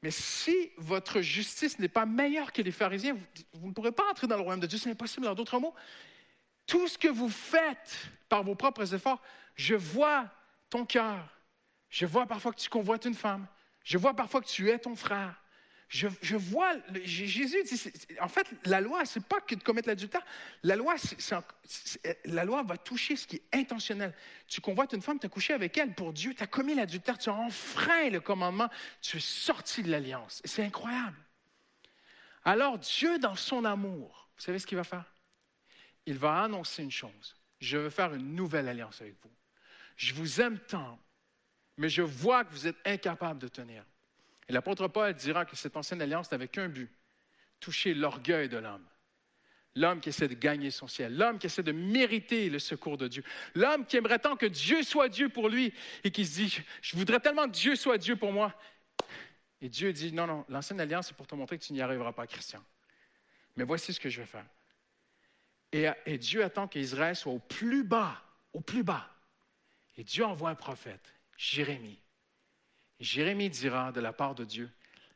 mais 0.03 0.11
si 0.11 0.71
votre 0.77 1.21
justice 1.21 1.79
n'est 1.79 1.89
pas 1.89 2.07
meilleure 2.07 2.53
que 2.53 2.63
les 2.63 2.71
pharisiens, 2.73 3.15
vous, 3.15 3.27
vous 3.55 3.69
ne 3.69 3.73
pourrez 3.73 3.93
pas 3.93 4.09
entrer 4.11 4.27
dans 4.27 4.37
le 4.37 4.43
royaume 4.43 4.61
de 4.61 4.67
Dieu, 4.67 4.79
c'est 4.79 4.91
impossible. 4.91 5.27
En 5.27 5.35
d'autres 5.35 5.59
mots, 5.59 5.75
tout 6.67 6.89
ce 6.89 6.99
que 6.99 7.09
vous 7.09 7.29
faites 7.29 8.09
par 8.29 8.43
vos 8.43 8.55
propres 8.55 8.95
efforts, 8.95 9.21
je 9.55 9.75
vois 9.75 10.29
ton 10.71 10.85
cœur. 10.85 11.29
Je 11.91 12.07
vois 12.07 12.27
parfois 12.27 12.53
que 12.53 12.61
tu 12.61 12.69
convoites 12.69 13.05
une 13.05 13.15
femme. 13.15 13.47
Je 13.85 13.99
vois 13.99 14.15
parfois 14.15 14.41
que 14.41 14.49
tu 14.49 14.71
es 14.71 14.79
ton 14.79 14.97
frère. 14.97 15.41
Je, 15.89 16.35
vois, 16.35 16.73
Jésus 17.05 17.63
dit, 17.63 17.81
en 18.21 18.27
fait, 18.27 18.49
la 18.65 18.81
loi, 18.81 19.05
c'est 19.05 19.25
pas 19.25 19.41
que 19.41 19.55
de 19.55 19.63
commettre 19.63 19.87
l'adultère. 19.87 20.25
La 20.65 20.75
loi, 20.75 20.97
la 22.25 22.45
loi 22.45 22.65
va 22.65 22.77
toucher 22.77 23.15
ce 23.15 23.29
qui 23.29 23.37
est 23.37 23.57
intentionnel. 23.57 24.13
Tu 24.49 24.61
convoites 24.61 24.93
une 24.93 25.03
femme, 25.03 25.21
tu 25.21 25.27
as 25.27 25.29
couché 25.29 25.53
avec 25.53 25.79
elle 25.79 25.95
pour 25.95 26.13
Dieu, 26.13 26.35
tu 26.35 26.43
as 26.43 26.49
commis 26.49 26.75
l'adultère, 26.75 27.17
tu 27.17 27.29
as 27.29 27.35
enfreint 27.35 28.11
le 28.11 28.21
commandement, 28.21 28.69
tu 29.01 29.19
es 29.19 29.21
sorti 29.21 29.85
de 29.85 29.91
l'alliance. 29.91 30.43
C'est 30.45 30.65
incroyable. 30.65 31.17
Alors 32.45 32.79
Dieu, 32.79 33.19
dans 33.21 33.37
son 33.37 33.65
amour, 33.65 34.29
vous 34.37 34.43
savez 34.43 34.59
ce 34.59 34.67
qu'il 34.67 34.77
va 34.77 34.85
faire? 34.85 35.05
Il 36.07 36.19
va 36.19 36.43
annoncer 36.43 36.83
une 36.83 36.91
chose. 36.91 37.37
Je 37.61 37.79
veux 37.79 37.91
faire 37.91 38.13
une 38.15 38.35
nouvelle 38.35 38.69
alliance 38.69 39.01
avec 39.01 39.15
vous. 39.23 39.31
Je 39.97 40.13
vous 40.15 40.41
aime 40.41 40.59
tant, 40.59 40.99
mais 41.77 41.89
je 41.89 42.03
vois 42.03 42.45
que 42.45 42.51
vous 42.53 42.67
êtes 42.67 42.77
incapable 42.85 43.41
de 43.41 43.49
tenir. 43.49 43.85
Et 44.49 44.53
l'apôtre 44.53 44.89
Paul 44.89 45.15
dira 45.15 45.45
que 45.45 45.57
cette 45.57 45.77
ancienne 45.77 46.03
alliance 46.03 46.31
n'avait 46.31 46.49
qu'un 46.49 46.69
but, 46.69 46.91
toucher 47.61 47.95
l'orgueil 47.95 48.49
de 48.49 48.59
l'homme. 48.59 48.85
L'homme 49.77 50.01
qui 50.01 50.11
essaie 50.11 50.29
de 50.29 50.35
gagner 50.35 50.71
son 50.71 50.87
ciel, 50.87 51.17
l'homme 51.17 51.39
qui 51.39 51.47
essaie 51.47 51.63
de 51.63 51.73
mériter 51.73 52.49
le 52.49 52.61
secours 52.61 52.97
de 52.97 53.09
Dieu, 53.09 53.25
l'homme 53.55 53.87
qui 53.87 53.97
aimerait 53.97 54.21
tant 54.21 54.37
que 54.37 54.47
Dieu 54.47 54.83
soit 54.85 55.09
Dieu 55.09 55.29
pour 55.31 55.49
lui 55.49 55.73
et 56.05 56.11
qui 56.13 56.25
se 56.27 56.35
dit, 56.35 56.63
je- 56.81 56.97
voudrais 56.97 57.19
tellement 57.19 57.47
que 57.47 57.53
Dieu 57.57 57.75
soit 57.75 57.99
Dieu 57.99 58.15
pour 58.15 58.31
moi. 58.33 58.55
Et 59.61 59.69
Dieu 59.69 59.93
dit, 59.93 60.13
non, 60.13 60.27
non, 60.29 60.45
l'ancienne 60.49 60.81
alliance, 60.81 61.09
c'est 61.09 61.17
pour 61.17 61.27
te 61.27 61.35
montrer 61.35 61.59
que 61.59 61.65
tu 61.65 61.73
n'y 61.73 61.81
arriveras 61.81 62.13
pas, 62.13 62.27
Christian. 62.27 62.63
Mais 63.57 63.65
voici 63.65 63.93
ce 63.93 63.99
que 63.99 64.09
je 64.11 64.21
vais 64.21 64.27
faire. 64.27 64.45
Et, 65.75 66.19
Dieu 66.19 66.45
attend 66.45 66.69
qu'Israël 66.69 67.17
soit 67.17 67.33
au 67.33 67.41
plus 67.41 67.83
bas, 67.83 68.23
au 68.53 68.61
plus 68.61 68.85
bas. 68.85 69.11
Et 69.97 70.05
Dieu 70.05 70.25
envoie 70.25 70.51
un 70.51 70.55
prophète, 70.55 71.13
Jérémie. 71.37 71.99
Jérémie 73.01 73.51
dira 73.51 73.91
de 73.91 74.01
la 74.01 74.13
part 74.13 74.37
de 74.37 74.45
Dieu, 74.45 74.71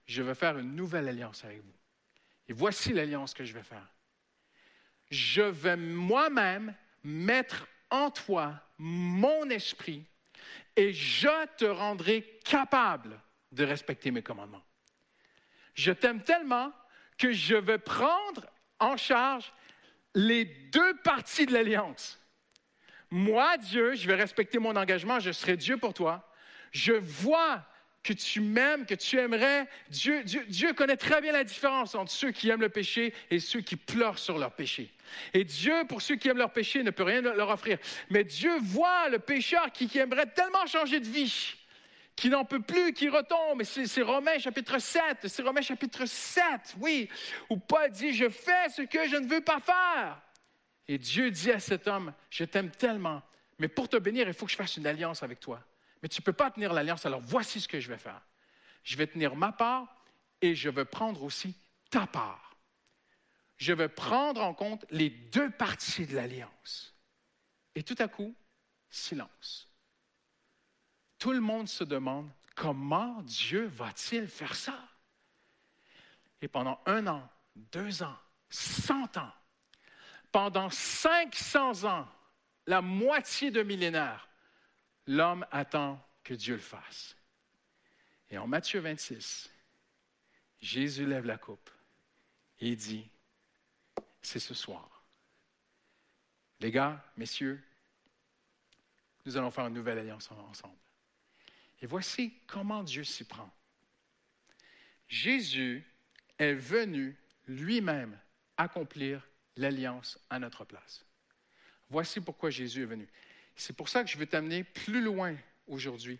je 0.06 0.20
vais 0.20 0.34
faire 0.34 0.58
une 0.58 0.74
nouvelle 0.74 1.06
alliance 1.06 1.44
avec 1.44 1.62
vous. 1.62 1.74
Et 2.48 2.52
voici 2.52 2.92
l'alliance 2.92 3.34
que 3.34 3.44
je 3.44 3.52
vais 3.52 3.62
faire. 3.62 3.86
Je 5.12 5.42
vais 5.42 5.76
moi-même 5.76 6.74
mettre 7.04 7.68
en 7.90 8.10
toi 8.10 8.60
mon 8.78 9.48
esprit 9.50 10.04
et 10.74 10.92
je 10.92 11.46
te 11.56 11.66
rendrai 11.66 12.40
capable 12.44 13.20
de 13.52 13.64
respecter 13.64 14.10
mes 14.10 14.22
commandements. 14.22 14.64
Je 15.74 15.92
t'aime 15.92 16.20
tellement 16.20 16.72
que 17.16 17.30
je 17.30 17.54
vais 17.54 17.78
prendre 17.78 18.44
en 18.80 18.96
charge 18.96 19.52
les 20.14 20.44
deux 20.44 20.94
parties 21.02 21.46
de 21.46 21.52
l'alliance. 21.52 22.18
Moi, 23.10 23.56
Dieu, 23.58 23.94
je 23.94 24.06
vais 24.06 24.14
respecter 24.14 24.58
mon 24.58 24.76
engagement, 24.76 25.18
je 25.18 25.32
serai 25.32 25.56
Dieu 25.56 25.76
pour 25.76 25.94
toi. 25.94 26.30
Je 26.72 26.92
vois 26.92 27.64
que 28.02 28.12
tu 28.12 28.40
m'aimes, 28.40 28.86
que 28.86 28.94
tu 28.94 29.18
aimerais. 29.18 29.66
Dieu, 29.90 30.22
Dieu, 30.24 30.44
Dieu 30.48 30.72
connaît 30.72 30.96
très 30.96 31.20
bien 31.20 31.32
la 31.32 31.44
différence 31.44 31.94
entre 31.94 32.12
ceux 32.12 32.30
qui 32.30 32.48
aiment 32.48 32.60
le 32.60 32.68
péché 32.68 33.12
et 33.30 33.40
ceux 33.40 33.60
qui 33.60 33.76
pleurent 33.76 34.18
sur 34.18 34.38
leur 34.38 34.52
péché. 34.52 34.90
Et 35.34 35.44
Dieu, 35.44 35.84
pour 35.88 36.02
ceux 36.02 36.16
qui 36.16 36.28
aiment 36.28 36.38
leur 36.38 36.52
péché, 36.52 36.82
ne 36.82 36.90
peut 36.90 37.02
rien 37.02 37.20
leur 37.20 37.50
offrir. 37.50 37.78
Mais 38.10 38.24
Dieu 38.24 38.56
voit 38.60 39.08
le 39.08 39.18
pécheur 39.18 39.72
qui, 39.72 39.88
qui 39.88 39.98
aimerait 39.98 40.26
tellement 40.26 40.66
changer 40.66 41.00
de 41.00 41.08
vie, 41.08 41.56
qui 42.18 42.30
n'en 42.30 42.44
peut 42.44 42.60
plus, 42.60 42.92
qui 42.92 43.08
retombe. 43.08 43.60
Et 43.60 43.64
c'est 43.64 44.02
Romains 44.02 44.40
chapitre 44.40 44.80
7, 44.80 45.28
c'est 45.28 45.42
Romains 45.42 45.62
chapitre 45.62 46.04
7, 46.04 46.74
oui, 46.80 47.08
où 47.48 47.56
Paul 47.56 47.90
dit, 47.92 48.12
je 48.12 48.28
fais 48.28 48.68
ce 48.70 48.82
que 48.82 49.08
je 49.08 49.16
ne 49.16 49.28
veux 49.28 49.40
pas 49.40 49.60
faire. 49.60 50.20
Et 50.88 50.98
Dieu 50.98 51.30
dit 51.30 51.52
à 51.52 51.60
cet 51.60 51.86
homme, 51.86 52.12
je 52.28 52.42
t'aime 52.42 52.70
tellement, 52.70 53.22
mais 53.60 53.68
pour 53.68 53.88
te 53.88 53.96
bénir, 53.96 54.26
il 54.26 54.34
faut 54.34 54.46
que 54.46 54.50
je 54.50 54.56
fasse 54.56 54.76
une 54.76 54.86
alliance 54.88 55.22
avec 55.22 55.38
toi. 55.38 55.62
Mais 56.02 56.08
tu 56.08 56.20
ne 56.20 56.24
peux 56.24 56.32
pas 56.32 56.50
tenir 56.50 56.72
l'alliance, 56.72 57.06
alors 57.06 57.20
voici 57.20 57.60
ce 57.60 57.68
que 57.68 57.78
je 57.78 57.88
vais 57.88 57.98
faire. 57.98 58.20
Je 58.82 58.96
vais 58.96 59.06
tenir 59.06 59.36
ma 59.36 59.52
part 59.52 60.02
et 60.40 60.56
je 60.56 60.70
vais 60.70 60.84
prendre 60.84 61.22
aussi 61.22 61.54
ta 61.88 62.08
part. 62.08 62.56
Je 63.58 63.72
vais 63.72 63.88
prendre 63.88 64.42
en 64.42 64.54
compte 64.54 64.84
les 64.90 65.10
deux 65.10 65.50
parties 65.50 66.06
de 66.06 66.16
l'alliance. 66.16 66.96
Et 67.76 67.84
tout 67.84 67.96
à 68.00 68.08
coup, 68.08 68.34
silence. 68.90 69.67
Tout 71.18 71.32
le 71.32 71.40
monde 71.40 71.68
se 71.68 71.84
demande 71.84 72.30
comment 72.54 73.22
Dieu 73.22 73.66
va-t-il 73.66 74.28
faire 74.28 74.54
ça? 74.54 74.88
Et 76.40 76.48
pendant 76.48 76.80
un 76.86 77.06
an, 77.06 77.28
deux 77.56 78.02
ans, 78.02 78.16
cent 78.48 79.16
ans, 79.16 79.32
pendant 80.30 80.70
500 80.70 81.84
ans, 81.84 82.08
la 82.66 82.82
moitié 82.82 83.50
de 83.50 83.62
millénaire, 83.62 84.28
l'homme 85.06 85.46
attend 85.50 86.04
que 86.22 86.34
Dieu 86.34 86.54
le 86.54 86.60
fasse. 86.60 87.16
Et 88.30 88.36
en 88.36 88.46
Matthieu 88.46 88.80
26, 88.80 89.50
Jésus 90.60 91.06
lève 91.06 91.24
la 91.24 91.38
coupe 91.38 91.70
et 92.60 92.76
dit, 92.76 93.08
c'est 94.20 94.38
ce 94.38 94.54
soir. 94.54 95.02
Les 96.60 96.70
gars, 96.70 97.02
messieurs, 97.16 97.62
nous 99.24 99.36
allons 99.36 99.50
faire 99.50 99.66
une 99.66 99.74
nouvelle 99.74 99.98
alliance 99.98 100.30
ensemble. 100.30 100.76
Et 101.80 101.86
voici 101.86 102.34
comment 102.46 102.82
Dieu 102.82 103.04
s'y 103.04 103.24
prend. 103.24 103.50
Jésus 105.08 105.84
est 106.38 106.54
venu 106.54 107.16
lui-même 107.46 108.18
accomplir 108.56 109.26
l'alliance 109.56 110.18
à 110.30 110.38
notre 110.38 110.64
place. 110.64 111.04
Voici 111.90 112.20
pourquoi 112.20 112.50
Jésus 112.50 112.82
est 112.82 112.86
venu. 112.86 113.08
C'est 113.56 113.74
pour 113.74 113.88
ça 113.88 114.04
que 114.04 114.10
je 114.10 114.18
veux 114.18 114.26
t'amener 114.26 114.64
plus 114.64 115.00
loin 115.00 115.34
aujourd'hui 115.66 116.18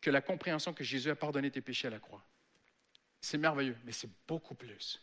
que 0.00 0.10
la 0.10 0.20
compréhension 0.20 0.72
que 0.72 0.84
Jésus 0.84 1.10
a 1.10 1.16
pardonné 1.16 1.50
tes 1.50 1.60
péchés 1.60 1.88
à 1.88 1.90
la 1.90 1.98
croix. 1.98 2.24
C'est 3.20 3.38
merveilleux, 3.38 3.76
mais 3.84 3.92
c'est 3.92 4.10
beaucoup 4.28 4.54
plus. 4.54 5.02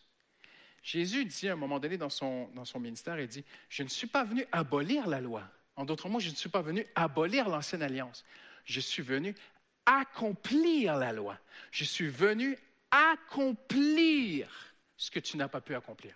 Jésus 0.83 1.25
dit 1.25 1.49
à 1.49 1.53
un 1.53 1.55
moment 1.55 1.79
donné 1.79 1.97
dans 1.97 2.09
son, 2.09 2.47
dans 2.49 2.65
son 2.65 2.79
ministère, 2.79 3.19
il 3.19 3.27
dit, 3.27 3.43
je 3.69 3.83
ne 3.83 3.87
suis 3.87 4.07
pas 4.07 4.23
venu 4.23 4.45
abolir 4.51 5.07
la 5.07 5.21
loi. 5.21 5.43
En 5.75 5.85
d'autres 5.85 6.09
mots, 6.09 6.19
je 6.19 6.29
ne 6.29 6.35
suis 6.35 6.49
pas 6.49 6.61
venu 6.61 6.85
abolir 6.95 7.49
l'ancienne 7.49 7.83
alliance. 7.83 8.23
Je 8.65 8.79
suis 8.79 9.03
venu 9.03 9.35
accomplir 9.99 10.95
la 10.95 11.11
loi. 11.11 11.37
Je 11.71 11.83
suis 11.83 12.07
venu 12.07 12.57
accomplir 12.91 14.49
ce 14.97 15.11
que 15.11 15.19
tu 15.19 15.37
n'as 15.37 15.47
pas 15.47 15.61
pu 15.61 15.75
accomplir. 15.75 16.15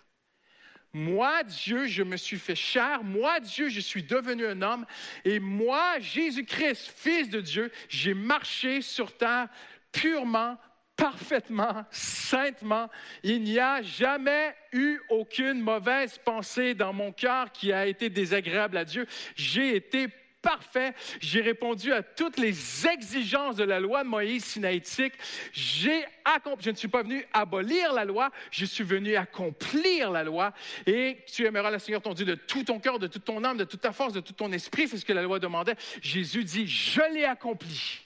Moi, 0.92 1.42
Dieu, 1.42 1.86
je 1.86 2.02
me 2.02 2.16
suis 2.16 2.38
fait 2.38 2.54
chair. 2.54 3.04
Moi, 3.04 3.40
Dieu, 3.40 3.68
je 3.68 3.80
suis 3.80 4.02
devenu 4.02 4.46
un 4.46 4.62
homme. 4.62 4.86
Et 5.24 5.40
moi, 5.40 5.98
Jésus-Christ, 5.98 6.90
Fils 6.96 7.28
de 7.28 7.40
Dieu, 7.40 7.70
j'ai 7.88 8.14
marché 8.14 8.80
sur 8.80 9.14
terre 9.14 9.48
purement, 9.92 10.56
parfaitement, 10.96 11.84
saintement. 11.90 12.88
Il 13.22 13.42
n'y 13.42 13.58
a 13.58 13.82
jamais 13.82 14.54
eu 14.72 14.98
aucune 15.10 15.60
mauvaise 15.60 16.18
pensée 16.24 16.74
dans 16.74 16.94
mon 16.94 17.12
cœur 17.12 17.52
qui 17.52 17.72
a 17.72 17.86
été 17.86 18.08
désagréable 18.08 18.78
à 18.78 18.84
Dieu. 18.86 19.06
J'ai 19.34 19.76
été 19.76 20.08
parfait. 20.46 20.94
J'ai 21.20 21.40
répondu 21.40 21.92
à 21.92 22.04
toutes 22.04 22.38
les 22.38 22.86
exigences 22.86 23.56
de 23.56 23.64
la 23.64 23.80
loi 23.80 24.04
de 24.04 24.08
Moïse 24.08 24.44
sinaïtique. 24.44 25.14
Je 25.52 26.70
ne 26.70 26.76
suis 26.76 26.86
pas 26.86 27.02
venu 27.02 27.26
abolir 27.32 27.92
la 27.92 28.04
loi, 28.04 28.30
je 28.52 28.64
suis 28.64 28.84
venu 28.84 29.16
accomplir 29.16 30.12
la 30.12 30.22
loi. 30.22 30.52
Et 30.86 31.24
tu 31.26 31.44
aimeras 31.44 31.72
le 31.72 31.80
Seigneur 31.80 32.00
ton 32.00 32.14
Dieu 32.14 32.24
de 32.24 32.36
tout 32.36 32.62
ton 32.62 32.78
cœur, 32.78 33.00
de 33.00 33.08
toute 33.08 33.24
ton 33.24 33.42
âme, 33.42 33.56
de 33.56 33.64
toute 33.64 33.80
ta 33.80 33.92
force, 33.92 34.12
de 34.12 34.20
tout 34.20 34.34
ton 34.34 34.52
esprit. 34.52 34.86
C'est 34.86 34.98
ce 34.98 35.04
que 35.04 35.12
la 35.12 35.22
loi 35.22 35.40
demandait. 35.40 35.74
Jésus 36.00 36.44
dit, 36.44 36.68
je 36.68 37.02
l'ai 37.12 37.24
accompli. 37.24 38.02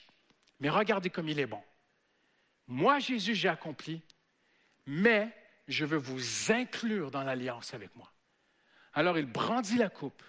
Mais 0.59 0.69
regardez 0.69 1.11
comme 1.11 1.29
il 1.29 1.39
est 1.39 1.45
bon. 1.45 1.61
Moi, 2.67 2.97
Jésus, 2.97 3.35
j'ai 3.35 3.49
accompli, 3.49 4.01
mais 4.87 5.29
je 5.67 5.85
veux 5.85 5.97
vous 5.97 6.51
inclure 6.51 7.11
dans 7.11 7.23
l'alliance 7.23 7.75
avec 7.75 7.95
moi. 7.95 8.11
Alors 8.93 9.17
il 9.19 9.25
brandit 9.25 9.77
la 9.77 9.89
coupe 9.89 10.23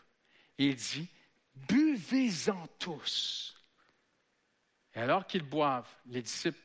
et 0.59 0.67
il 0.67 0.75
dit, 0.75 1.09
buvez-en 1.55 2.67
tous. 2.79 3.57
Et 4.95 5.01
alors 5.01 5.27
qu'ils 5.27 5.43
boivent, 5.43 5.89
les 6.07 6.23
disciples 6.23 6.59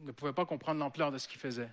ne 0.00 0.12
pouvaient 0.12 0.32
pas 0.32 0.46
comprendre 0.46 0.80
l'ampleur 0.80 1.12
de 1.12 1.18
ce 1.18 1.28
qu'ils 1.28 1.40
faisaient. 1.40 1.70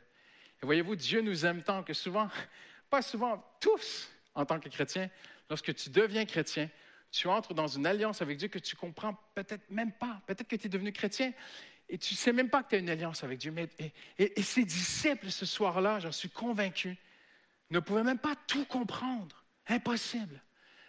Et 0.61 0.65
voyez-vous, 0.65 0.95
Dieu 0.95 1.21
nous 1.21 1.45
aime 1.45 1.63
tant 1.63 1.83
que 1.83 1.93
souvent, 1.93 2.29
pas 2.89 3.01
souvent, 3.01 3.43
tous, 3.59 4.09
en 4.35 4.45
tant 4.45 4.59
que 4.59 4.69
chrétiens, 4.69 5.09
lorsque 5.49 5.73
tu 5.73 5.89
deviens 5.89 6.25
chrétien, 6.25 6.69
tu 7.11 7.27
entres 7.27 7.53
dans 7.53 7.67
une 7.67 7.85
alliance 7.85 8.21
avec 8.21 8.37
Dieu 8.37 8.47
que 8.47 8.59
tu 8.59 8.75
comprends 8.75 9.15
peut-être 9.35 9.69
même 9.69 9.91
pas. 9.91 10.21
Peut-être 10.25 10.47
que 10.47 10.55
tu 10.55 10.67
es 10.67 10.69
devenu 10.69 10.93
chrétien 10.93 11.33
et 11.89 11.97
tu 11.97 12.13
ne 12.13 12.17
sais 12.17 12.31
même 12.31 12.49
pas 12.49 12.63
que 12.63 12.69
tu 12.69 12.75
as 12.75 12.79
une 12.79 12.89
alliance 12.89 13.23
avec 13.23 13.39
Dieu. 13.39 13.51
Mais, 13.51 13.67
et, 13.79 13.91
et, 14.17 14.39
et 14.39 14.43
ces 14.43 14.63
disciples, 14.63 15.29
ce 15.29 15.45
soir-là, 15.45 15.99
j'en 15.99 16.11
suis 16.11 16.29
convaincu, 16.29 16.97
ne 17.69 17.79
pouvaient 17.79 18.03
même 18.03 18.19
pas 18.19 18.35
tout 18.47 18.65
comprendre. 18.65 19.43
Impossible. 19.67 20.41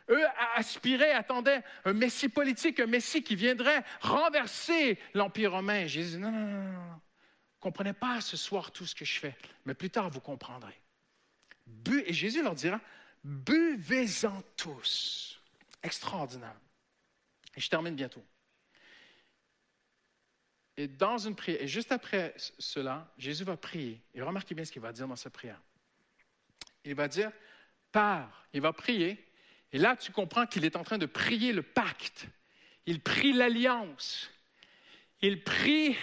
Eux 0.09 0.25
aspiraient, 0.55 1.13
attendaient 1.13 1.63
un 1.85 1.93
messie 1.93 2.29
politique, 2.29 2.81
un 2.81 2.87
messie 2.87 3.23
qui 3.23 3.37
viendrait 3.37 3.85
renverser 4.01 4.99
l'Empire 5.15 5.53
romain. 5.53 5.87
Jésus 5.87 6.17
dit, 6.17 6.23
non, 6.23 6.33
non, 6.33 6.47
non, 6.47 6.73
non. 6.73 7.01
Comprenez 7.61 7.93
pas 7.93 8.21
ce 8.21 8.37
soir 8.37 8.73
tout 8.73 8.87
ce 8.87 8.95
que 8.95 9.05
je 9.05 9.21
fais, 9.21 9.37
mais 9.65 9.75
plus 9.75 9.91
tard 9.91 10.11
vous 10.11 10.21
comprendrez. 10.21 10.77
Et 12.07 12.13
Jésus 12.13 12.43
leur 12.43 12.55
dira, 12.55 12.81
buvez-en 13.23 14.43
tous. 14.57 15.41
Extraordinaire. 15.83 16.57
Et 17.57 17.61
je 17.61 17.69
termine 17.69 17.95
bientôt. 17.95 18.25
Et 20.77 20.89
dans 20.89 21.19
une 21.19 21.37
prière, 21.37 21.61
et 21.61 21.69
juste 21.69 21.93
après 21.93 22.35
cela, 22.37 23.13
Jésus 23.19 23.45
va 23.45 23.57
prier. 23.57 24.01
Et 24.15 24.23
remarquez 24.23 24.55
bien 24.55 24.65
ce 24.65 24.73
qu'il 24.73 24.83
va 24.83 24.93
dire 24.93 25.07
dans 25.07 25.17
sa 25.17 25.31
prière. 25.31 25.61
Il 26.85 26.95
va 26.95 27.09
dire, 27.09 27.31
Père, 27.93 28.47
il 28.53 28.61
va 28.61 28.73
prier, 28.73 29.25
et 29.73 29.79
là 29.79 29.97
tu 29.97 30.13
comprends 30.13 30.47
qu'il 30.47 30.65
est 30.65 30.77
en 30.77 30.85
train 30.85 30.99
de 30.99 31.07
prier 31.07 31.53
le 31.53 31.63
pacte. 31.63 32.27
Il 32.87 33.01
prie 33.01 33.33
l'alliance. 33.33 34.31
Il 35.21 35.43
prie 35.43 35.97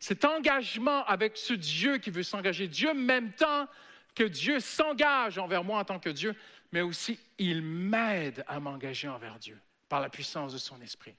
cet 0.00 0.24
engagement 0.24 1.04
avec 1.06 1.36
ce 1.36 1.54
Dieu 1.54 1.98
qui 1.98 2.10
veut 2.10 2.22
s'engager. 2.22 2.68
Dieu, 2.68 2.92
même 2.92 3.32
temps 3.32 3.68
que 4.14 4.24
Dieu 4.24 4.60
s'engage 4.60 5.38
envers 5.38 5.64
moi 5.64 5.80
en 5.80 5.84
tant 5.84 5.98
que 5.98 6.10
Dieu, 6.10 6.34
mais 6.72 6.80
aussi 6.80 7.18
il 7.38 7.62
m'aide 7.62 8.44
à 8.46 8.60
m'engager 8.60 9.08
envers 9.08 9.38
Dieu 9.38 9.58
par 9.88 10.00
la 10.00 10.08
puissance 10.08 10.52
de 10.52 10.58
son 10.58 10.80
esprit. 10.80 11.14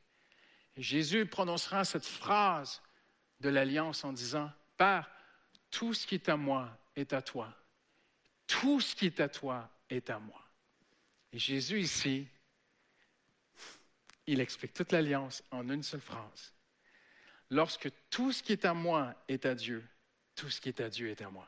Jésus 0.77 1.25
prononcera 1.25 1.85
cette 1.85 2.05
phrase 2.05 2.81
de 3.39 3.49
l'alliance 3.49 4.03
en 4.03 4.11
disant, 4.11 4.51
Père, 4.77 5.09
tout 5.71 5.93
ce 5.93 6.05
qui 6.05 6.15
est 6.15 6.29
à 6.29 6.37
moi 6.37 6.69
est 6.95 7.13
à 7.13 7.21
toi. 7.21 7.53
Tout 8.47 8.79
ce 8.81 8.95
qui 8.95 9.05
est 9.05 9.19
à 9.19 9.29
toi 9.29 9.69
est 9.89 10.09
à 10.09 10.19
moi. 10.19 10.44
Et 11.33 11.39
Jésus 11.39 11.79
ici, 11.79 12.27
il 14.27 14.39
explique 14.39 14.73
toute 14.73 14.91
l'alliance 14.91 15.43
en 15.51 15.69
une 15.69 15.83
seule 15.83 16.01
phrase. 16.01 16.53
Lorsque 17.49 17.89
tout 18.09 18.31
ce 18.31 18.41
qui 18.41 18.53
est 18.53 18.65
à 18.65 18.73
moi 18.73 19.13
est 19.27 19.45
à 19.45 19.53
Dieu, 19.53 19.83
tout 20.35 20.49
ce 20.49 20.59
qui 20.59 20.69
est 20.69 20.81
à 20.81 20.89
Dieu 20.89 21.09
est 21.09 21.21
à 21.21 21.29
moi. 21.29 21.47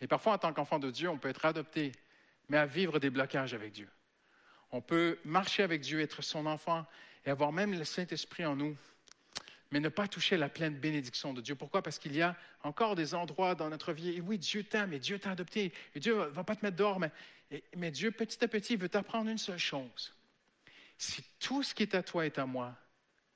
Et 0.00 0.06
parfois, 0.06 0.34
en 0.34 0.38
tant 0.38 0.52
qu'enfant 0.52 0.78
de 0.78 0.90
Dieu, 0.90 1.08
on 1.08 1.18
peut 1.18 1.28
être 1.28 1.44
adopté, 1.44 1.92
mais 2.48 2.56
à 2.56 2.66
vivre 2.66 2.98
des 2.98 3.10
blocages 3.10 3.54
avec 3.54 3.72
Dieu. 3.72 3.88
On 4.70 4.80
peut 4.80 5.18
marcher 5.24 5.62
avec 5.62 5.82
Dieu, 5.82 6.00
être 6.00 6.22
son 6.22 6.46
enfant 6.46 6.86
et 7.24 7.30
avoir 7.30 7.52
même 7.52 7.72
le 7.78 7.84
Saint-Esprit 7.84 8.46
en 8.46 8.56
nous, 8.56 8.76
mais 9.70 9.80
ne 9.80 9.88
pas 9.88 10.08
toucher 10.08 10.36
la 10.36 10.48
pleine 10.48 10.74
bénédiction 10.74 11.32
de 11.32 11.40
Dieu. 11.40 11.54
Pourquoi? 11.54 11.82
Parce 11.82 11.98
qu'il 11.98 12.14
y 12.14 12.22
a 12.22 12.36
encore 12.62 12.94
des 12.94 13.14
endroits 13.14 13.54
dans 13.54 13.70
notre 13.70 13.92
vie, 13.92 14.10
et 14.10 14.20
oui, 14.20 14.38
Dieu 14.38 14.64
t'aime, 14.64 14.92
et 14.92 14.98
Dieu 14.98 15.18
t'a 15.18 15.30
adopté, 15.30 15.72
et 15.94 16.00
Dieu 16.00 16.16
ne 16.16 16.24
va 16.24 16.44
pas 16.44 16.56
te 16.56 16.64
mettre 16.64 16.76
dehors, 16.76 16.98
mais, 16.98 17.10
mais 17.76 17.90
Dieu, 17.90 18.10
petit 18.10 18.42
à 18.44 18.48
petit, 18.48 18.76
veut 18.76 18.88
t'apprendre 18.88 19.30
une 19.30 19.38
seule 19.38 19.58
chose. 19.58 20.14
Si 20.98 21.22
tout 21.38 21.62
ce 21.62 21.74
qui 21.74 21.82
est 21.82 21.94
à 21.94 22.02
toi 22.02 22.26
est 22.26 22.38
à 22.38 22.46
moi, 22.46 22.76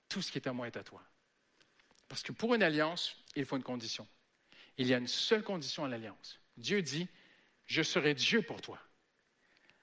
tout 0.09 0.23
ce 0.23 0.31
qui 0.31 0.39
est 0.39 0.47
à 0.47 0.53
moi 0.53 0.67
est 0.67 0.77
à 0.77 0.85
toi. 0.85 1.03
Parce 2.09 2.23
que 2.23 2.33
pour 2.33 2.55
une 2.55 2.63
alliance, 2.63 3.17
il 3.35 3.45
faut 3.45 3.57
une 3.57 3.63
condition. 3.63 4.07
Il 4.79 4.87
y 4.87 4.95
a 4.95 4.99
une 4.99 5.09
seule 5.09 5.43
condition 5.43 5.85
à 5.85 5.89
l'alliance. 5.89 6.39
Dieu 6.57 6.83
dit, 6.83 7.09
je 7.67 7.83
serai 7.83 8.15
Dieu 8.15 8.43
pour 8.43 8.61
toi. 8.61 8.79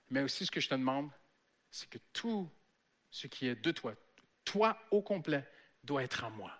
Mais 0.09 0.21
aussi, 0.21 0.45
ce 0.45 0.51
que 0.51 0.61
je 0.61 0.69
te 0.69 0.75
demande, 0.75 1.09
c'est 1.71 1.89
que 1.89 1.97
tout 2.13 2.49
ce 3.11 3.27
qui 3.27 3.47
est 3.47 3.55
de 3.55 3.71
toi, 3.71 3.95
toi 4.45 4.77
au 4.91 5.01
complet, 5.01 5.47
doit 5.83 6.03
être 6.03 6.23
à 6.23 6.29
moi. 6.29 6.51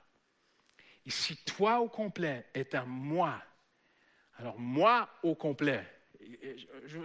Et 1.06 1.10
si 1.10 1.38
toi 1.38 1.80
au 1.80 1.88
complet 1.88 2.46
est 2.54 2.76
à 2.76 2.84
moi, 2.84 3.42
alors 4.36 4.60
moi 4.60 5.10
au 5.24 5.36
complet, 5.36 5.86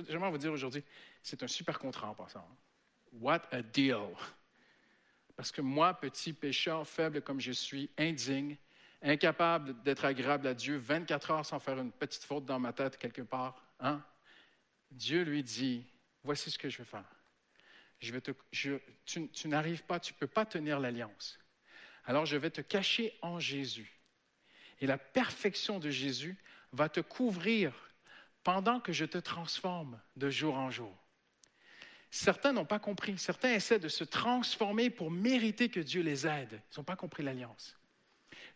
j'aimerais 0.09 0.31
vous 0.31 0.39
dire 0.39 0.53
aujourd'hui, 0.53 0.85
c'est 1.23 1.43
un 1.43 1.49
super 1.49 1.79
contrat 1.79 2.11
en 2.11 2.15
passant. 2.15 2.47
What 3.13 3.43
a 3.51 3.63
deal! 3.63 4.15
Parce 5.37 5.53
que 5.53 5.61
moi, 5.61 5.95
petit 5.95 6.33
pécheur, 6.33 6.87
faible 6.87 7.23
comme 7.23 7.41
je 7.41 7.53
suis, 7.53 7.91
indigne, 7.97 8.57
incapable 9.03 9.81
d'être 9.83 10.05
agréable 10.05 10.47
à 10.47 10.55
Dieu 10.55 10.77
24 10.77 11.31
heures 11.31 11.47
sans 11.47 11.61
faire 11.61 11.79
une 11.79 11.93
petite 11.93 12.25
faute 12.25 12.45
dans 12.45 12.59
ma 12.59 12.73
tête 12.73 12.99
quelque 12.99 13.23
part, 13.23 13.63
hein? 13.81 14.03
Dieu 14.91 15.23
lui 15.23 15.43
dit, 15.43 15.85
voici 16.25 16.51
ce 16.51 16.59
que 16.59 16.69
je 16.69 16.79
vais 16.79 16.85
faire. 16.85 17.05
Je 18.01 18.13
vais 18.13 18.21
te, 18.21 18.33
tu, 19.05 19.29
tu 19.29 19.49
n'arrives 19.49 19.85
pas, 19.85 20.01
tu 20.01 20.13
ne 20.15 20.19
peux 20.19 20.27
pas 20.27 20.47
tenir 20.47 20.81
l'alliance. 20.81 21.39
Alors 22.05 22.27
je 22.27 22.37
vais 22.37 22.51
te 22.51 22.61
cacher 22.61 23.17
en 23.23 23.39
Jésus. 23.39 24.01
Et 24.81 24.87
la 24.87 24.99
perfection 24.99 25.79
de 25.79 25.91
Jésus 25.91 26.37
va 26.73 26.89
te 26.89 27.01
couvrir 27.01 27.73
pendant 28.49 28.81
que 28.81 28.95
je 28.95 29.05
te 29.05 29.19
transforme 29.19 30.01
de 30.17 30.31
jour 30.31 30.55
en 30.55 30.71
jour. 30.71 30.97
Certains 32.11 32.55
n'ont 32.55 32.65
pas 32.65 32.79
compris. 32.79 33.19
Certains 33.19 33.53
essaient 33.53 33.79
de 33.79 33.89
se 33.89 34.05
transformer 34.05 34.89
pour 34.89 35.11
mériter 35.11 35.69
que 35.69 35.81
Dieu 35.81 36.01
les 36.01 36.27
aide. 36.27 36.59
Ils 36.73 36.79
n'ont 36.79 36.85
pas 36.85 36.97
compris 36.97 37.23
l'alliance. 37.23 37.77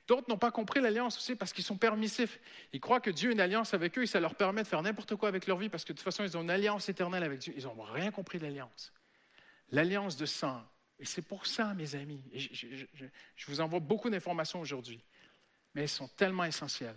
D'autres 0.08 0.30
n'ont 0.30 0.38
pas 0.38 0.50
compris 0.50 0.80
l'alliance 0.80 1.18
aussi 1.18 1.36
parce 1.36 1.52
qu'ils 1.52 1.62
sont 1.62 1.76
permissifs. 1.76 2.40
Ils 2.72 2.80
croient 2.80 3.02
que 3.02 3.10
Dieu 3.10 3.28
a 3.28 3.32
une 3.34 3.40
alliance 3.40 3.74
avec 3.74 3.98
eux 3.98 4.04
et 4.04 4.06
ça 4.06 4.18
leur 4.18 4.34
permet 4.34 4.62
de 4.62 4.66
faire 4.66 4.80
n'importe 4.80 5.14
quoi 5.14 5.28
avec 5.28 5.46
leur 5.46 5.58
vie 5.58 5.68
parce 5.68 5.84
que 5.84 5.92
de 5.92 5.98
toute 5.98 6.04
façon, 6.04 6.24
ils 6.24 6.38
ont 6.38 6.42
une 6.42 6.48
alliance 6.48 6.88
éternelle 6.88 7.22
avec 7.22 7.40
Dieu. 7.40 7.52
Ils 7.54 7.64
n'ont 7.64 7.82
rien 7.82 8.10
compris 8.10 8.38
de 8.38 8.44
l'alliance. 8.44 8.94
L'alliance 9.72 10.16
de 10.16 10.24
sang. 10.24 10.66
Et 10.98 11.04
c'est 11.04 11.20
pour 11.20 11.44
ça, 11.44 11.74
mes 11.74 11.96
amis, 11.96 12.24
je, 12.34 13.46
vous 13.46 13.60
envoie 13.60 13.80
beaucoup 13.80 14.08
d'informations 14.08 14.58
aujourd'hui, 14.58 15.04
mais 15.74 15.82
elles 15.82 15.88
sont 15.90 16.08
tellement 16.08 16.44
essentielles. 16.44 16.96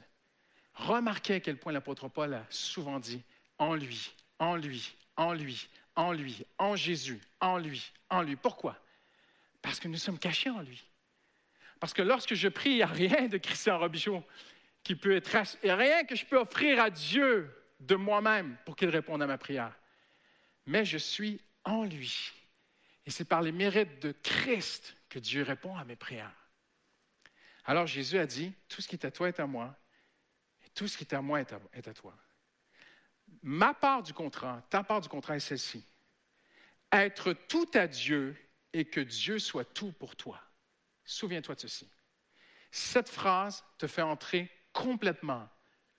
Remarquez 0.75 1.35
à 1.35 1.39
quel 1.39 1.57
point 1.57 1.71
l'apôtre 1.71 2.09
Paul 2.09 2.33
a 2.33 2.45
souvent 2.49 2.99
dit 2.99 3.23
en 3.57 3.75
lui, 3.75 4.13
en 4.39 4.55
lui, 4.55 4.95
en 5.15 5.33
lui, 5.33 5.69
en 5.95 6.11
lui, 6.11 6.45
en 6.57 6.75
Jésus, 6.75 7.21
en 7.39 7.57
lui, 7.57 7.91
en 8.09 8.21
lui. 8.21 8.35
Pourquoi? 8.35 8.77
Parce 9.61 9.79
que 9.79 9.87
nous 9.87 9.97
sommes 9.97 10.19
cachés 10.19 10.49
en 10.49 10.61
lui. 10.61 10.83
Parce 11.79 11.93
que 11.93 12.01
lorsque 12.01 12.35
je 12.35 12.47
prie, 12.49 12.71
il 12.71 12.75
n'y 12.75 12.81
a 12.83 12.87
rien 12.87 13.27
de 13.27 13.37
Christian 13.37 13.79
Robichaud 13.79 14.23
qui 14.83 14.95
peut 14.95 15.15
être... 15.15 15.35
Il 15.63 15.67
n'y 15.67 15.71
a 15.71 15.75
rien 15.75 16.03
que 16.03 16.15
je 16.15 16.25
peux 16.25 16.37
offrir 16.37 16.81
à 16.81 16.89
Dieu 16.89 17.53
de 17.79 17.95
moi-même 17.95 18.57
pour 18.65 18.75
qu'il 18.75 18.89
réponde 18.89 19.21
à 19.21 19.27
ma 19.27 19.37
prière. 19.37 19.73
Mais 20.65 20.85
je 20.85 20.97
suis 20.97 21.41
en 21.63 21.83
lui. 21.83 22.31
Et 23.05 23.11
c'est 23.11 23.25
par 23.25 23.41
les 23.41 23.51
mérites 23.51 24.01
de 24.01 24.11
Christ 24.23 24.97
que 25.09 25.19
Dieu 25.19 25.43
répond 25.43 25.75
à 25.77 25.85
mes 25.85 25.95
prières. 25.95 26.35
Alors 27.65 27.87
Jésus 27.87 28.17
a 28.19 28.25
dit, 28.25 28.53
tout 28.67 28.81
ce 28.81 28.87
qui 28.87 28.95
est 28.95 29.05
à 29.05 29.11
toi 29.11 29.27
est 29.27 29.39
à 29.39 29.47
moi, 29.47 29.75
tout 30.75 30.87
ce 30.87 30.97
qui 30.97 31.05
est 31.05 31.13
à 31.13 31.21
moi 31.21 31.39
est 31.39 31.87
à, 31.87 31.93
toi. 31.93 32.15
Ma 33.41 33.73
part 33.73 34.03
du 34.03 34.13
contrat, 34.13 34.61
ta 34.69 34.83
part 34.83 35.01
du 35.01 35.09
contrat 35.09 35.37
est 35.37 35.39
celle-ci. 35.39 35.83
Être 36.91 37.33
tout 37.33 37.69
à 37.73 37.87
Dieu 37.87 38.35
et 38.73 38.85
que 38.85 38.99
Dieu 38.99 39.39
soit 39.39 39.65
tout 39.65 39.93
pour 39.93 40.15
toi. 40.15 40.39
Souviens-toi 41.05 41.55
de 41.55 41.61
ceci. 41.61 41.89
Cette 42.71 43.09
phrase 43.09 43.63
te 43.77 43.87
fait 43.87 44.01
entrer 44.01 44.51
complètement 44.73 45.49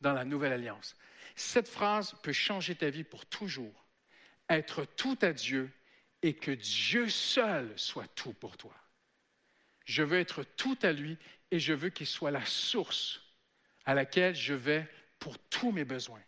dans 0.01 0.12
la 0.12 0.24
nouvelle 0.24 0.53
alliance. 0.53 0.95
Cette 1.35 1.68
phrase 1.68 2.14
peut 2.22 2.33
changer 2.33 2.74
ta 2.74 2.91
vie 2.91 3.05
pour 3.05 3.24
toujours. 3.27 3.87
Être 4.49 4.85
tout 4.85 5.18
à 5.22 5.33
Dieu 5.33 5.72
et 6.22 6.35
que 6.35 6.51
Dieu 6.51 7.09
seul 7.09 7.72
soit 7.79 8.09
tout 8.14 8.35
pour 8.35 8.57
toi. 8.57 8.74
Je 9.85 10.03
veux 10.03 10.18
être 10.18 10.43
tout 10.43 10.79
à 10.83 10.93
lui 10.93 11.16
et 11.51 11.59
je 11.59 11.72
veux 11.72 11.91
qu'il 11.91 12.07
soit 12.07 12.31
la 12.31 12.45
source 12.45 13.26
à 13.87 13.95
laquelle 13.95 14.34
je 14.34 14.53
vais 14.53 14.87
pour 15.18 15.39
tous 15.39 15.72
mes 15.72 15.84
besoins. 15.84 16.22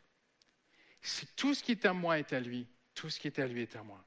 Si 1.02 1.26
tout 1.36 1.54
ce 1.54 1.62
qui 1.62 1.72
est 1.72 1.84
à 1.84 1.92
moi 1.92 2.18
est 2.18 2.32
à 2.32 2.40
lui, 2.40 2.66
tout 2.94 3.11
ce 3.11 3.20
qui 3.20 3.26
est 3.26 3.38
à 3.38 3.46
lui 3.46 3.62
est 3.62 3.76
à 3.76 3.82
moi. 3.82 4.04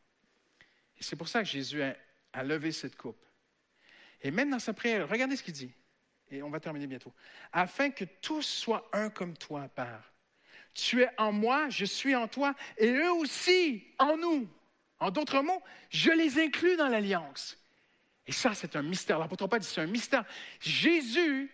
Et 0.97 1.03
c'est 1.03 1.15
pour 1.15 1.27
ça 1.27 1.39
que 1.39 1.49
Jésus 1.49 1.81
a, 1.81 2.43
levé 2.43 2.71
cette 2.71 2.95
coupe. 2.95 3.23
Et 4.21 4.31
même 4.31 4.49
dans 4.49 4.59
sa 4.59 4.73
prière, 4.73 5.07
regardez 5.07 5.35
ce 5.35 5.43
qu'il 5.43 5.53
dit. 5.53 5.71
Et 6.29 6.41
on 6.41 6.49
va 6.49 6.59
terminer 6.59 6.87
bientôt. 6.87 7.13
Afin 7.51 7.89
que 7.89 8.05
tous 8.05 8.43
soient 8.43 8.89
un 8.93 9.09
comme 9.09 9.35
toi, 9.35 9.67
Père. 9.67 10.13
Tu 10.73 11.01
es 11.01 11.09
en 11.17 11.33
moi, 11.33 11.67
je 11.69 11.83
suis 11.83 12.15
en 12.15 12.27
toi, 12.27 12.55
et 12.77 12.89
eux 12.89 13.11
aussi 13.11 13.83
en 13.99 14.15
nous. 14.15 14.49
En 14.99 15.11
d'autres 15.11 15.41
mots, 15.41 15.61
je 15.89 16.11
les 16.11 16.39
inclus 16.39 16.77
dans 16.77 16.87
l'alliance. 16.87 17.57
Et 18.25 18.31
ça, 18.31 18.53
c'est 18.53 18.75
un 18.75 18.83
mystère. 18.83 19.19
L'apôtre 19.19 19.47
Paul 19.47 19.59
dit 19.59 19.67
c'est 19.67 19.81
un 19.81 19.87
mystère. 19.87 20.23
Jésus 20.59 21.51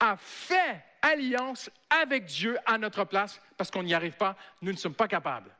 a 0.00 0.16
fait 0.16 0.84
alliance 1.12 1.70
avec 1.90 2.24
Dieu 2.24 2.58
à 2.66 2.78
notre 2.78 3.04
place 3.04 3.40
parce 3.56 3.70
qu'on 3.70 3.82
n'y 3.82 3.94
arrive 3.94 4.16
pas, 4.16 4.36
nous 4.62 4.72
ne 4.72 4.76
sommes 4.76 4.94
pas 4.94 5.08
capables. 5.08 5.54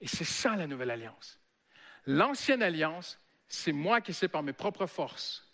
Et 0.00 0.06
c'est 0.06 0.24
ça 0.24 0.56
la 0.56 0.66
nouvelle 0.66 0.90
alliance. 0.90 1.38
L'ancienne 2.06 2.62
alliance, 2.62 3.18
c'est 3.48 3.72
moi 3.72 4.00
qui 4.00 4.12
sais 4.12 4.28
par 4.28 4.42
mes 4.42 4.52
propres 4.52 4.86
forces. 4.86 5.48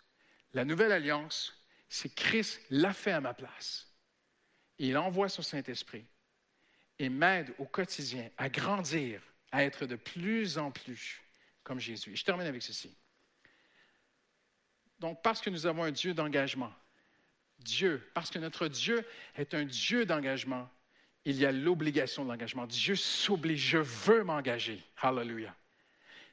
La 0.53 0.65
nouvelle 0.65 0.91
alliance, 0.91 1.55
c'est 1.87 2.13
Christ 2.13 2.61
l'a 2.69 2.93
fait 2.93 3.11
à 3.11 3.21
ma 3.21 3.33
place. 3.33 3.87
Il 4.77 4.97
envoie 4.97 5.29
son 5.29 5.41
Saint-Esprit 5.41 6.05
et 6.99 7.09
m'aide 7.09 7.53
au 7.57 7.65
quotidien 7.65 8.29
à 8.37 8.49
grandir, 8.49 9.21
à 9.51 9.63
être 9.63 9.85
de 9.85 9.95
plus 9.95 10.57
en 10.57 10.71
plus 10.71 11.21
comme 11.63 11.79
Jésus. 11.79 12.15
Je 12.15 12.23
termine 12.23 12.47
avec 12.47 12.61
ceci. 12.61 12.95
Donc, 14.99 15.21
parce 15.21 15.41
que 15.41 15.49
nous 15.49 15.65
avons 15.65 15.83
un 15.83 15.91
Dieu 15.91 16.13
d'engagement, 16.13 16.71
Dieu, 17.63 18.09
parce 18.13 18.29
que 18.29 18.39
notre 18.39 18.67
Dieu 18.67 19.05
est 19.35 19.53
un 19.53 19.65
Dieu 19.65 20.05
d'engagement, 20.05 20.69
il 21.25 21.35
y 21.37 21.45
a 21.45 21.51
l'obligation 21.51 22.23
de 22.23 22.29
l'engagement. 22.29 22.65
Dieu 22.65 22.95
s'oblige, 22.95 23.59
je 23.59 23.77
veux 23.77 24.23
m'engager. 24.23 24.81
Hallelujah. 25.01 25.55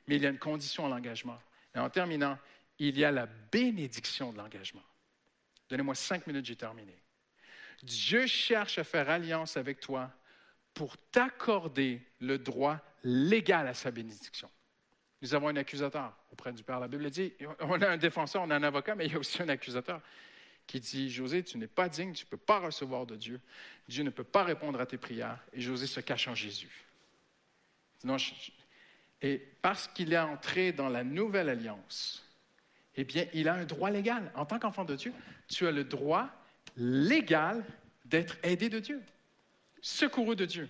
Mais 0.06 0.16
il 0.16 0.22
y 0.22 0.26
a 0.26 0.30
une 0.30 0.38
condition 0.38 0.86
à 0.86 0.88
l'engagement. 0.88 1.38
Et 1.74 1.78
en 1.78 1.90
terminant, 1.90 2.38
il 2.78 2.98
y 2.98 3.04
a 3.04 3.10
la 3.10 3.26
bénédiction 3.26 4.32
de 4.32 4.38
l'engagement. 4.38 4.82
Donnez-moi 5.68 5.94
cinq 5.94 6.26
minutes, 6.26 6.46
j'ai 6.46 6.56
terminé. 6.56 6.96
Dieu 7.82 8.26
cherche 8.26 8.78
à 8.78 8.84
faire 8.84 9.10
alliance 9.10 9.56
avec 9.56 9.80
toi 9.80 10.10
pour 10.72 10.96
t'accorder 11.10 12.00
le 12.20 12.38
droit 12.38 12.80
légal 13.04 13.68
à 13.68 13.74
sa 13.74 13.90
bénédiction. 13.90 14.50
Nous 15.20 15.34
avons 15.34 15.48
un 15.48 15.56
accusateur 15.56 16.16
auprès 16.30 16.52
du 16.52 16.62
Père. 16.62 16.80
La 16.80 16.88
Bible 16.88 17.10
dit, 17.10 17.34
on 17.60 17.80
a 17.82 17.88
un 17.88 17.96
défenseur, 17.96 18.42
on 18.42 18.50
a 18.50 18.56
un 18.56 18.62
avocat, 18.62 18.94
mais 18.94 19.06
il 19.06 19.12
y 19.12 19.16
a 19.16 19.18
aussi 19.18 19.42
un 19.42 19.48
accusateur 19.48 20.00
qui 20.68 20.78
dit, 20.78 21.10
José, 21.10 21.42
tu 21.42 21.58
n'es 21.58 21.66
pas 21.66 21.88
digne, 21.88 22.12
tu 22.12 22.24
ne 22.26 22.30
peux 22.30 22.36
pas 22.36 22.60
recevoir 22.60 23.06
de 23.06 23.16
Dieu, 23.16 23.40
Dieu 23.88 24.04
ne 24.04 24.10
peut 24.10 24.22
pas 24.22 24.44
répondre 24.44 24.78
à 24.80 24.86
tes 24.86 24.98
prières, 24.98 25.42
et 25.54 25.60
José 25.60 25.86
se 25.88 25.98
cache 25.98 26.28
en 26.28 26.34
Jésus. 26.34 26.84
Non, 28.04 28.18
et 29.22 29.38
parce 29.62 29.88
qu'il 29.88 30.12
est 30.12 30.18
entré 30.18 30.72
dans 30.72 30.88
la 30.88 31.02
nouvelle 31.02 31.48
alliance, 31.48 32.24
eh 32.96 33.04
bien, 33.04 33.26
il 33.32 33.48
a 33.48 33.54
un 33.54 33.64
droit 33.64 33.90
légal. 33.90 34.30
En 34.34 34.44
tant 34.44 34.58
qu'enfant 34.58 34.84
de 34.84 34.94
Dieu, 34.94 35.12
tu 35.48 35.66
as 35.66 35.72
le 35.72 35.84
droit 35.84 36.28
légal 36.76 37.64
d'être 38.04 38.36
aidé 38.42 38.68
de 38.68 38.78
Dieu, 38.78 39.02
secouru 39.80 40.36
de 40.36 40.44
Dieu. 40.44 40.68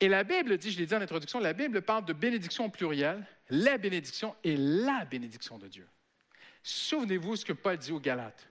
Et 0.00 0.08
la 0.08 0.24
Bible 0.24 0.56
dit, 0.56 0.70
je 0.70 0.78
l'ai 0.78 0.86
dit 0.86 0.94
en 0.94 1.00
introduction, 1.00 1.40
la 1.40 1.52
Bible 1.52 1.82
parle 1.82 2.06
de 2.06 2.12
bénédiction 2.14 2.64
au 2.64 2.70
pluriel, 2.70 3.24
la 3.50 3.78
bénédiction 3.78 4.34
et 4.42 4.56
la 4.56 5.04
bénédiction 5.04 5.58
de 5.58 5.68
Dieu. 5.68 5.86
Souvenez-vous 6.68 7.36
ce 7.36 7.44
que 7.44 7.52
Paul 7.52 7.78
dit 7.78 7.92
aux 7.92 8.00
Galates, 8.00 8.50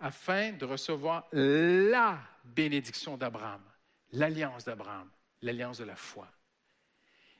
afin 0.00 0.52
de 0.52 0.64
recevoir 0.64 1.28
la 1.30 2.18
bénédiction 2.42 3.18
d'Abraham, 3.18 3.62
l'alliance 4.12 4.64
d'Abraham, 4.64 5.10
l'alliance 5.42 5.76
de 5.76 5.84
la 5.84 5.94
foi. 5.94 6.32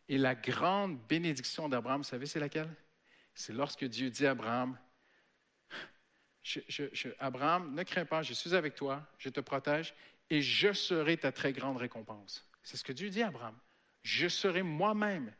Et 0.06 0.18
la 0.18 0.34
grande 0.34 1.00
bénédiction 1.06 1.70
d'Abraham, 1.70 2.02
vous 2.02 2.06
savez, 2.06 2.26
c'est 2.26 2.38
laquelle? 2.38 2.70
C'est 3.32 3.54
lorsque 3.54 3.86
Dieu 3.86 4.10
dit 4.10 4.26
à 4.26 4.32
Abraham, 4.32 4.78
Abraham, 7.18 7.74
ne 7.74 7.82
crains 7.82 8.04
pas, 8.04 8.20
je 8.20 8.34
suis 8.34 8.54
avec 8.54 8.74
toi, 8.74 9.10
je 9.16 9.30
te 9.30 9.40
protège 9.40 9.94
et 10.28 10.42
je 10.42 10.74
serai 10.74 11.16
ta 11.16 11.32
très 11.32 11.54
grande 11.54 11.78
récompense. 11.78 12.46
C'est 12.62 12.76
ce 12.76 12.84
que 12.84 12.92
Dieu 12.92 13.08
dit 13.08 13.22
à 13.22 13.28
Abraham. 13.28 13.58
Je 14.02 14.28
serai 14.28 14.62
moi-même 14.62 15.32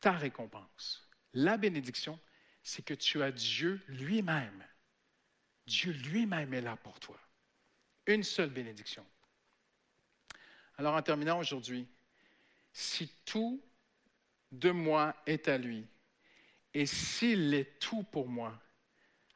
ta 0.00 0.12
récompense. 0.12 1.08
La 1.32 1.56
bénédiction, 1.56 2.20
c'est 2.62 2.84
que 2.84 2.94
tu 2.94 3.22
as 3.22 3.32
Dieu 3.32 3.80
lui-même. 3.88 4.64
Dieu 5.66 5.92
lui-même 5.92 6.54
est 6.54 6.60
là 6.60 6.76
pour 6.76 6.98
toi. 7.00 7.18
Une 8.06 8.22
seule 8.22 8.50
bénédiction. 8.50 9.06
Alors 10.78 10.94
en 10.94 11.02
terminant 11.02 11.38
aujourd'hui, 11.38 11.86
si 12.72 13.08
tout 13.24 13.62
de 14.50 14.70
moi 14.70 15.14
est 15.26 15.48
à 15.48 15.58
lui, 15.58 15.86
et 16.74 16.86
s'il 16.86 17.52
est 17.54 17.78
tout 17.78 18.02
pour 18.04 18.28
moi, 18.28 18.60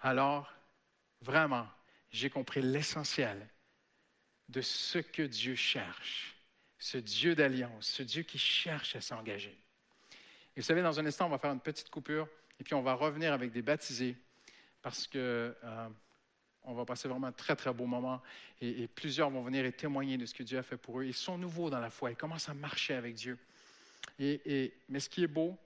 alors 0.01 0.53
vraiment, 1.20 1.69
j'ai 2.11 2.31
compris 2.31 2.62
l'essentiel 2.62 3.47
de 4.48 4.61
ce 4.61 4.98
que 4.98 5.23
Dieu 5.23 5.55
cherche, 5.55 6.36
ce 6.78 6.98
Dieu 6.98 7.35
d'alliance, 7.35 7.86
ce 7.86 8.03
Dieu 8.03 8.23
qui 8.23 8.39
cherche 8.39 8.97
à 8.97 9.01
s'engager. 9.01 9.59
Vous 10.56 10.62
savez, 10.62 10.82
dans 10.82 10.98
un 10.98 11.06
instant, 11.06 11.26
on 11.26 11.30
va 11.30 11.38
faire 11.38 11.52
une 11.52 11.60
petite 11.60 11.90
coupure 11.90 12.28
et 12.58 12.64
puis 12.64 12.74
on 12.74 12.82
va 12.82 12.94
revenir 12.94 13.32
avec 13.32 13.52
des 13.52 13.62
baptisés 13.62 14.16
parce 14.82 15.06
que 15.06 15.54
euh, 15.62 15.88
on 16.62 16.74
va 16.74 16.84
passer 16.84 17.08
vraiment 17.08 17.26
un 17.26 17.32
très, 17.32 17.54
très 17.56 17.72
beau 17.72 17.86
moment 17.86 18.22
et, 18.60 18.82
et 18.82 18.88
plusieurs 18.88 19.30
vont 19.30 19.42
venir 19.42 19.64
et 19.64 19.72
témoigner 19.72 20.16
de 20.16 20.24
ce 20.26 20.34
que 20.34 20.42
Dieu 20.42 20.58
a 20.58 20.62
fait 20.62 20.76
pour 20.78 21.00
eux. 21.00 21.04
Ils 21.04 21.14
sont 21.14 21.36
nouveaux 21.36 21.68
dans 21.70 21.80
la 21.80 21.90
foi, 21.90 22.10
ils 22.10 22.16
commencent 22.16 22.48
à 22.48 22.54
marcher 22.54 22.94
avec 22.94 23.14
Dieu. 23.14 23.38
Et, 24.18 24.40
et- 24.46 24.74
mais 24.88 25.00
ce 25.00 25.08
qui 25.10 25.22
est 25.24 25.28
beau, 25.28 25.56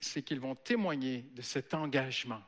c'est 0.00 0.22
qu'ils 0.22 0.40
vont 0.40 0.54
témoigner 0.54 1.22
de 1.34 1.42
cet 1.42 1.74
engagement. 1.74 2.42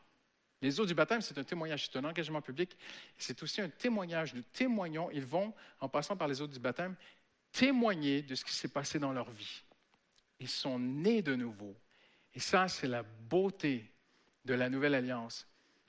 Les 0.63 0.79
eaux 0.79 0.87
du 0.87 0.95
baptême, 0.95 1.21
c'est 1.23 1.37
un 1.39 1.43
témoignage, 1.43 1.87
c'est 1.91 1.99
un 1.99 2.05
engagement 2.05 2.43
public. 2.43 2.77
C'est 3.17 3.43
aussi 3.43 3.61
un 3.61 3.69
témoignage. 3.71 4.35
Nous 4.35 4.43
témoignons, 4.53 5.11
ils 5.11 5.25
vont, 5.25 5.53
en 5.81 5.89
passant 5.89 6.17
par 6.17 6.29
les 6.29 6.41
eaux 6.43 6.47
du 6.47 6.61
baptême, 6.61 6.95
témoigner 7.51 8.23
de 8.23 8.35
ce 8.35 8.45
qui 8.45 8.53
s'est 8.53 8.69
passé 8.69 8.99
dans 8.99 9.13
leur 9.13 9.31
vie. 9.31 9.63
Ils 10.41 10.49
sont 10.49 10.79
nés 10.79 11.23
de 11.23 11.35
nouveau. 11.35 11.77
Et 12.35 12.41
ça, 12.41 12.69
c'est 12.69 12.89
la 12.89 13.03
beauté 13.03 13.91
de 14.45 14.55
la 14.55 14.69
nouvelle 14.69 14.95
alliance. 14.95 15.47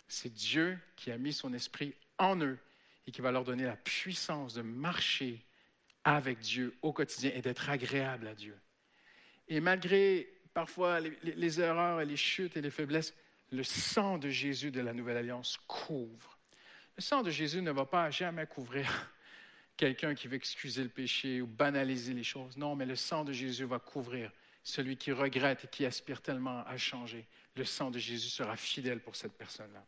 C'est 0.07 0.33
Dieu 0.33 0.77
qui 0.95 1.11
a 1.11 1.17
mis 1.17 1.33
son 1.33 1.53
esprit 1.53 1.93
en 2.17 2.39
eux 2.41 2.57
et 3.07 3.11
qui 3.11 3.21
va 3.21 3.31
leur 3.31 3.43
donner 3.43 3.63
la 3.63 3.77
puissance 3.77 4.53
de 4.53 4.61
marcher 4.61 5.43
avec 6.03 6.39
Dieu 6.39 6.75
au 6.81 6.91
quotidien 6.91 7.31
et 7.33 7.41
d'être 7.41 7.69
agréable 7.69 8.27
à 8.27 8.35
Dieu. 8.35 8.57
Et 9.47 9.59
malgré 9.59 10.27
parfois 10.53 10.99
les, 10.99 11.17
les- 11.23 11.61
erreurs 11.61 12.01
et 12.01 12.05
les 12.05 12.17
chutes 12.17 12.57
et 12.57 12.61
les 12.61 12.71
faiblesses, 12.71 13.13
le 13.51 13.63
sang 13.63 14.17
de 14.17 14.29
Jésus 14.29 14.71
de 14.71 14.81
la 14.81 14.93
Nouvelle 14.93 15.17
Alliance 15.17 15.57
couvre. 15.67 16.37
Le 16.97 17.01
sang 17.01 17.21
de 17.21 17.29
Jésus 17.29 17.61
ne 17.61 17.71
va 17.71 17.85
pas 17.85 18.09
jamais 18.09 18.47
couvrir 18.47 19.11
quelqu'un 19.77 20.13
qui 20.13 20.27
veut 20.27 20.35
excuser 20.35 20.83
le 20.83 20.89
péché 20.89 21.41
ou 21.41 21.47
banaliser 21.47 22.13
les 22.13 22.23
choses. 22.23 22.57
Non, 22.57 22.75
mais 22.75 22.85
le 22.85 22.95
sang 22.95 23.23
de 23.23 23.33
Jésus 23.33 23.65
va 23.65 23.79
couvrir 23.79 24.31
celui 24.63 24.97
qui 24.97 25.11
regrette 25.11 25.65
et 25.65 25.67
qui 25.67 25.85
aspire 25.85 26.21
tellement 26.21 26.65
à 26.65 26.77
changer. 26.77 27.25
Le 27.55 27.65
sang 27.65 27.91
de 27.91 27.99
Jésus 27.99 28.29
sera 28.29 28.55
fidèle 28.55 28.99
pour 28.99 29.15
cette 29.15 29.33
personne-là. 29.33 29.83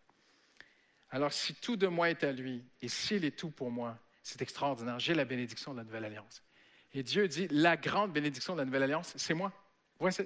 Alors, 1.11 1.31
si 1.31 1.53
tout 1.53 1.75
de 1.75 1.87
moi 1.87 2.09
est 2.09 2.23
à 2.23 2.31
lui, 2.31 2.63
et 2.81 2.87
s'il 2.87 3.23
est 3.23 3.37
tout 3.37 3.51
pour 3.51 3.69
moi, 3.69 3.97
c'est 4.23 4.41
extraordinaire. 4.41 4.99
J'ai 4.99 5.13
la 5.13 5.25
bénédiction 5.25 5.73
de 5.73 5.77
la 5.77 5.83
nouvelle 5.83 6.05
alliance. 6.05 6.41
Et 6.93 7.03
Dieu 7.03 7.27
dit, 7.27 7.47
la 7.51 7.77
grande 7.77 8.11
bénédiction 8.11 8.53
de 8.53 8.59
la 8.59 8.65
nouvelle 8.65 8.83
alliance, 8.83 9.13
c'est 9.15 9.33
moi. 9.33 9.51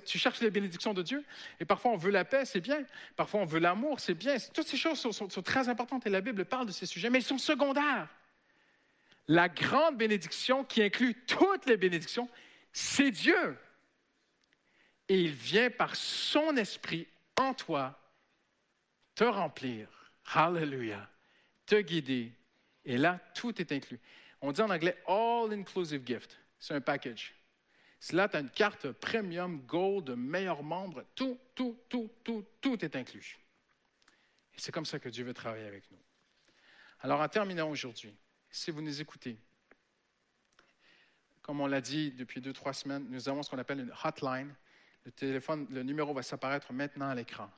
Tu 0.06 0.18
cherches 0.18 0.40
les 0.42 0.50
bénédictions 0.50 0.94
de 0.94 1.04
Dieu? 1.04 1.24
Et 1.60 1.66
parfois, 1.66 1.92
on 1.92 1.98
veut 1.98 2.10
la 2.10 2.26
paix, 2.26 2.46
c'est 2.46 2.62
bien. 2.62 2.84
Parfois, 3.16 3.42
on 3.42 3.46
veut 3.46 3.60
l'amour, 3.60 4.00
c'est 4.00 4.16
bien. 4.16 4.38
Toutes 4.54 4.68
ces 4.68 4.78
choses 4.78 5.00
sont, 5.00 5.12
sont- 5.12 5.42
très 5.44 5.70
importantes 5.70 6.08
et 6.08 6.10
la 6.10 6.22
Bible 6.22 6.46
parle 6.46 6.66
de 6.66 6.72
ces 6.72 6.86
sujets, 6.86 7.10
mais 7.10 7.20
ils 7.20 7.24
sont 7.24 7.38
secondaires. 7.38 8.08
La 9.28 9.50
grande 9.50 9.98
bénédiction 9.98 10.64
qui 10.64 10.82
inclut 10.82 11.16
toutes 11.28 11.66
les 11.68 11.78
bénédictions, 11.78 12.30
c'est 12.72 13.12
Dieu. 13.12 13.58
Et 15.10 15.22
il 15.22 15.32
vient 15.32 15.70
par 15.70 15.96
son 15.96 16.56
esprit 16.58 17.08
en 17.38 17.54
toi 17.54 17.98
te 19.16 19.24
remplir. 19.24 19.88
Hallelujah. 20.34 21.10
Te 21.66 21.82
guider. 21.82 22.32
Et 22.86 22.98
là, 22.98 23.20
tout 23.34 23.60
est 23.62 23.72
inclus. 23.72 24.00
On 24.42 24.52
dit 24.52 24.62
en 24.62 24.70
anglais 24.70 24.98
all 25.08 25.52
inclusive 25.54 26.06
gift. 26.06 26.38
C'est 26.60 26.74
un 26.74 26.82
package. 26.82 27.34
Là, 28.12 28.30
tu 28.30 28.38
as 28.38 28.40
une 28.40 28.50
carte 28.50 28.92
premium, 28.92 29.60
gold, 29.62 30.12
meilleur 30.12 30.64
membre, 30.64 31.04
tout, 31.16 31.40
tout, 31.56 31.80
tout, 31.90 32.10
tout, 32.24 32.46
tout 32.62 32.86
est 32.86 32.96
inclus. 32.96 33.40
Et 34.56 34.60
c'est 34.60 34.72
comme 34.72 34.86
ça 34.86 35.00
que 35.00 35.10
Dieu 35.10 35.26
veut 35.26 35.34
travailler 35.34 35.68
avec 35.68 35.90
nous. 35.92 35.98
Alors, 37.02 37.20
en 37.22 37.28
terminant 37.28 37.70
aujourd'hui, 37.70 38.16
si 38.50 38.72
vous 38.72 38.82
nous 38.82 39.02
écoutez, 39.02 39.38
comme 41.42 41.62
on 41.62 41.68
l'a 41.68 41.82
dit 41.82 42.12
depuis 42.12 42.42
deux, 42.42 42.54
trois 42.54 42.74
semaines, 42.74 43.08
nous 43.10 43.30
avons 43.30 43.42
ce 43.42 43.50
qu'on 43.50 43.58
appelle 43.58 43.80
une 43.80 43.94
hotline. 44.04 44.54
Le 45.08 45.14
téléphone, 45.14 45.66
le 45.70 45.84
numéro 45.84 46.14
va 46.14 46.22
s'apparaître 46.22 46.74
maintenant 46.74 47.08
à 47.08 47.16
l'écran. 47.16 47.50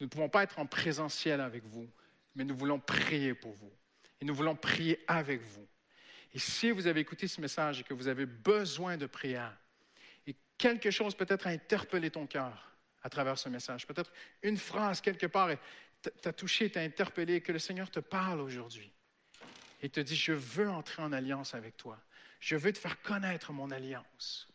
Nous 0.00 0.06
ne 0.06 0.10
pouvons 0.10 0.28
pas 0.28 0.42
être 0.42 0.58
en 0.58 0.66
présentiel 0.66 1.40
avec 1.40 1.62
vous, 1.62 1.88
mais 2.34 2.42
nous 2.42 2.56
voulons 2.56 2.80
prier 2.80 3.34
pour 3.34 3.52
vous. 3.52 3.70
Et 4.20 4.24
nous 4.24 4.34
voulons 4.34 4.56
prier 4.56 4.98
avec 5.06 5.42
vous. 5.42 5.64
Et 6.34 6.40
si 6.40 6.72
vous 6.72 6.88
avez 6.88 6.98
écouté 6.98 7.28
ce 7.28 7.40
message 7.40 7.78
et 7.78 7.82
que 7.84 7.94
vous 7.94 8.08
avez 8.08 8.26
besoin 8.26 8.96
de 8.96 9.06
prière, 9.06 9.56
et 10.26 10.34
quelque 10.58 10.90
chose 10.90 11.14
peut-être 11.14 11.46
a 11.46 11.50
interpellé 11.50 12.10
ton 12.10 12.26
cœur 12.26 12.76
à 13.04 13.10
travers 13.10 13.38
ce 13.38 13.48
message, 13.48 13.86
peut-être 13.86 14.12
une 14.42 14.56
phrase 14.56 15.00
quelque 15.00 15.26
part 15.26 15.50
t'a 16.20 16.32
touché, 16.32 16.68
t'a 16.68 16.80
interpellé, 16.80 17.42
que 17.42 17.52
le 17.52 17.60
Seigneur 17.60 17.92
te 17.92 18.00
parle 18.00 18.40
aujourd'hui 18.40 18.92
et 19.82 19.88
te 19.88 20.00
dit, 20.00 20.16
je 20.16 20.32
veux 20.32 20.68
entrer 20.68 21.00
en 21.00 21.12
alliance 21.12 21.54
avec 21.54 21.76
toi. 21.76 22.02
Je 22.40 22.56
veux 22.56 22.72
te 22.72 22.78
faire 22.78 23.00
connaître 23.02 23.52
mon 23.52 23.70
alliance. 23.70 24.48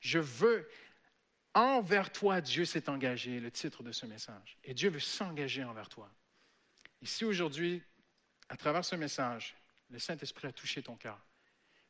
Je 0.00 0.20
veux, 0.20 0.68
envers 1.56 2.12
toi, 2.12 2.40
Dieu 2.40 2.64
s'est 2.64 2.88
engagé, 2.88 3.40
le 3.40 3.50
titre 3.50 3.82
de 3.82 3.90
ce 3.90 4.04
message. 4.06 4.58
Et 4.62 4.74
Dieu 4.74 4.90
veut 4.90 5.00
s'engager 5.00 5.64
envers 5.64 5.88
toi. 5.88 6.10
Si 7.02 7.24
aujourd'hui, 7.24 7.82
à 8.48 8.56
travers 8.56 8.84
ce 8.84 8.94
message, 8.94 9.56
le 9.90 9.98
Saint-Esprit 9.98 10.48
a 10.48 10.52
touché 10.52 10.82
ton 10.82 10.96
cœur, 10.96 11.18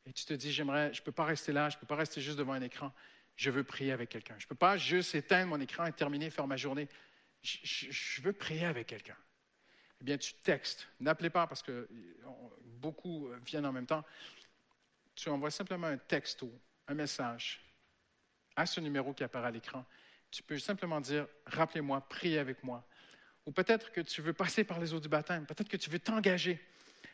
et 0.05 0.13
tu 0.13 0.23
te 0.25 0.33
dis, 0.33 0.53
j'aimerais, 0.53 0.93
je 0.93 1.01
ne 1.01 1.05
peux 1.05 1.11
pas 1.11 1.25
rester 1.25 1.51
là, 1.51 1.69
je 1.69 1.75
ne 1.75 1.81
peux 1.81 1.85
pas 1.85 1.97
rester 1.97 2.21
juste 2.21 2.37
devant 2.37 2.53
un 2.53 2.61
écran, 2.61 2.93
je 3.35 3.51
veux 3.51 3.63
prier 3.63 3.91
avec 3.91 4.09
quelqu'un. 4.09 4.35
Je 4.39 4.45
ne 4.45 4.49
peux 4.49 4.55
pas 4.55 4.77
juste 4.77 5.13
éteindre 5.15 5.49
mon 5.49 5.59
écran 5.59 5.85
et 5.85 5.91
terminer, 5.91 6.29
faire 6.29 6.47
ma 6.47 6.55
journée. 6.57 6.87
Je, 7.41 7.57
je- 7.91 8.21
veux 8.21 8.33
prier 8.33 8.65
avec 8.65 8.87
quelqu'un. 8.87 9.17
Eh 9.99 10.03
bien, 10.03 10.17
tu 10.17 10.33
textes. 10.35 10.87
N'appelez 10.99 11.29
pas 11.29 11.45
parce 11.45 11.61
que 11.61 11.87
on- 12.25 12.51
beaucoup 12.63 13.27
euh, 13.27 13.37
viennent 13.45 13.65
en 13.65 13.73
même 13.73 13.85
temps. 13.85 14.03
Tu 15.13 15.29
envoies 15.29 15.51
simplement 15.51 15.87
un 15.87 15.97
texto, 15.97 16.51
un 16.87 16.93
message 16.93 17.61
à 18.57 18.65
ce 18.65 18.81
numéro 18.81 19.13
qui 19.13 19.23
apparaît 19.23 19.47
à 19.47 19.51
l'écran. 19.51 19.85
Tu 20.29 20.43
peux 20.43 20.59
simplement 20.59 20.99
dire, 20.99 21.27
rappelez-moi, 21.45 22.01
priez 22.09 22.39
avec 22.39 22.63
moi. 22.63 22.85
Ou 23.45 23.51
peut-être 23.51 23.93
que 23.93 24.01
tu 24.01 24.21
veux 24.21 24.33
passer 24.33 24.65
par 24.65 24.79
les 24.79 24.93
eaux 24.93 24.99
du 24.99 25.07
baptême. 25.07 25.45
Peut-être 25.45 25.69
que 25.69 25.77
tu 25.77 25.89
veux 25.89 25.99
t'engager. 25.99 26.59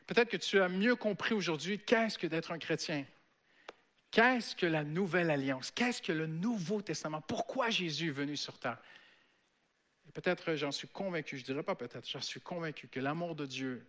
Peut-être 0.08 0.30
que 0.30 0.38
tu 0.38 0.60
as 0.60 0.70
mieux 0.70 0.96
compris 0.96 1.36
aujourd'hui 1.36 1.78
qu'est-ce 1.78 2.18
que 2.18 2.26
d'être 2.26 2.52
un 2.52 2.58
chrétien. 2.58 3.06
Qu'est-ce 4.10 4.56
que 4.56 4.66
la 4.66 4.84
nouvelle 4.84 5.30
alliance? 5.30 5.70
Qu'est-ce 5.72 6.02
que 6.02 6.12
le 6.12 6.28
Nouveau 6.28 6.82
Testament? 6.82 7.22
Pourquoi 7.22 7.70
Jésus 7.70 8.08
est 8.08 8.12
venu 8.12 8.38
sur 8.38 8.58
terre? 8.58 8.78
Peut-être 10.14 10.56
j'en 10.56 10.72
suis 10.72 10.88
convaincu, 10.88 11.38
je 11.38 11.42
ne 11.42 11.46
dirais 11.48 11.64
pas 11.64 11.76
peut-être, 11.76 12.08
j'en 12.08 12.22
suis 12.22 12.40
convaincu 12.40 12.88
que 12.88 13.00
l'amour 13.00 13.36
de 13.36 13.48
Dieu, 13.48 13.88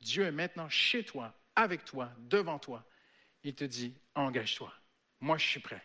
Dieu 0.00 0.24
est 0.24 0.32
maintenant 0.32 0.68
chez 0.70 1.04
toi, 1.04 1.34
avec 1.54 1.84
toi, 1.84 2.10
devant 2.18 2.58
toi. 2.58 2.86
Il 3.42 3.54
te 3.54 3.64
dit, 3.64 3.94
engage-toi. 4.14 4.72
Moi, 5.20 5.36
je 5.36 5.46
suis 5.46 5.60
prêt. 5.60 5.82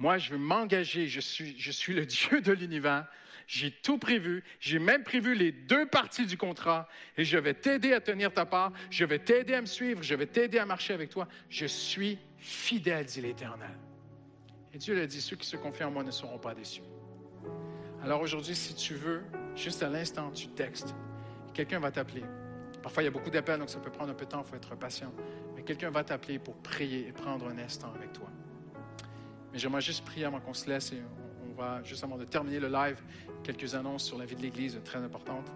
Moi, 0.00 0.16
je 0.16 0.30
veux 0.30 0.38
m'engager. 0.38 1.06
Je 1.06 1.20
suis, 1.20 1.54
je 1.58 1.70
suis 1.70 1.94
le 1.94 2.06
Dieu 2.06 2.40
de 2.40 2.52
l'univers. 2.52 3.06
J'ai 3.46 3.70
tout 3.70 3.98
prévu. 3.98 4.42
J'ai 4.58 4.78
même 4.78 5.04
prévu 5.04 5.34
les 5.34 5.52
deux 5.52 5.86
parties 5.86 6.26
du 6.26 6.36
contrat. 6.36 6.88
Et 7.16 7.24
je 7.24 7.36
vais 7.36 7.54
t'aider 7.54 7.92
à 7.92 8.00
tenir 8.00 8.32
ta 8.32 8.46
part. 8.46 8.72
Je 8.90 9.04
vais 9.04 9.18
t'aider 9.18 9.54
à 9.54 9.60
me 9.60 9.66
suivre. 9.66 10.02
Je 10.02 10.14
vais 10.14 10.26
t'aider 10.26 10.58
à 10.58 10.64
marcher 10.64 10.94
avec 10.94 11.10
toi. 11.10 11.28
Je 11.50 11.66
suis 11.66 12.18
fidèle, 12.38 13.04
dit 13.04 13.20
l'Éternel. 13.20 13.76
Et 14.72 14.78
Dieu 14.78 14.94
l'a 14.94 15.06
dit, 15.06 15.20
ceux 15.20 15.36
qui 15.36 15.46
se 15.46 15.56
confient 15.56 15.84
en 15.84 15.90
moi 15.90 16.02
ne 16.02 16.10
seront 16.10 16.38
pas 16.38 16.54
déçus. 16.54 16.82
Alors 18.02 18.22
aujourd'hui, 18.22 18.54
si 18.54 18.74
tu 18.74 18.94
veux, 18.94 19.22
juste 19.54 19.82
à 19.82 19.88
l'instant, 19.88 20.30
tu 20.30 20.48
textes. 20.48 20.94
Quelqu'un 21.52 21.80
va 21.80 21.90
t'appeler. 21.90 22.22
Parfois, 22.82 23.02
il 23.02 23.06
y 23.06 23.08
a 23.08 23.12
beaucoup 23.12 23.30
d'appels, 23.30 23.58
donc 23.58 23.68
ça 23.68 23.80
peut 23.80 23.90
prendre 23.90 24.12
un 24.12 24.14
peu 24.14 24.24
de 24.24 24.30
temps, 24.30 24.42
il 24.46 24.48
faut 24.48 24.56
être 24.56 24.74
patient. 24.76 25.12
Mais 25.54 25.62
quelqu'un 25.62 25.90
va 25.90 26.04
t'appeler 26.04 26.38
pour 26.38 26.54
prier 26.56 27.08
et 27.08 27.12
prendre 27.12 27.46
un 27.48 27.58
instant 27.58 27.92
avec 27.94 28.12
toi. 28.12 28.30
Mais 29.52 29.58
j'aimerais 29.58 29.80
juste 29.80 30.04
prier 30.04 30.24
avant 30.24 30.40
qu'on 30.40 30.54
se 30.54 30.68
laisse 30.68 30.92
et 30.92 31.02
on, 31.48 31.60
va, 31.60 31.82
juste 31.82 32.04
avant 32.04 32.16
de 32.16 32.24
terminer 32.24 32.60
le 32.60 32.68
live, 32.68 33.00
quelques 33.42 33.74
annonces 33.74 34.04
sur 34.04 34.18
la 34.18 34.24
vie 34.24 34.36
de 34.36 34.42
l'Église 34.42 34.80
très 34.84 34.98
importantes. 34.98 35.50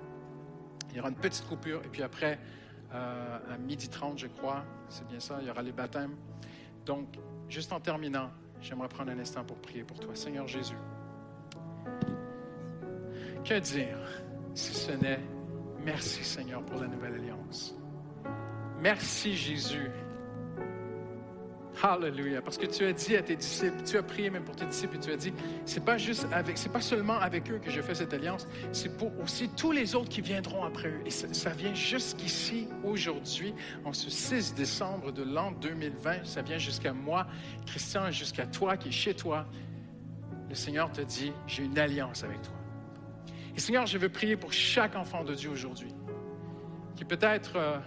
Il 0.90 0.96
y 0.96 1.00
aura 1.00 1.08
une 1.08 1.16
petite 1.16 1.46
coupure 1.46 1.80
et 1.84 1.88
puis 1.88 2.02
après, 2.02 2.38
euh, 2.92 3.38
à 3.52 3.58
midi 3.58 3.88
30, 3.88 4.18
je 4.18 4.26
crois, 4.26 4.64
c'est 4.88 5.06
bien 5.06 5.20
ça, 5.20 5.38
il 5.40 5.46
y 5.46 5.50
aura 5.50 5.62
les 5.62 5.72
baptêmes. 5.72 6.14
Donc, 6.86 7.08
juste 7.48 7.72
en 7.72 7.80
terminant, 7.80 8.30
j'aimerais 8.60 8.88
prendre 8.88 9.10
un 9.10 9.18
instant 9.18 9.44
pour 9.44 9.56
prier 9.58 9.84
pour 9.84 9.98
toi. 9.98 10.14
Seigneur 10.14 10.46
Jésus, 10.46 10.76
que 13.44 13.58
dire 13.58 13.98
si 14.54 14.74
ce 14.74 14.92
n'est 14.92 15.20
merci 15.84 16.24
Seigneur 16.24 16.64
pour 16.64 16.80
la 16.80 16.86
nouvelle 16.86 17.14
alliance? 17.14 17.74
Merci 18.80 19.36
Jésus. 19.36 19.90
Alléluia. 21.82 22.40
Parce 22.40 22.56
que 22.56 22.66
tu 22.66 22.84
as 22.84 22.92
dit 22.92 23.16
à 23.16 23.22
tes 23.22 23.36
disciples, 23.36 23.82
tu 23.84 23.96
as 23.96 24.02
prié 24.02 24.30
même 24.30 24.44
pour 24.44 24.56
tes 24.56 24.64
disciples 24.64 24.96
et 24.96 25.00
tu 25.00 25.10
as 25.10 25.16
dit, 25.16 25.32
c'est 25.64 25.84
pas 25.84 25.98
juste 25.98 26.26
avec, 26.32 26.56
c'est 26.56 26.72
pas 26.72 26.80
seulement 26.80 27.18
avec 27.18 27.50
eux 27.50 27.58
que 27.58 27.70
je 27.70 27.80
fais 27.80 27.94
cette 27.94 28.14
alliance, 28.14 28.46
c'est 28.72 28.96
pour 28.96 29.12
aussi 29.20 29.48
tous 29.48 29.72
les 29.72 29.94
autres 29.94 30.08
qui 30.08 30.20
viendront 30.20 30.64
après 30.64 30.88
eux. 30.88 31.00
Et 31.04 31.10
ça, 31.10 31.50
vient 31.50 31.74
jusqu'ici, 31.74 32.68
aujourd'hui, 32.84 33.54
en 33.84 33.92
ce 33.92 34.08
6 34.08 34.54
décembre 34.54 35.12
de 35.12 35.22
l'an 35.22 35.52
2020. 35.52 36.24
Ça 36.24 36.42
vient 36.42 36.58
jusqu'à 36.58 36.92
moi, 36.92 37.26
Christian, 37.66 38.10
jusqu'à 38.10 38.46
toi 38.46 38.76
qui 38.76 38.88
est 38.88 38.92
chez 38.92 39.14
toi. 39.14 39.46
Le 40.48 40.54
Seigneur 40.54 40.90
te 40.92 41.00
dit, 41.00 41.32
j'ai 41.46 41.64
une 41.64 41.78
alliance 41.78 42.22
avec 42.22 42.40
toi. 42.42 42.54
Et 43.56 43.60
Seigneur, 43.60 43.86
je 43.86 43.98
veux 43.98 44.08
prier 44.08 44.36
pour 44.36 44.52
chaque 44.52 44.96
enfant 44.96 45.24
de 45.24 45.34
Dieu 45.34 45.50
aujourd'hui, 45.50 45.92
qui 46.96 47.04
peut-être 47.04 47.56
euh, 47.56 47.78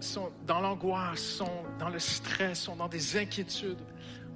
sont 0.00 0.30
dans 0.46 0.60
l'angoisse, 0.60 1.20
sont 1.20 1.64
dans 1.78 1.88
le 1.88 1.98
stress, 1.98 2.60
sont 2.60 2.76
dans 2.76 2.88
des 2.88 3.16
inquiétudes, 3.16 3.80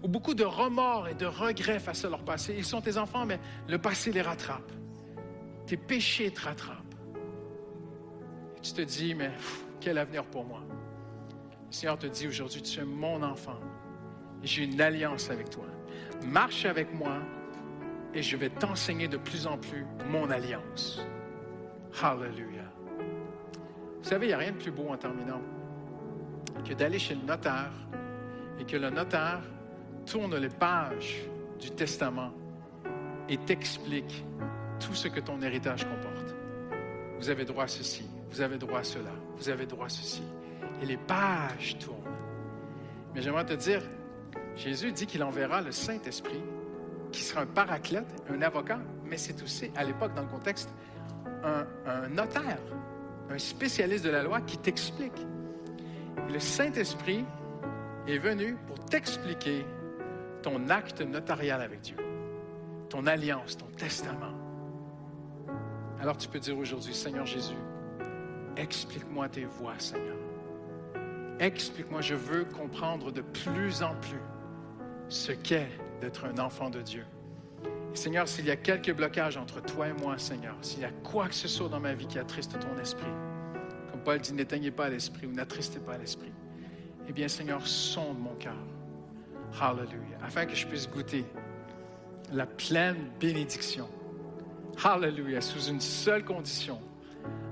ou 0.03 0.09
beaucoup 0.09 0.35
de 0.35 0.45
remords 0.45 1.09
et 1.09 1.15
de 1.15 1.27
regrets 1.27 1.79
face 1.79 2.05
à 2.05 2.11
leur 2.11 2.25
passé. 2.25 2.55
Ils 2.57 2.65
sont 2.65 2.81
tes 2.81 2.99
enfants, 2.99 3.25
mais 3.25 3.41
le 3.69 3.79
passé 3.79 4.13
les 4.13 4.23
rattrape. 4.23 4.71
Tes 5.67 5.77
péchés 5.77 6.31
te 6.31 6.43
rattrapent. 6.43 6.79
Tu 8.63 8.73
te 8.73 8.83
dis, 8.83 9.15
mais 9.15 9.33
quel 9.81 9.99
avenir 9.99 10.25
pour 10.25 10.45
moi? 10.45 10.63
Le 11.69 11.73
Seigneur 11.73 11.99
te 11.99 12.07
dit 12.07 12.29
aujourd'hui, 12.29 12.63
tu 12.63 12.81
es 12.81 12.85
mon 12.85 13.23
enfant 13.23 13.59
j'ai 14.45 14.65
une 14.65 14.81
alliance 14.81 15.31
avec 15.31 15.51
toi. 15.51 15.65
Marche 16.27 16.65
avec 16.65 16.93
moi 16.95 17.19
et 18.13 18.23
je 18.23 18.37
vais 18.37 18.51
t'enseigner 18.51 19.09
de 19.09 19.17
plus 19.17 19.47
en 19.47 19.59
plus 19.59 19.85
mon 20.09 20.31
alliance. 20.31 21.01
Hallelujah. 22.01 22.64
Vous 24.05 24.11
savez, 24.11 24.27
il 24.27 24.29
n'y 24.29 24.35
a 24.35 24.39
rien 24.39 24.53
de 24.53 24.59
plus 24.59 24.71
beau 24.71 24.89
en 24.91 24.99
terminant 24.99 25.41
que 26.63 26.75
d'aller 26.75 26.99
chez 26.99 27.15
le 27.15 27.23
notaire 27.23 27.73
et 28.61 28.65
que 28.67 28.77
le 28.77 28.91
notaire 28.91 29.41
tourne 30.05 30.37
les 30.37 30.51
pages 30.51 31.25
du 31.59 31.71
testament 31.71 32.31
et 33.31 33.39
t'explique 33.39 34.27
tout 34.79 34.93
ce 34.93 35.09
que 35.09 35.21
ton 35.21 35.41
héritage 35.41 35.87
comporte. 35.89 36.35
Vous 37.17 37.31
avez 37.31 37.47
droit 37.47 37.65
à 37.65 37.67
ceci, 37.67 38.07
vous 38.31 38.43
avez 38.43 38.59
droit 38.59 38.81
à 38.81 38.85
cela, 38.85 39.13
vous 39.39 39.49
avez 39.49 39.65
droit 39.65 39.87
à 39.87 39.89
ceci. 39.89 40.23
Et 40.83 40.85
les 40.85 40.99
pages 40.99 41.79
tournent. 41.79 41.97
Mais 43.15 43.23
j'aimerais 43.23 43.47
te 43.47 43.55
dire, 43.55 43.81
Jésus 44.55 44.93
dit 44.93 45.07
qu'il 45.07 45.25
enverra 45.25 45.63
le 45.63 45.73
Saint-Esprit, 45.73 46.43
qui 47.11 47.23
sera 47.23 47.41
un 47.41 47.47
paraclète, 47.47 48.23
un 48.29 48.43
avocat, 48.43 48.81
mais 49.07 49.17
c'est 49.17 49.43
aussi, 49.43 49.71
à 49.75 49.83
l'époque, 49.83 50.13
dans 50.13 50.25
le 50.25 50.29
contexte, 50.29 50.69
un, 51.43 51.67
un 51.87 52.09
notaire, 52.11 52.61
un 53.31 53.39
spécialiste 53.39 54.05
de 54.05 54.11
la 54.11 54.23
loi 54.23 54.41
qui 54.41 54.59
t'explique. 54.59 55.27
Le 56.29 56.39
Saint-Esprit 56.39 57.25
est 58.07 58.19
venu 58.19 58.57
pour 58.67 58.79
t'expliquer 58.85 59.65
ton 60.43 60.69
acte 60.69 61.01
notarial 61.01 61.63
avec 61.63 61.81
Dieu, 61.81 61.97
ton 62.91 63.07
alliance, 63.07 63.57
ton 63.57 63.67
testament. 63.67 64.35
Alors 66.01 66.17
tu 66.17 66.29
peux 66.29 66.39
dire 66.39 66.59
aujourd'hui, 66.59 66.95
Seigneur 66.95 67.25
Jésus, 67.25 67.57
explique-moi 68.57 69.29
tes 69.29 69.45
voies, 69.45 69.79
Seigneur. 69.79 70.17
Explique-moi, 71.41 72.01
je 72.01 72.15
veux 72.15 72.45
comprendre 72.45 73.11
de 73.11 73.23
plus 73.23 73.83
en 73.83 73.95
plus 73.97 74.21
ce 75.09 75.33
qu'est 75.33 75.71
d'être 76.01 76.27
un 76.27 76.39
enfant 76.39 76.71
de 76.71 76.81
Dieu. 76.81 77.05
Seigneur, 77.95 78.27
s'il 78.29 78.47
y 78.47 78.51
a 78.51 78.57
quelques 78.57 78.93
blocages 78.93 79.37
entre 79.37 79.63
toi 79.63 79.89
et 79.89 79.93
moi, 79.93 80.19
Seigneur, 80.19 80.57
s'il 80.61 80.81
y 80.81 80.85
a 80.85 80.91
quoi 81.05 81.29
que 81.29 81.35
ce 81.35 81.49
soit 81.49 81.69
dans 81.69 81.81
ma 81.81 81.95
vie 81.95 82.07
qui 82.07 82.19
attriste 82.19 82.59
ton 82.59 82.81
esprit, 82.81 83.05
comme 83.91 84.01
Paul 84.01 84.21
dit, 84.21 84.33
n'éteignez 84.33 84.73
pas 84.73 84.89
l'esprit 84.89 85.27
ou 85.27 85.33
n'attristez 85.33 85.79
pas 85.79 85.97
l'esprit, 85.97 86.33
eh 87.09 87.13
bien, 87.13 87.29
Seigneur, 87.29 87.67
sonde 87.67 88.19
mon 88.19 88.35
cœur. 88.35 88.57
Hallelujah. 89.61 90.19
Afin 90.23 90.47
que 90.47 90.55
je 90.55 90.67
puisse 90.67 90.89
goûter 90.89 91.25
la 92.33 92.47
pleine 92.47 92.97
bénédiction. 93.21 93.89
Hallelujah. 94.83 95.41
Sous 95.41 95.69
une 95.69 95.81
seule 95.81 96.25
condition. 96.25 96.81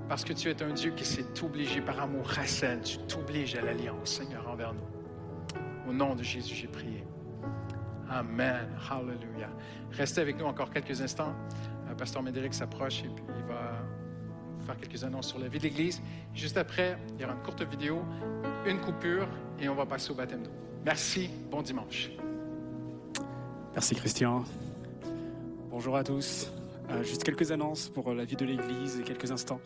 Parce 0.09 0.25
que 0.25 0.33
tu 0.33 0.51
es 0.51 0.63
un 0.63 0.73
Dieu 0.73 0.91
qui 0.91 1.05
s'est 1.05 1.25
obligé 1.43 1.81
par 1.81 2.01
amour 2.01 2.27
racine. 2.27 2.81
Tu 2.83 2.99
t'obliges 2.99 3.55
à 3.55 3.63
l'alliance, 3.63 4.11
Seigneur, 4.11 4.49
envers 4.49 4.75
nous. 4.75 5.89
Au 5.89 5.93
nom 5.93 6.15
de 6.15 6.23
Jésus, 6.23 6.55
j'ai 6.55 6.67
prié. 6.67 7.05
Amen. 8.13 8.69
Hallelujah. 8.91 9.49
Restez 9.93 10.21
avec 10.21 10.39
nous 10.39 10.45
encore 10.45 10.71
quelques 10.71 11.01
instants. 11.01 11.33
Euh, 11.89 11.95
Pasteur 11.95 12.23
Médéric 12.23 12.53
s'approche 12.53 13.01
et 13.05 13.09
puis 13.09 13.25
il 13.39 13.45
va 13.45 13.83
faire 14.67 14.77
quelques 14.77 15.03
annonces 15.03 15.29
sur 15.29 15.39
la 15.39 15.49
vie 15.49 15.59
de 15.59 15.65
l'Église. 15.65 16.03
Juste 16.35 16.57
après, 16.59 16.99
il 17.15 17.23
y 17.23 17.25
aura 17.25 17.33
une 17.35 17.41
courte 17.43 17.63
vidéo, 17.63 18.03
une 18.67 18.81
coupure 18.81 19.27
et 19.59 19.69
on 19.69 19.75
va 19.75 19.87
passer 19.87 20.11
au 20.11 20.15
baptême 20.15 20.43
d'eau. 20.43 20.51
Merci. 20.85 21.31
Bon 21.51 21.63
dimanche. 21.63 22.11
Merci 23.73 23.95
Christian. 23.95 24.45
Bonjour 25.71 25.97
à 25.97 26.05
tous. 26.05 26.53
Euh, 26.91 27.03
juste 27.03 27.25
quelques 27.25 27.51
annonces 27.51 27.89
pour 27.89 28.11
euh, 28.11 28.15
la 28.15 28.25
vie 28.25 28.37
de 28.37 28.45
l'Église 28.45 29.01
et 29.01 29.03
quelques 29.05 29.31
instants 29.31 29.61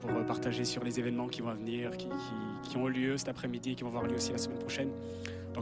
pour 0.00 0.10
partager 0.26 0.64
sur 0.64 0.82
les 0.82 0.98
événements 0.98 1.28
qui 1.28 1.40
vont 1.40 1.54
venir, 1.54 1.90
qui, 1.96 2.08
qui- 2.08 2.70
qui 2.70 2.76
ont 2.78 2.88
lieu 2.88 3.16
cet 3.16 3.28
après-midi 3.28 3.72
et 3.72 3.74
qui 3.76 3.84
vont 3.84 3.90
avoir 3.90 4.04
lieu 4.04 4.16
aussi 4.16 4.32
la 4.32 4.38
semaine 4.38 4.58
prochaine. 4.58 4.88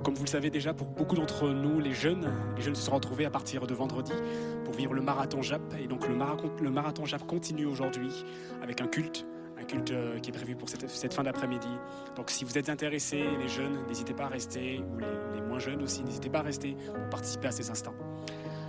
Comme 0.03 0.15
vous 0.15 0.25
le 0.25 0.31
savez 0.31 0.51
déjà, 0.51 0.73
pour 0.73 0.87
beaucoup 0.87 1.17
d'entre 1.17 1.49
nous, 1.49 1.81
les 1.81 1.93
jeunes, 1.93 2.33
les 2.57 2.63
jeunes 2.63 2.75
se 2.75 2.83
sont 2.83 2.95
retrouvés 2.95 3.25
à 3.25 3.31
partir 3.31 3.67
de 3.67 3.75
vendredi 3.75 4.13
pour 4.65 4.75
vivre 4.75 4.95
le 4.95 5.03
marathon 5.03 5.43
JAP. 5.43 5.61
Et 5.83 5.87
donc 5.87 6.09
le 6.09 6.15
marathon, 6.15 6.51
le 6.61 6.71
marathon 6.71 7.05
JAP 7.05 7.27
continue 7.27 7.67
aujourd'hui 7.67 8.11
avec 8.63 8.81
un 8.81 8.87
culte, 8.87 9.27
un 9.59 9.65
culte 9.65 9.91
euh, 9.91 10.19
qui 10.21 10.31
est 10.31 10.33
prévu 10.33 10.55
pour 10.55 10.69
cette, 10.69 10.89
cette 10.89 11.13
fin 11.13 11.23
d'après-midi. 11.23 11.69
Donc 12.17 12.31
si 12.31 12.45
vous 12.45 12.57
êtes 12.57 12.69
intéressés, 12.69 13.25
les 13.41 13.49
jeunes, 13.49 13.85
n'hésitez 13.89 14.15
pas 14.15 14.25
à 14.25 14.29
rester, 14.29 14.79
ou 14.79 14.99
les, 14.99 15.07
les 15.35 15.47
moins 15.47 15.59
jeunes 15.59 15.83
aussi, 15.83 16.03
n'hésitez 16.03 16.31
pas 16.31 16.39
à 16.39 16.43
rester 16.43 16.77
pour 16.87 17.11
participer 17.11 17.49
à 17.49 17.53
ces 17.53 17.71
instants. 17.71 17.95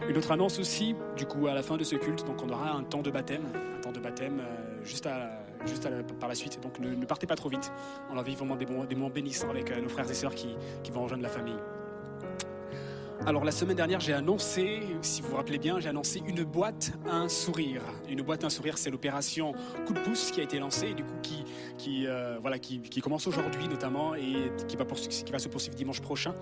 Une 0.09 0.17
autre 0.17 0.31
annonce 0.31 0.59
aussi, 0.59 0.95
du 1.15 1.25
coup, 1.25 1.47
à 1.47 1.53
la 1.53 1.61
fin 1.61 1.77
de 1.77 1.83
ce 1.83 1.95
culte, 1.95 2.25
donc 2.25 2.43
on 2.43 2.49
aura 2.49 2.71
un 2.71 2.83
temps 2.83 3.03
de 3.03 3.11
baptême, 3.11 3.43
un 3.77 3.81
temps 3.81 3.91
de 3.91 3.99
baptême 3.99 4.39
euh, 4.39 4.83
juste, 4.83 5.05
à, 5.05 5.40
juste 5.65 5.87
par 6.19 6.29
la 6.29 6.35
suite. 6.35 6.59
Donc 6.61 6.79
ne, 6.79 7.05
partez 7.05 7.27
pas 7.27 7.35
trop 7.35 7.49
vite. 7.49 7.71
On 8.11 8.17
a 8.17 8.19
envie 8.19 8.35
vraiment 8.35 8.55
des 8.55 8.65
moments, 8.65 8.85
des 8.85 8.95
moments 8.95 9.09
bénissants 9.09 9.49
avec 9.49 9.71
euh, 9.71 9.81
nos 9.81 9.89
frères 9.89 10.09
et 10.09 10.13
sœurs 10.13 10.35
qui 10.35 10.55
vont 10.91 11.03
rejoindre 11.03 11.23
la 11.23 11.29
famille. 11.29 11.59
Alors 13.27 13.45
la 13.45 13.51
semaine 13.51 13.75
dernière, 13.75 13.99
j'ai 13.99 14.13
annoncé, 14.13 14.81
si 15.03 15.21
vous 15.21 15.29
vous 15.29 15.35
rappelez 15.35 15.59
bien, 15.59 15.79
j'ai 15.79 15.89
annoncé 15.89 16.23
une 16.25 16.43
boîte 16.43 16.91
un 17.07 17.29
sourire. 17.29 17.83
Une 18.09 18.23
boîte 18.23 18.43
un 18.43 18.49
sourire, 18.49 18.79
c'est 18.79 18.89
l'opération 18.89 19.53
coup 19.85 19.93
de 19.93 19.99
pouce 19.99 20.31
qui 20.31 20.39
a 20.39 20.43
été 20.43 20.57
lancée, 20.57 20.95
du 20.95 21.03
coup 21.03 21.13
qui, 21.77 22.07
euh, 22.07 22.37
voilà, 22.41 22.59
qui, 22.59 22.81
commence 23.01 23.27
aujourd'hui 23.27 23.67
notamment 23.67 24.15
et 24.15 24.51
qui 24.67 24.75
va, 24.75 24.85
se 25.39 25.47
poursuivre 25.47 25.75
dimanche 25.75 26.01
prochain. 26.01 26.35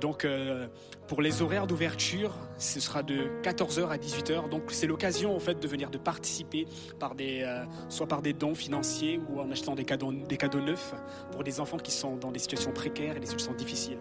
Donc 0.00 0.24
euh, 0.24 0.66
pour 1.06 1.22
les 1.22 1.42
horaires 1.42 1.66
d'ouverture, 1.66 2.34
ce 2.58 2.80
sera 2.80 3.02
de 3.02 3.40
14h 3.42 3.88
à 3.88 3.96
18h. 3.96 4.48
Donc 4.48 4.64
c'est 4.68 4.86
l'occasion 4.86 5.34
en 5.34 5.38
fait 5.38 5.60
de 5.60 5.68
venir 5.68 5.90
de 5.90 5.98
participer 5.98 6.66
par 6.98 7.14
des, 7.14 7.42
euh, 7.44 7.64
soit 7.88 8.06
par 8.06 8.22
des 8.22 8.32
dons 8.32 8.54
financiers 8.54 9.20
ou 9.28 9.40
en 9.40 9.50
achetant 9.50 9.74
des 9.74 9.84
cadeaux, 9.84 10.12
des 10.12 10.36
cadeaux 10.36 10.60
neufs 10.60 10.94
pour 11.30 11.44
des 11.44 11.60
enfants 11.60 11.78
qui 11.78 11.92
sont 11.92 12.16
dans 12.16 12.30
des 12.30 12.38
situations 12.38 12.72
précaires 12.72 13.16
et 13.16 13.20
des 13.20 13.26
situations 13.26 13.54
difficiles. 13.54 13.98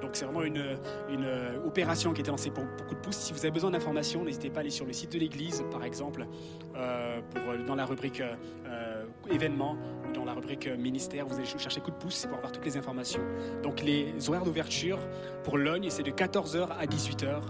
Donc 0.00 0.10
c'est 0.14 0.24
vraiment 0.24 0.42
une, 0.42 0.78
une 1.10 1.26
opération 1.70 2.12
qui 2.12 2.18
a 2.18 2.22
été 2.22 2.30
lancée 2.32 2.50
pour 2.50 2.64
beaucoup 2.64 2.94
de 2.94 3.00
pouces. 3.00 3.16
Si 3.16 3.32
vous 3.32 3.38
avez 3.38 3.52
besoin 3.52 3.70
d'informations, 3.70 4.24
n'hésitez 4.24 4.50
pas 4.50 4.58
à 4.58 4.60
aller 4.62 4.70
sur 4.70 4.86
le 4.86 4.92
site 4.92 5.12
de 5.12 5.18
l'église, 5.18 5.62
par 5.70 5.84
exemple, 5.84 6.26
euh, 6.74 7.20
pour, 7.30 7.48
euh, 7.48 7.64
dans 7.64 7.76
la 7.76 7.86
rubrique 7.86 8.20
euh, 8.20 9.04
événements 9.30 9.76
ou 10.08 10.12
dans 10.12 10.24
la 10.24 10.34
rubrique 10.34 10.66
ministère, 10.66 11.26
vous 11.26 11.36
allez 11.36 11.44
chercher 11.44 11.80
coup 11.80 11.92
de 11.92 11.96
pouce 11.96 12.26
pour 12.26 12.38
avoir 12.38 12.50
toutes 12.50 12.64
les 12.64 12.76
informations. 12.76 13.22
Donc 13.62 13.82
les 13.82 14.28
horaires 14.28 14.44
d'ouverture 14.44 14.98
pour 15.44 15.58
Logne, 15.58 15.86
c'est 15.90 16.02
de 16.02 16.10
14h 16.10 16.68
à 16.76 16.86
18h. 16.86 17.40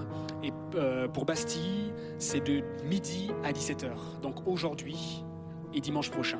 Et 0.45 0.53
pour 1.13 1.25
Bastille, 1.25 1.93
c'est 2.19 2.41
de 2.41 2.63
midi 2.85 3.31
à 3.43 3.53
17h. 3.53 4.21
Donc 4.23 4.47
aujourd'hui 4.47 5.25
et 5.73 5.81
dimanche 5.81 6.11
prochain. 6.11 6.39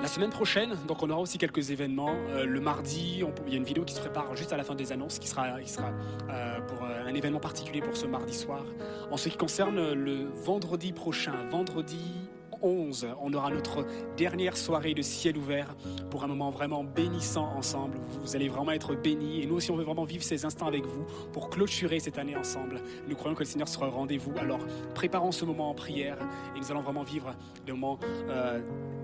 La 0.00 0.08
semaine 0.08 0.30
prochaine, 0.30 0.76
donc 0.86 1.02
on 1.02 1.08
aura 1.08 1.20
aussi 1.20 1.38
quelques 1.38 1.70
événements. 1.70 2.14
Euh, 2.28 2.44
le 2.44 2.60
mardi, 2.60 3.22
il 3.46 3.52
y 3.52 3.54
a 3.54 3.58
une 3.58 3.64
vidéo 3.64 3.82
qui 3.84 3.94
se 3.94 4.00
prépare 4.00 4.36
juste 4.36 4.52
à 4.52 4.56
la 4.56 4.64
fin 4.64 4.74
des 4.74 4.92
annonces, 4.92 5.18
qui 5.18 5.26
sera, 5.26 5.60
qui 5.60 5.70
sera 5.70 5.90
euh, 6.28 6.60
pour 6.60 6.84
euh, 6.84 7.06
un 7.06 7.14
événement 7.14 7.40
particulier 7.40 7.80
pour 7.80 7.96
ce 7.96 8.06
mardi 8.06 8.34
soir. 8.34 8.62
En 9.10 9.16
ce 9.16 9.30
qui 9.30 9.38
concerne 9.38 9.94
le 9.94 10.26
vendredi 10.34 10.92
prochain, 10.92 11.32
vendredi 11.50 12.25
11, 12.62 13.08
on 13.20 13.32
aura 13.32 13.50
notre 13.50 13.84
dernière 14.16 14.56
soirée 14.56 14.94
de 14.94 15.02
ciel 15.02 15.36
ouvert 15.36 15.74
pour 16.10 16.24
un 16.24 16.26
moment 16.26 16.50
vraiment 16.50 16.84
bénissant 16.84 17.52
ensemble. 17.56 17.98
Vous 18.22 18.36
allez 18.36 18.48
vraiment 18.48 18.72
être 18.72 18.94
bénis 18.94 19.42
et 19.42 19.46
nous 19.46 19.56
aussi 19.56 19.70
on 19.70 19.76
veut 19.76 19.84
vraiment 19.84 20.04
vivre 20.04 20.22
ces 20.24 20.44
instants 20.44 20.66
avec 20.66 20.84
vous 20.84 21.04
pour 21.32 21.50
clôturer 21.50 22.00
cette 22.00 22.18
année 22.18 22.36
ensemble. 22.36 22.80
Nous 23.08 23.16
croyons 23.16 23.34
que 23.34 23.42
le 23.42 23.48
Seigneur 23.48 23.68
sera 23.68 23.88
au 23.88 23.90
rendez-vous. 23.90 24.32
Alors 24.38 24.60
préparons 24.94 25.32
ce 25.32 25.44
moment 25.44 25.70
en 25.70 25.74
prière 25.74 26.18
et 26.54 26.58
nous 26.58 26.70
allons 26.70 26.82
vraiment 26.82 27.02
vivre 27.02 27.34
des 27.64 27.72
moments 27.72 27.98
euh, 28.28 28.60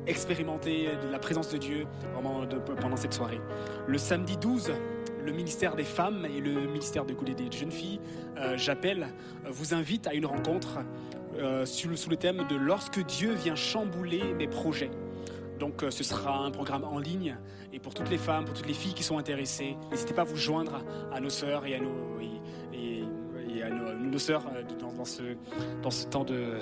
expérimenter 0.07 0.89
de 1.03 1.09
la 1.09 1.19
présence 1.19 1.51
de 1.51 1.59
Dieu 1.59 1.87
vraiment 2.13 2.45
pendant 2.81 2.97
cette 2.97 3.15
soirée. 3.15 3.41
Le 3.87 3.99
samedi 3.99 4.37
12, 4.37 4.73
le 5.25 5.33
ministère 5.33 5.77
des 5.77 5.85
femmes 5.85 6.27
et 6.27 6.41
le 6.41 6.67
ministère 6.67 7.05
de 7.05 7.13
des 7.13 7.57
jeunes 7.57 7.71
filles, 7.71 8.01
euh, 8.37 8.57
j'appelle, 8.57 9.07
vous 9.49 9.75
invite 9.75 10.07
à 10.09 10.15
une 10.15 10.27
rencontre 10.27 10.79
euh, 11.43 11.67
sous, 11.67 11.89
le, 11.89 12.17
thème 12.17 12.47
de 12.49 12.57
Lorsque 12.57 13.05
Dieu 13.05 13.33
vient 13.33 13.55
chambouler 13.57 14.35
mes 14.35 14.47
projets. 14.47 14.91
Donc 15.59 15.83
euh, 15.83 15.91
ce 15.91 16.05
sera 16.05 16.39
un 16.39 16.51
programme 16.51 16.85
en 16.85 16.99
ligne 16.99 17.37
et 17.73 17.79
pour 17.79 17.95
toutes 17.95 18.11
les 18.11 18.19
femmes, 18.19 18.45
pour 18.45 18.55
toutes 18.55 18.67
les 18.67 18.75
filles 18.75 18.95
qui 18.95 19.03
sont 19.03 19.19
intéressées, 19.19 19.77
n'hésitez 19.91 20.15
pas 20.15 20.23
à 20.23 20.25
vous 20.25 20.37
joindre 20.37 20.83
à 21.13 21.21
nos 21.21 21.31
sœurs 21.31 21.67
et 21.67 21.75
à 21.75 21.81
nos, 21.81 21.93
sœurs 24.19 24.45
euh, 24.55 24.63
dans, 24.97 25.05
ce, 25.05 25.23
dans, 25.83 25.91
ce 25.91 26.07
temps 26.07 26.25
de, 26.25 26.59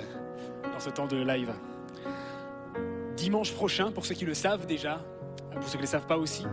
dans 0.63 0.79
ce 0.79 0.89
temps 0.89 1.07
de 1.07 1.17
live 1.17 1.51
dimanche 3.15 3.53
prochain, 3.53 3.91
pour 3.91 4.05
ceux 4.05 4.15
qui 4.15 4.25
le 4.25 4.33
savent 4.33 4.65
déjà, 4.65 5.03
pour 5.53 5.63
ceux 5.65 5.71
qui 5.71 5.77
ne 5.77 5.81
le 5.81 5.87
savent 5.87 6.07
pas 6.07 6.17
aussi, 6.17 6.43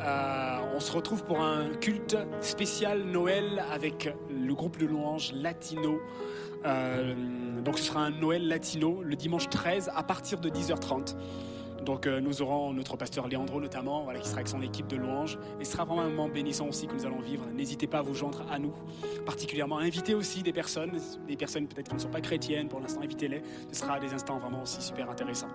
on 0.00 0.80
se 0.80 0.92
retrouve 0.92 1.24
pour 1.24 1.40
un 1.42 1.68
culte 1.80 2.16
spécial 2.40 3.04
Noël 3.04 3.64
avec 3.70 4.14
le 4.30 4.54
groupe 4.54 4.78
de 4.78 4.86
louanges 4.86 5.32
latino. 5.34 6.00
Euh, 6.64 7.14
donc 7.62 7.78
ce 7.78 7.84
sera 7.84 8.00
un 8.00 8.10
Noël 8.10 8.48
latino 8.48 9.02
le 9.02 9.16
dimanche 9.16 9.48
13 9.48 9.90
à 9.94 10.02
partir 10.02 10.40
de 10.40 10.48
10h30. 10.48 11.16
Donc 11.84 12.06
euh, 12.06 12.20
nous 12.20 12.42
aurons 12.42 12.72
notre 12.72 12.96
pasteur 12.96 13.28
Leandro 13.28 13.60
notamment, 13.60 14.06
qui 14.20 14.28
sera 14.28 14.38
avec 14.38 14.48
son 14.48 14.62
équipe 14.62 14.86
de 14.86 14.96
louanges. 14.96 15.38
Et 15.60 15.64
ce 15.64 15.72
sera 15.72 15.84
vraiment 15.84 16.02
un 16.02 16.10
moment 16.10 16.28
bénissant 16.28 16.68
aussi 16.68 16.86
que 16.86 16.94
nous 16.94 17.06
allons 17.06 17.20
vivre. 17.20 17.44
N'hésitez 17.54 17.86
pas 17.86 17.98
à 17.98 18.02
vous 18.02 18.14
joindre 18.14 18.44
à 18.50 18.58
nous, 18.58 18.74
particulièrement 19.24 19.78
invitez 19.78 20.14
aussi 20.14 20.42
des 20.42 20.52
personnes, 20.52 20.92
des 21.26 21.36
personnes 21.36 21.66
peut-être 21.66 21.88
qui 21.88 21.94
ne 21.94 22.00
sont 22.00 22.10
pas 22.10 22.20
chrétiennes 22.20 22.68
pour 22.68 22.80
l'instant, 22.80 23.00
invitez-les. 23.02 23.42
Ce 23.72 23.80
sera 23.80 23.98
des 23.98 24.12
instants 24.12 24.38
vraiment 24.38 24.62
aussi 24.62 24.82
super 24.82 25.10
intéressants 25.10 25.48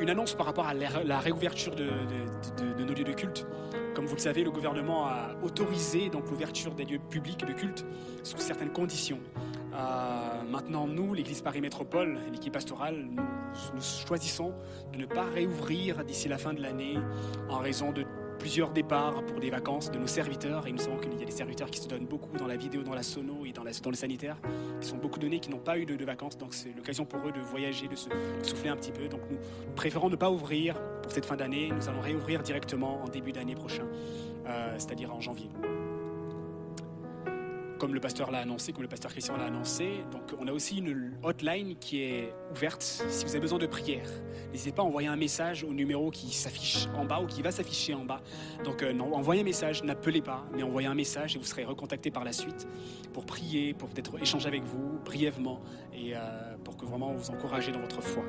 une 0.00 0.10
annonce 0.10 0.34
par 0.34 0.46
rapport 0.46 0.66
à 0.66 0.74
la 0.74 1.20
réouverture 1.20 1.74
de, 1.74 1.90
nos 2.84 2.94
lieux 2.94 3.04
de 3.04 3.12
culte. 3.12 3.46
Comme 3.94 4.06
vous 4.06 4.16
le 4.16 4.20
savez, 4.20 4.42
le 4.42 4.50
gouvernement 4.50 5.06
a 5.06 5.36
autorisé 5.42 6.10
donc 6.10 6.28
l'ouverture 6.30 6.74
des 6.74 6.84
lieux 6.84 6.98
publics 6.98 7.44
de 7.44 7.52
culte 7.52 7.84
sous 8.22 8.38
certaines 8.38 8.72
conditions. 8.72 9.20
Euh, 9.72 10.42
maintenant, 10.48 10.86
nous, 10.86 11.14
l'Église 11.14 11.42
Paris 11.42 11.60
Métropole, 11.60 12.18
l'équipe 12.32 12.52
pastorale, 12.52 13.06
nous 13.06 13.82
choisissons 14.06 14.52
de 14.92 14.98
ne 14.98 15.06
pas 15.06 15.24
réouvrir 15.24 16.04
d'ici 16.04 16.28
la 16.28 16.38
fin 16.38 16.52
de 16.54 16.60
l'année 16.60 16.98
en 17.48 17.58
raison 17.58 17.92
de 17.92 18.04
plusieurs 18.44 18.72
départs 18.72 19.24
pour 19.24 19.40
des 19.40 19.48
vacances 19.48 19.90
de 19.90 19.98
nos 19.98 20.06
serviteurs. 20.06 20.66
Et 20.66 20.72
nous 20.72 20.76
savons 20.78 20.98
qu'il 20.98 21.18
y 21.18 21.22
a 21.22 21.24
des 21.24 21.32
serviteurs 21.32 21.70
qui 21.70 21.80
se 21.80 21.88
donnent 21.88 22.04
beaucoup 22.04 22.36
dans 22.36 22.46
la 22.46 22.56
vidéo, 22.56 22.82
dans 22.82 22.94
la 22.94 23.02
sono 23.02 23.46
et 23.46 23.52
dans, 23.52 23.64
la- 23.64 23.70
dans 23.82 23.88
le 23.88 23.96
sanitaire, 23.96 24.36
qui 24.82 24.86
sont 24.86 24.98
beaucoup 24.98 25.18
donnés, 25.18 25.40
qui 25.40 25.48
n'ont 25.48 25.56
pas 25.56 25.78
eu 25.78 25.86
de, 25.86 26.04
vacances. 26.04 26.36
Donc 26.36 26.52
c'est 26.52 26.76
l'occasion 26.76 27.06
pour 27.06 27.26
eux 27.26 27.32
de 27.32 27.40
voyager, 27.40 27.88
de 27.88 27.96
se 27.96 28.10
souffler 28.42 28.68
un 28.68 28.76
petit 28.76 28.92
peu. 28.92 29.08
Donc 29.08 29.22
nous 29.30 29.38
préférons 29.74 30.10
ne 30.10 30.16
pas 30.16 30.30
ouvrir 30.30 30.78
pour 31.02 31.10
cette 31.10 31.24
fin 31.24 31.36
d'année. 31.36 31.72
Nous 31.74 31.88
allons 31.88 32.02
réouvrir 32.02 32.42
directement 32.42 33.02
en 33.02 33.08
début 33.08 33.32
d'année 33.32 33.54
prochain, 33.54 33.86
euh, 34.46 34.74
c'est-à-dire 34.76 35.14
en 35.14 35.22
janvier. 35.22 35.48
Comme 37.78 37.94
le 37.94 38.00
pasteur 38.00 38.30
l'a 38.30 38.38
annoncé, 38.38 38.72
comme 38.72 38.82
le 38.82 38.88
pasteur 38.88 39.10
Christian 39.10 39.36
l'a 39.36 39.44
annoncé, 39.44 40.04
donc 40.12 40.22
on 40.38 40.46
a 40.48 40.52
aussi 40.52 40.78
une 40.78 41.12
hotline 41.22 41.76
qui 41.76 42.02
est 42.02 42.32
ouverte 42.52 42.82
si 42.82 43.24
vous 43.24 43.30
avez 43.30 43.40
besoin 43.40 43.58
de 43.58 43.66
prière. 43.66 44.08
N'hésitez 44.52 44.72
pas 44.72 44.82
à 44.82 44.84
envoyer 44.84 45.08
un 45.08 45.16
message 45.16 45.64
au 45.64 45.72
numéro 45.72 46.10
qui 46.10 46.32
s'affiche 46.32 46.86
en 46.96 47.04
bas 47.04 47.20
ou 47.20 47.26
qui 47.26 47.42
va 47.42 47.50
s'afficher 47.50 47.94
en 47.94 48.04
bas. 48.04 48.20
Donc 48.64 48.82
euh, 48.82 48.98
envoyez 48.98 49.42
un 49.42 49.44
message, 49.44 49.82
n'appelez 49.82 50.22
pas, 50.22 50.44
mais 50.54 50.62
envoyez 50.62 50.88
un 50.88 50.94
message 50.94 51.36
et 51.36 51.38
vous 51.38 51.44
serez 51.44 51.64
recontacté 51.64 52.10
par 52.10 52.24
la 52.24 52.32
suite 52.32 52.66
pour 53.12 53.26
prier, 53.26 53.74
pour 53.74 53.88
peut-être 53.88 54.20
échanger 54.20 54.48
avec 54.48 54.64
vous 54.64 54.98
brièvement 55.04 55.60
et 55.92 56.16
euh, 56.16 56.18
pour 56.62 56.76
que 56.76 56.86
vraiment 56.86 57.12
vous 57.12 57.30
encourager 57.30 57.72
dans 57.72 57.80
votre 57.80 58.02
foi. 58.02 58.24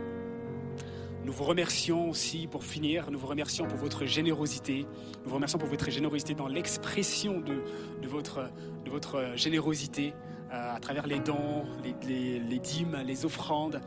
Nous 1.26 1.34
vous 1.34 1.44
remercions 1.44 2.12
aussi 2.12 2.46
pour 2.46 2.64
finir, 2.64 3.10
nous 3.10 3.18
vous 3.18 3.26
remercions 3.26 3.66
pour 3.66 3.80
votre 3.80 4.06
générosité, 4.06 4.86
nous 5.24 5.30
vous 5.30 5.34
remercions 5.34 5.58
pour 5.58 5.68
votre 5.68 5.90
générosité 5.90 6.36
dans 6.36 6.48
l'expression 6.48 7.40
de, 7.40 7.64
votre, 8.08 9.32
générosité 9.36 10.14
euh, 10.54 10.76
à 10.76 10.80
travers 10.80 11.08
les 11.08 11.18
dons, 11.18 11.66
les, 11.84 12.60
dîmes, 12.60 12.98
les 13.04 13.26
offrandes 13.26 13.82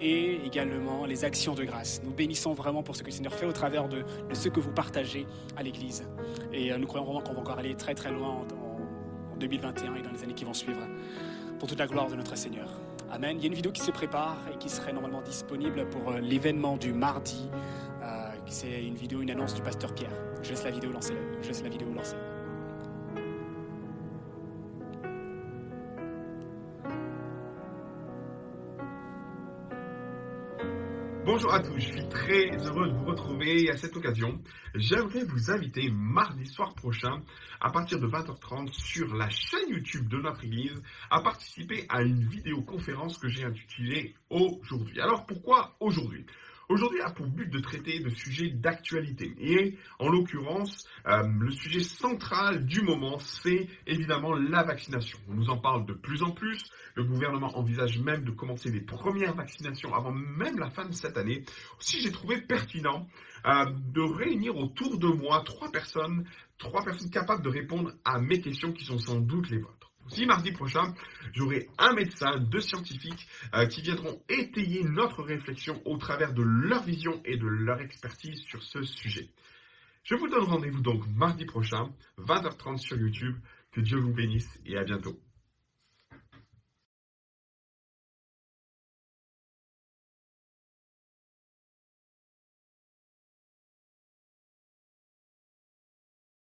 et 0.00 0.36
également 0.46 1.04
les 1.04 1.24
actions 1.24 1.56
de 1.56 1.64
grâce. 1.64 2.00
Nous 2.04 2.12
bénissons 2.12 2.52
vraiment 2.52 2.84
pour 2.84 2.94
ce 2.94 3.02
que 3.02 3.08
le 3.08 3.12
Seigneur 3.12 3.34
fait 3.34 3.46
au 3.46 3.52
travers 3.52 3.88
de, 3.88 4.04
de 4.28 4.34
ce 4.34 4.48
que 4.48 4.60
vous 4.60 4.70
partagez 4.70 5.26
à 5.56 5.64
l'Église. 5.64 6.06
Et 6.52 6.72
euh, 6.72 6.78
nous 6.78 6.86
croyons 6.86 7.06
vraiment 7.06 7.22
qu'on 7.22 7.34
va 7.34 7.40
encore 7.40 7.58
aller 7.58 7.74
très 7.74 7.96
très 7.96 8.12
loin 8.12 8.28
en 9.32 9.36
2021 9.40 9.96
et 9.96 10.02
dans 10.02 10.12
les 10.12 10.22
années 10.22 10.34
qui 10.34 10.44
vont 10.44 10.54
suivre 10.54 10.86
pour 11.58 11.68
toute 11.68 11.80
la 11.80 11.88
gloire 11.88 12.08
de 12.08 12.14
notre 12.14 12.36
Seigneur. 12.36 12.83
Amen. 13.12 13.36
Il 13.38 13.42
y 13.42 13.44
a 13.44 13.48
une 13.48 13.54
vidéo 13.54 13.72
qui 13.72 13.80
se 13.80 13.90
prépare 13.90 14.38
et 14.52 14.58
qui 14.58 14.68
serait 14.68 14.92
normalement 14.92 15.22
disponible 15.22 15.88
pour 15.88 16.10
euh, 16.10 16.20
l'événement 16.20 16.76
du 16.76 16.92
mardi. 16.92 17.48
Euh, 18.02 18.30
c'est 18.46 18.84
une 18.84 18.94
vidéo, 18.94 19.20
une 19.20 19.30
annonce 19.30 19.54
du 19.54 19.62
pasteur 19.62 19.94
Pierre. 19.94 20.10
Je 20.42 20.50
laisse 20.50 20.64
la 20.64 20.70
vidéo 20.70 20.90
lancer. 20.90 21.14
Je 21.42 21.48
laisse 21.48 21.62
la 21.62 21.68
vidéo 21.68 21.88
lancer. 21.94 22.16
Bonjour 31.24 31.54
à 31.54 31.60
tous, 31.60 31.78
je 31.78 31.90
suis 31.90 32.08
très 32.10 32.50
heureux 32.66 32.86
de 32.86 32.92
vous 32.92 33.06
retrouver 33.06 33.70
à 33.70 33.78
cette 33.78 33.96
occasion. 33.96 34.42
J'aimerais 34.74 35.24
vous 35.24 35.50
inviter 35.50 35.90
mardi 35.90 36.44
soir 36.44 36.74
prochain, 36.74 37.22
à 37.62 37.70
partir 37.70 37.98
de 37.98 38.06
20h30, 38.06 38.70
sur 38.72 39.14
la 39.14 39.30
chaîne 39.30 39.70
YouTube 39.70 40.06
de 40.08 40.18
notre 40.18 40.44
Église, 40.44 40.82
à 41.10 41.22
participer 41.22 41.86
à 41.88 42.02
une 42.02 42.28
vidéoconférence 42.28 43.16
que 43.16 43.28
j'ai 43.28 43.44
intitulée 43.44 44.14
Aujourd'hui. 44.28 45.00
Alors 45.00 45.24
pourquoi 45.24 45.74
aujourd'hui? 45.80 46.26
Aujourd'hui 46.68 47.00
a 47.02 47.10
pour 47.10 47.26
but 47.26 47.50
de 47.50 47.58
traiter 47.60 48.00
de 48.00 48.08
sujets 48.08 48.50
d'actualité. 48.50 49.34
Et 49.38 49.78
en 49.98 50.08
l'occurrence, 50.08 50.86
euh, 51.06 51.22
le 51.38 51.50
sujet 51.50 51.80
central 51.80 52.64
du 52.64 52.80
moment, 52.80 53.18
c'est 53.18 53.68
évidemment 53.86 54.34
la 54.34 54.62
vaccination. 54.62 55.18
On 55.28 55.34
nous 55.34 55.50
en 55.50 55.58
parle 55.58 55.84
de 55.84 55.92
plus 55.92 56.22
en 56.22 56.30
plus. 56.30 56.64
Le 56.94 57.04
gouvernement 57.04 57.58
envisage 57.58 57.98
même 57.98 58.24
de 58.24 58.30
commencer 58.30 58.70
les 58.70 58.80
premières 58.80 59.34
vaccinations 59.34 59.92
avant 59.94 60.12
même 60.12 60.58
la 60.58 60.70
fin 60.70 60.86
de 60.86 60.92
cette 60.92 61.18
année. 61.18 61.44
Si 61.78 62.00
j'ai 62.00 62.12
trouvé 62.12 62.40
pertinent 62.40 63.06
euh, 63.46 63.66
de 63.92 64.00
réunir 64.00 64.56
autour 64.56 64.98
de 64.98 65.08
moi 65.08 65.42
trois 65.44 65.70
personnes, 65.70 66.24
trois 66.56 66.82
personnes 66.82 67.10
capables 67.10 67.42
de 67.42 67.50
répondre 67.50 67.92
à 68.04 68.18
mes 68.18 68.40
questions 68.40 68.72
qui 68.72 68.84
sont 68.84 68.98
sans 68.98 69.20
doute 69.20 69.50
les 69.50 69.58
vôtres. 69.58 69.73
Si 70.08 70.26
mardi 70.26 70.52
prochain, 70.52 70.94
j'aurai 71.32 71.68
un 71.78 71.94
médecin, 71.94 72.38
deux 72.38 72.60
scientifiques 72.60 73.26
euh, 73.54 73.66
qui 73.66 73.80
viendront 73.80 74.22
étayer 74.28 74.82
notre 74.84 75.22
réflexion 75.22 75.80
au 75.86 75.96
travers 75.96 76.34
de 76.34 76.42
leur 76.42 76.82
vision 76.82 77.20
et 77.24 77.36
de 77.36 77.46
leur 77.46 77.80
expertise 77.80 78.40
sur 78.42 78.62
ce 78.62 78.82
sujet. 78.82 79.28
Je 80.04 80.14
vous 80.14 80.28
donne 80.28 80.44
rendez-vous 80.44 80.82
donc 80.82 81.06
mardi 81.08 81.46
prochain, 81.46 81.90
20h30 82.18 82.76
sur 82.78 82.98
YouTube. 82.98 83.36
Que 83.72 83.80
Dieu 83.80 83.98
vous 83.98 84.12
bénisse 84.12 84.60
et 84.66 84.76
à 84.76 84.84
bientôt. 84.84 85.18